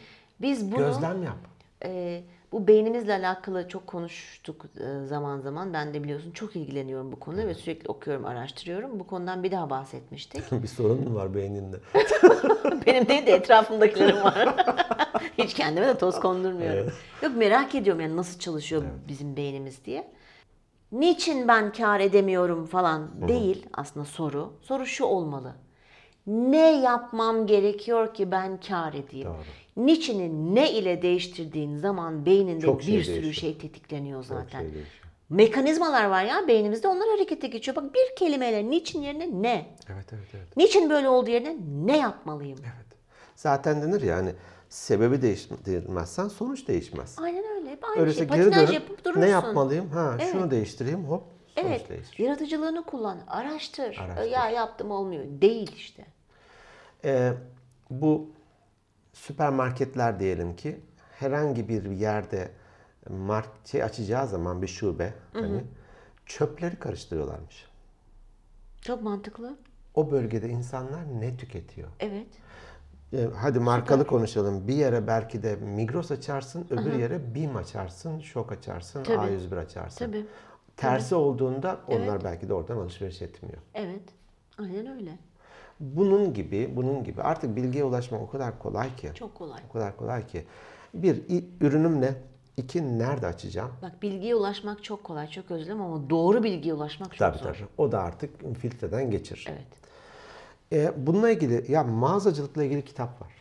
[0.41, 1.37] biz bunu Gözlem yap.
[1.85, 2.23] e,
[2.53, 5.73] bu beynimizle alakalı çok konuştuk e, zaman zaman.
[5.73, 9.01] Ben de biliyorsun çok ilgileniyorum bu konuda ve sürekli okuyorum, araştırıyorum.
[9.01, 10.53] Bu konudan bir daha bahsetmiştik.
[10.63, 11.77] bir sorun mu var beyninde?
[12.87, 14.57] Benim değil de etrafımdakilerim var.
[15.39, 16.93] Hiç kendime de toz kondurmuyorum.
[17.23, 20.13] Yok merak ediyorum yani nasıl çalışıyor bizim beynimiz diye.
[20.93, 24.53] Niçin ben kar edemiyorum falan değil aslında soru.
[24.63, 25.53] Soru şu olmalı.
[26.27, 29.29] Ne yapmam gerekiyor ki ben kar edeyim?
[29.29, 29.62] Doğru.
[29.77, 33.35] Niçini ne ile değiştirdiğin zaman beyninde Çok bir şey sürü değişiyor.
[33.35, 34.61] şey tetikleniyor zaten.
[34.61, 35.05] şey değişiyor.
[35.31, 37.77] Mekanizmalar var ya beynimizde onlar harekete geçiyor.
[37.77, 39.67] Bak bir kelimeyle niçin yerine ne?
[39.93, 40.57] Evet evet evet.
[40.57, 42.59] Niçin böyle oldu yerine ne yapmalıyım?
[42.63, 42.87] Evet.
[43.37, 44.33] Zaten denir ya hani
[44.69, 47.17] sebebi değiştirmezsen sonuç değişmez.
[47.19, 47.79] Aynen öyle.
[47.83, 48.29] Aynı Öyleyse şey.
[48.29, 49.21] geri Patinaj dönüp yapıp durursun.
[49.21, 49.89] ne yapmalıyım?
[49.91, 50.33] Ha Evet.
[50.33, 51.23] şunu değiştireyim hop
[51.57, 51.89] sonuç Evet.
[51.89, 52.19] değişir.
[52.25, 53.19] Yaratıcılığını kullan.
[53.27, 53.99] Araştır.
[53.99, 54.31] Araştır.
[54.31, 55.25] Ya yaptım olmuyor.
[55.29, 56.05] Değil işte.
[57.05, 57.33] Ee,
[57.91, 58.27] bu
[59.13, 60.81] süpermarketler diyelim ki
[61.19, 62.51] herhangi bir yerde
[63.11, 65.65] mark şey açacağı zaman bir şube hani
[66.27, 67.67] çöpleri karıştırıyorlarmış.
[68.83, 69.57] Çok mantıklı.
[69.95, 71.89] O bölgede insanlar ne tüketiyor?
[72.01, 72.27] Evet.
[73.13, 74.69] E, hadi markalı konuşalım.
[74.69, 79.17] Bir yere belki de Migros açarsın, öbür yere BİM açarsın, Şok açarsın, Tabii.
[79.33, 80.07] A101 açarsın.
[80.07, 80.27] Tabii.
[80.77, 82.25] Tersi olduğunda onlar Evet.
[82.25, 83.59] belki de oradan alışveriş etmiyor.
[83.75, 84.03] Evet.
[84.59, 85.19] Aynen öyle.
[85.83, 89.11] Bunun gibi, bunun gibi artık bilgiye ulaşmak o kadar kolay ki.
[89.15, 89.61] Çok kolay.
[89.71, 90.45] O kadar kolay ki.
[90.95, 91.23] Bir,
[91.61, 92.15] ürünüm ne?
[92.57, 93.71] İki, nerede açacağım?
[93.83, 97.45] Bak bilgiye ulaşmak çok kolay, çok özlem ama doğru bilgiye ulaşmak çok Tabii zor.
[97.45, 97.69] tabii.
[97.79, 99.49] O da artık filtreden geçir.
[99.51, 99.67] Evet.
[100.73, 103.33] E, bununla ilgili ya mağazacılıkla ilgili kitap var.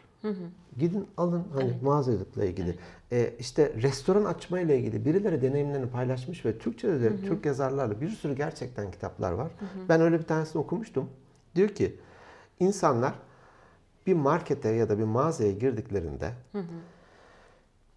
[0.78, 2.76] Gidin alın hani mağazacılıkla ilgili.
[3.12, 8.36] E, işte restoran açmayla ilgili birileri deneyimlerini paylaşmış ve Türkçe'de de Türk yazarlarla bir sürü
[8.36, 9.52] gerçekten kitaplar var.
[9.90, 11.10] Ben öyle bir tanesini okumuştum.
[11.56, 11.96] Diyor ki
[12.62, 13.14] insanlar
[14.08, 16.34] bir markete ya da bir mağazaya girdiklerinde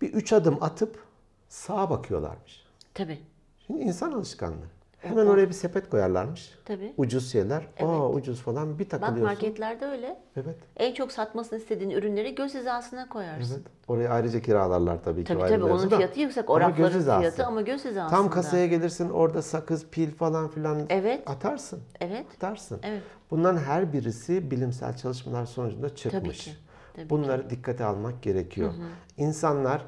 [0.01, 1.05] bir üç adım atıp
[1.49, 2.65] sağa bakıyorlarmış.
[2.95, 3.19] Tabii.
[3.67, 4.74] Şimdi insan alışkanlığı.
[5.05, 6.55] Hemen oraya bir sepet koyarlarmış.
[6.65, 6.95] Tabii.
[6.97, 7.67] Ucuz şeyler.
[7.81, 9.25] Aa ucuz falan bir Bak takılıyorsun.
[9.25, 10.19] marketlerde öyle.
[10.37, 10.57] Evet.
[10.77, 13.55] En çok satmasını istediğin ürünleri göz hizasına koyarsın.
[13.55, 13.67] Evet.
[13.89, 15.29] Oraya ayrıca kiralarlar tabii ki.
[15.29, 15.97] Tabii o ayrı tabii onun mevzu da.
[15.97, 16.51] fiyatı yüksek.
[16.51, 17.21] O Ama rafların göz hizası.
[17.21, 18.09] fiyatı ama göz hizasında.
[18.09, 21.31] Tam kasaya gelirsin orada sakız, pil falan filan Evet.
[21.31, 21.81] atarsın.
[22.01, 22.27] Evet.
[22.37, 22.81] Atarsın.
[22.83, 23.03] Evet.
[23.31, 26.45] Bunların her birisi bilimsel çalışmalar sonucunda çıkmış.
[26.45, 26.51] ki,
[26.97, 28.73] tabii Bunları dikkate almak gerekiyor.
[29.17, 29.83] İnsanlar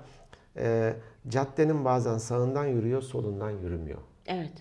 [0.57, 0.95] e,
[1.29, 3.99] caddenin bazen sağından yürüyor, solundan yürümüyor.
[4.27, 4.53] Evet.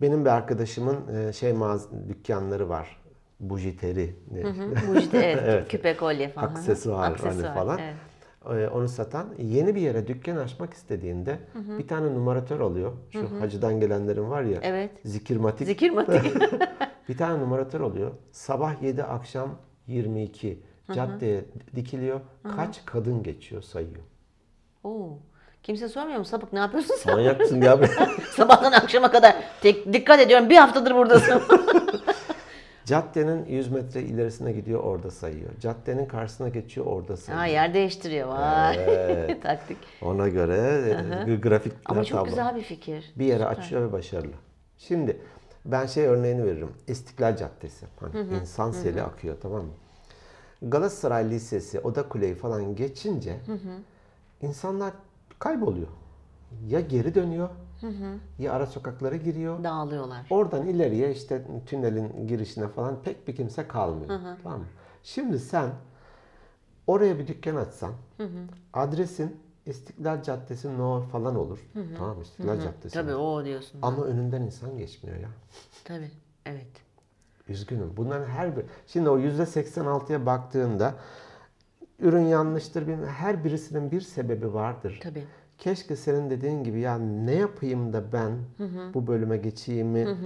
[0.00, 3.00] Benim bir arkadaşımın e, şey mağaz dükkanları var.
[3.40, 4.16] Bujiteri.
[4.30, 4.44] Ne?
[4.88, 6.46] Bu işte evet, küpe kolye falan.
[6.46, 7.78] aksesuar, hani Aksesuar, falan.
[7.78, 7.94] Evet.
[8.50, 11.38] Ee, onu satan yeni bir yere dükkan açmak istediğinde
[11.78, 12.92] bir tane numaratör alıyor.
[13.10, 14.58] Şu hacıdan gelenlerin var ya.
[14.62, 14.90] Evet.
[15.04, 15.66] Zikirmatik.
[15.66, 16.34] Zikir matik.
[17.08, 18.10] bir tane numaratör oluyor.
[18.32, 20.62] Sabah 7 akşam 22
[20.94, 21.44] caddeye
[21.76, 22.20] dikiliyor.
[22.56, 24.02] Kaç kadın geçiyor sayıyor.
[24.84, 25.18] Oo.
[25.64, 26.24] Kimse sormuyor mu?
[26.24, 27.14] Sapık ne yapıyorsun sen?
[27.14, 27.78] Manyak mısın ya?
[28.30, 31.42] Sabahtan akşama kadar tek, dikkat ediyorum bir haftadır buradasın.
[32.84, 35.50] Caddenin 100 metre ilerisine gidiyor orada sayıyor.
[35.60, 37.40] Caddenin karşısına geçiyor orada sayıyor.
[37.40, 38.28] ha yer değiştiriyor.
[38.28, 38.76] Vay.
[38.78, 39.42] Evet.
[39.42, 39.78] Taktik.
[40.02, 40.56] Ona göre
[41.28, 42.28] e, grafikler Ama çok tablo.
[42.28, 43.12] güzel bir fikir.
[43.16, 44.34] bir yere açıyor ve başarılı.
[44.78, 45.20] Şimdi
[45.64, 46.72] ben şey örneğini veririm.
[46.88, 47.86] İstiklal Caddesi.
[48.00, 49.72] Hani insan seli akıyor tamam mı?
[50.62, 53.36] Galatasaray Lisesi, Oda Kuleyi falan geçince
[54.42, 54.92] insanlar
[55.38, 55.88] kayboluyor.
[56.68, 57.48] Ya geri dönüyor
[58.38, 59.64] ya ara sokaklara giriyor.
[59.64, 60.26] Dağılıyorlar.
[60.30, 64.20] Oradan ileriye işte tünelin girişine falan pek bir kimse kalmıyor.
[64.42, 64.66] Tamam mı?
[65.02, 65.70] Şimdi sen
[66.86, 67.92] oraya bir dükkan açsan
[68.72, 71.58] adresin İstiklal Caddesi no falan olur.
[71.98, 72.22] Tamam mı?
[72.22, 72.94] İstiklal Caddesi.
[72.94, 73.78] Tabii o diyorsun.
[73.82, 75.28] Ama önünden insan geçmiyor ya.
[75.84, 76.10] Tabii.
[76.46, 76.66] Evet.
[77.48, 77.92] Üzgünüm.
[77.96, 78.64] Bunların her bir...
[78.86, 80.94] Şimdi o yüzde 86'ya baktığında
[81.98, 82.86] ürün yanlıştır.
[82.86, 85.00] bilmem- Her birisinin bir sebebi vardır.
[85.02, 85.24] Tabii.
[85.58, 88.32] Keşke senin dediğin gibi ya ne yapayım da ben
[88.94, 90.16] bu bölüme geçeyimi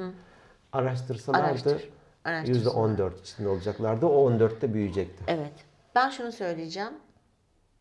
[0.72, 1.88] araştırsalardı Araştır.
[2.24, 2.56] Araştırsınlar.
[2.58, 4.06] yüzde 14 içinde olacaklardı.
[4.06, 5.24] O 14'te büyüyecekti.
[5.26, 5.52] Evet.
[5.94, 6.92] Ben şunu söyleyeceğim.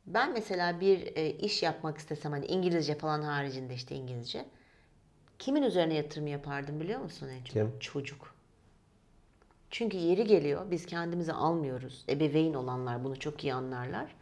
[0.05, 4.45] Ben mesela bir e, iş yapmak istesem hani İngilizce falan haricinde işte İngilizce.
[5.39, 7.53] Kimin üzerine yatırım yapardım biliyor musun en çok?
[7.53, 7.79] Kim?
[7.79, 8.33] Çocuk.
[9.71, 12.05] Çünkü yeri geliyor biz kendimizi almıyoruz.
[12.09, 14.15] Ebeveyn olanlar bunu çok iyi anlarlar.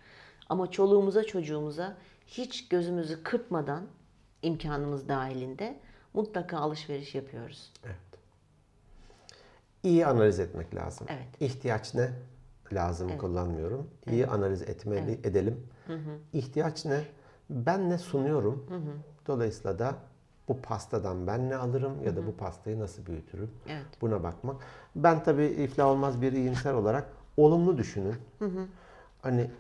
[0.49, 3.85] Ama çoluğumuza çocuğumuza hiç gözümüzü kırpmadan
[4.41, 5.79] imkanımız dahilinde
[6.13, 7.71] mutlaka alışveriş yapıyoruz.
[7.85, 7.95] Evet.
[9.83, 11.07] İyi analiz etmek lazım.
[11.09, 11.41] Evet.
[11.41, 12.09] İhtiyaç ne?
[12.73, 13.89] Lazım kullanmıyorum.
[14.11, 15.67] İyi analiz etmeli edelim.
[16.33, 17.03] İhtiyaç ne?
[17.49, 18.65] Ben ne sunuyorum?
[19.27, 19.95] Dolayısıyla da
[20.47, 23.51] bu pastadan ben ne alırım ya da bu pastayı nasıl büyütürüm?
[23.67, 23.85] Evet.
[24.01, 24.55] Buna bakmak.
[24.95, 28.15] Ben tabii iflah olmaz bir iyimser olarak olumlu düşünün.
[29.21, 29.51] Hani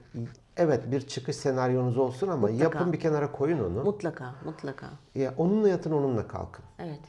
[0.57, 2.63] evet bir çıkış senaryonuz olsun ama Mutlaka.
[2.63, 3.83] yapın bir kenara koyun onu.
[3.83, 4.87] Mutlaka, mutlaka.
[5.15, 6.65] Ya onunla yatın onunla kalkın.
[6.79, 6.99] Evet.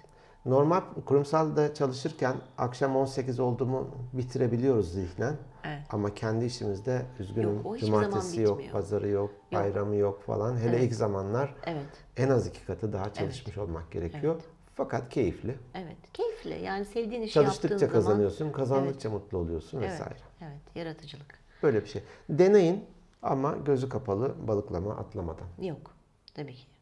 [0.47, 5.36] Normal kurumsalda çalışırken akşam 18 oldu mu bitirebiliyoruz zihnen.
[5.64, 5.82] Evet.
[5.90, 10.57] Ama kendi işimizde üzgünüm Yok, cumartesi yok, pazarı yok, bayramı yok falan.
[10.57, 11.86] Hele ilk zamanlar Evet.
[12.16, 14.36] en az iki katı daha çalışmış olmak gerekiyor.
[14.74, 15.59] Fakat keyifli.
[15.74, 16.12] Evet.
[16.12, 16.64] Keyifli.
[16.64, 20.18] Yani sevdiğin işi Çalıştıkça yaptığın zaman kazanıyorsun, kazandıkça mutlu oluyorsun Evet, vesaire.
[20.40, 21.38] evet, yaratıcılık.
[21.62, 22.03] Böyle bir şey.
[22.28, 22.84] Deneyin
[23.22, 25.47] ama gözü kapalı balıklama atlamadan.
[25.62, 25.90] Yok,
[26.34, 26.76] tabii ki.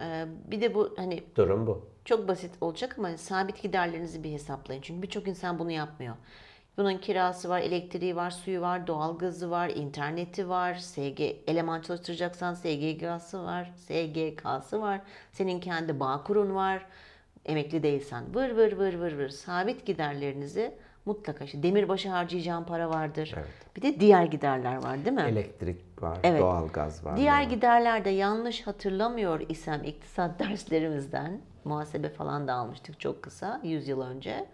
[0.00, 1.88] Ee, bir de bu hani Durum bu.
[2.04, 4.82] çok basit olacak ama sabit giderlerinizi bir hesaplayın.
[4.82, 6.16] Çünkü birçok insan bunu yapmıyor.
[6.76, 13.44] Bunun kirası var, elektriği var, suyu var, doğalgazı var, interneti var, SG eleman çalıştıracaksan SGK'sı
[13.44, 15.00] var, SGK'sı var.
[15.32, 16.86] Senin kendi bağkurun var.
[17.44, 20.74] Emekli değilsen vır vır vır vır vır sabit giderlerinizi
[21.06, 23.32] mutlaka işte demirbaşı harcayacağın para vardır.
[23.36, 23.46] Evet.
[23.76, 25.22] Bir de diğer giderler var değil mi?
[25.22, 26.40] Elektrik var, Evet.
[26.40, 27.16] doğalgaz var.
[27.16, 27.50] Diğer ne var?
[27.50, 34.46] giderlerde yanlış hatırlamıyor isem iktisat derslerimizden muhasebe falan da almıştık çok kısa 100 yıl önce.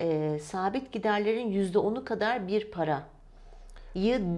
[0.00, 3.02] Ee, sabit giderlerin %10'u kadar bir para.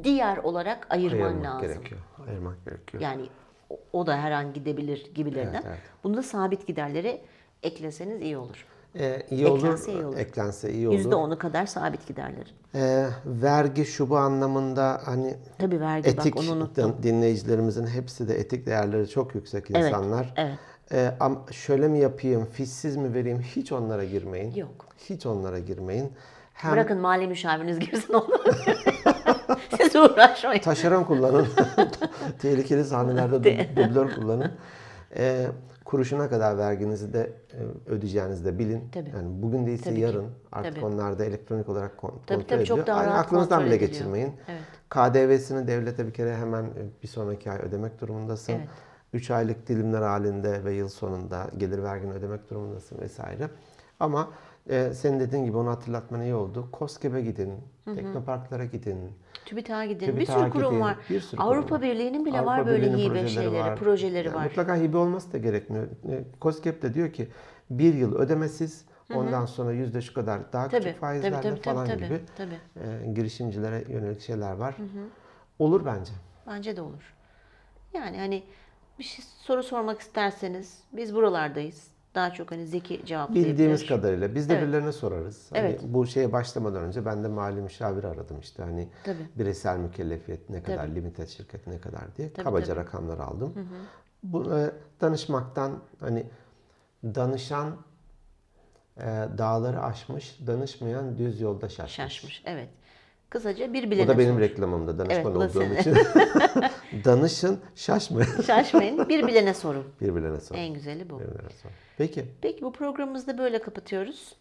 [0.05, 1.61] diğer olarak ayırman Ayırmak lazım.
[1.68, 2.01] gerekiyor.
[2.28, 3.03] Ayırmak gerekiyor.
[3.03, 3.22] Yani
[3.70, 5.53] o- o da her an gidebilir gibilerinden.
[5.55, 5.80] Evet, evet.
[6.05, 7.20] Bunda sabit giderleri
[7.62, 8.66] ekleseniz iyi olur.
[8.99, 9.59] Ee, iyi olur.
[9.59, 10.16] Eklense iyi olur.
[10.16, 10.99] Eklense iyi olur.
[10.99, 12.49] %10'u kadar sabit giderleri.
[12.74, 16.97] Ee, vergi şu bu anlamında hani Tabii vergi etik bak onu unuttum.
[16.99, 20.34] din- dinleyicilerimizin hepsi de etik değerleri çok yüksek Evet, insanlar.
[20.36, 20.59] evet.
[20.93, 24.55] Ee, ama şöyle mi yapayım, fişsiz mi vereyim hiç onlara girmeyin.
[24.55, 24.86] Yok.
[25.09, 26.12] Hiç onlara girmeyin.
[26.55, 28.28] Hem Bırakın mali müşaviriniz girsin onu.
[29.80, 30.61] Siz uğraşmayın.
[30.61, 31.47] taşeron kullanın.
[32.43, 34.53] Tehlikeli sahnelerde dub- dublör kullanın.
[35.16, 35.47] Ee,
[35.85, 38.89] kuruşuna kadar verginizi de e, ödeyeceğinizi de bilin.
[38.93, 39.11] Tabii.
[39.11, 40.01] Yani bugün değilse Tabii ki.
[40.01, 40.85] yarın artık Tabii.
[40.85, 42.87] onlar da elektronik olarak kon- kontrol Tabii, tabii, çok ediliyor.
[42.97, 43.91] daha Yani rahat aklınızdan bile ediliyor.
[43.91, 44.33] geçirmeyin.
[44.49, 44.61] Evet.
[44.91, 48.53] KDV'sini devlete bir kere hemen e, bir sonraki ay ödemek durumundasın.
[48.53, 48.68] Evet.
[49.12, 53.49] 3 aylık dilimler halinde ve yıl sonunda gelir vergini ödemek durumundasın vesaire.
[54.01, 54.28] Ama
[54.70, 56.68] e, senin dediğin gibi onu hatırlatman iyi oldu.
[56.72, 57.53] KOSGEB'e gidin,
[57.85, 58.99] teknoparklara gidin.
[59.45, 60.07] TÜBİTAK'a gidin.
[60.09, 60.97] bir TÜBİTAK'a sürü kurum gidin, var.
[61.11, 61.82] bir sürü Avrupa kurum.
[61.82, 63.76] Birliği'nin bile Avrupa var böyle Birliği'nin hibe projeleri şeyleri, var.
[63.76, 64.45] projeleri Yani var.
[64.45, 65.84] Mutlaka hibe olması da gerekmiyor.
[65.84, 67.28] E, KOSGEB de diyor ki
[67.70, 68.84] bir yıl ödemesiz,
[69.14, 72.59] ondan sonra yüzde şu kadar daha Tabii, küçük tabii, faizlerle tabii, falan tabii, gibi tabii.
[72.76, 74.76] e, girişimcilere yönelik şeyler var.
[75.59, 76.12] Olur bence.
[76.47, 77.14] Bence de olur.
[77.95, 78.43] Yani hani
[78.99, 81.91] bir şey soru sormak isterseniz biz buralardayız.
[82.15, 83.53] Daha çok hani zeki cevaplayabilir.
[83.53, 84.35] Bildiğimiz kadarıyla.
[84.35, 84.63] Biz de Evet.
[84.63, 85.47] birilerine sorarız.
[85.51, 85.81] Hani Evet.
[85.85, 89.29] Bu şeye başlamadan önce ben de mali müşavir aradım işte hani Tabii.
[89.39, 90.95] bireysel mükellefiyet ne kadar, Tabii.
[90.95, 92.81] limited şirket ne kadar diye Tabii, kabaca tabii.
[92.81, 93.55] rakamlar aldım.
[94.23, 96.27] Bu e, danışmaktan hani
[97.05, 97.77] danışan
[98.97, 99.05] e,
[99.39, 101.93] dağları aşmış, danışmayan düz yolda şaşmış.
[101.97, 102.43] Şaşmış.
[102.47, 102.69] Evet.
[103.33, 104.41] Kısaca bir bilene Bu da benim sor.
[104.41, 105.95] reklamımda danışman Evet, olduğum için.
[107.05, 108.43] Danışın, şaşmayın.
[108.47, 109.09] Şaşmayın.
[109.09, 109.85] Bir bilene sorun.
[110.01, 110.55] Birbirlerine sor.
[110.57, 111.20] En güzeli bu.
[111.99, 112.24] Peki.
[112.41, 114.37] Peki bu programımızı da böyle kapatıyoruz.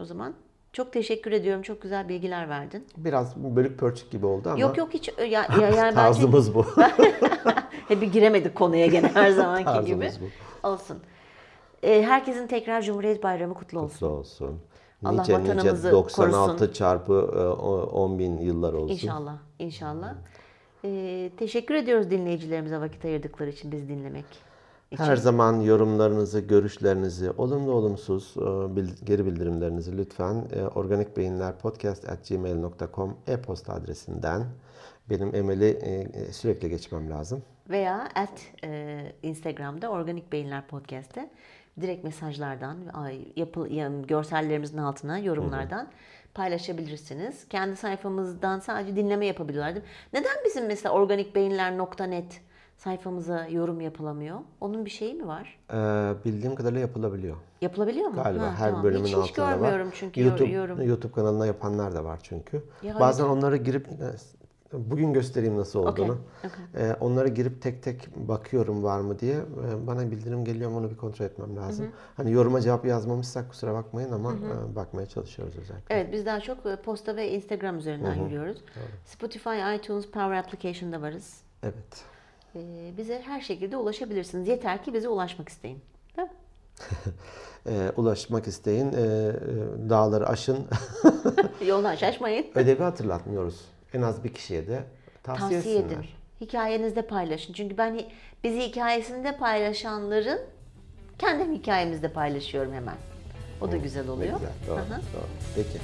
[0.00, 0.34] O zaman
[0.72, 1.62] çok teşekkür ediyorum.
[1.62, 2.86] Çok güzel bilgiler verdin.
[2.96, 6.66] Biraz bölük pörçük gibi oldu ama Yok yok hiç ya, ya yani bence tarzımız bu.
[7.88, 10.10] hep bir giremedik konuya gene her zamanki gibi.
[10.62, 10.68] bu.
[10.68, 10.98] Olsun.
[11.82, 13.92] Ee, herkesin tekrar Cumhuriyet Bayramı kutlu olsun.
[13.94, 14.60] Kutlu olsun.
[15.04, 16.72] Allah Nice nice vatanımızı 96 korusun.
[16.72, 18.94] çarpı e, o- 10 bin yıllar olsun.
[18.94, 19.36] İnşallah.
[19.58, 20.14] İnşallah.
[20.84, 24.24] Ee, teşekkür ediyoruz dinleyicilerimize vakit ayırdıkları için bizi dinlemek.
[24.90, 25.04] için.
[25.04, 28.40] Her zaman yorumlarınızı, görüşlerinizi, olumlu olumsuz e,
[29.04, 34.44] geri bildirimlerinizi lütfen e, organikbeyinlerpodcast.gmail.com e-posta adresinden
[35.10, 37.42] benim Emel'i e, sürekli geçmem lazım.
[37.70, 41.30] Veya at e, Instagram'da Organik Beyinler Podcast'te
[41.80, 42.76] direkt mesajlardan,
[43.36, 45.88] yapı, ya- görsellerimizin altına yorumlardan
[46.34, 47.48] paylaşabilirsiniz.
[47.48, 49.74] Kendi sayfamızdan sadece dinleme yapabiliyorlar.
[49.74, 49.90] değil mi?
[50.12, 52.40] Neden bizim mesela organikbeyinler.net
[52.76, 54.38] sayfamıza yorum yapılamıyor?
[54.60, 55.58] Onun bir şeyi mi var?
[55.70, 55.76] E,
[56.24, 57.36] bildiğim kadarıyla yapılabiliyor.
[57.60, 58.22] Yapılabiliyor mu?
[58.22, 58.84] Galiba Ha, her tamam.
[58.84, 59.52] bölümün hiç, altında hiç var.
[59.54, 60.82] görmüyorum çünkü yor- YouTube, yorum.
[60.82, 62.62] YouTube kanalına yapanlar da var çünkü.
[62.82, 63.92] Ya Bazen onları girip e,
[64.72, 66.18] bugün göstereyim nasıl olduğunu.
[66.74, 66.86] okey.
[66.88, 69.36] E, onları girip tek tek bakıyorum var mı diye.
[69.36, 71.86] E, bana bildirim geliyor ama onu bir kontrol etmem lazım.
[72.16, 75.94] Hani yoruma cevap yazmamışsak kusura bakmayın ama e, bakmaya çalışıyoruz özellikle.
[75.94, 78.58] Evet biz daha çok e, posta ve Instagram üzerinden yürüyoruz.
[79.04, 81.40] Spotify, iTunes, Power Application'da varız.
[81.62, 82.04] Evet.
[82.56, 84.48] Ee, bize her şekilde ulaşabilirsiniz.
[84.48, 85.78] Yeter ki bize ulaşmak isteyin.
[86.16, 86.34] Değil mi?
[87.66, 88.92] E, ulaşmak isteyin.
[88.92, 89.32] e, e,
[89.90, 90.58] dağları aşın.
[91.66, 92.46] Yoldan şaşmayın.
[92.54, 93.60] Ödevi hatırlatmıyoruz.
[93.94, 94.82] En az bir kişiye de
[95.22, 95.98] tavsiye, Tavsiye edin.
[96.40, 97.52] Hikayenizde paylaşın.
[97.52, 98.00] Çünkü ben
[98.44, 100.40] bizi hikayesinde paylaşanların
[101.18, 102.96] kendim hikayemizde paylaşıyorum hemen.
[103.60, 104.32] O da güzel Ne oluyor.
[104.32, 104.52] güzel.
[104.68, 105.00] Doğru, Hı hı.
[105.14, 105.26] doğru.
[105.54, 105.78] Peki.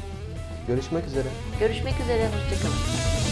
[0.69, 1.29] Görüşmek üzere.
[1.61, 2.27] Görüşmek üzere.
[2.27, 3.28] Hoşçakalın.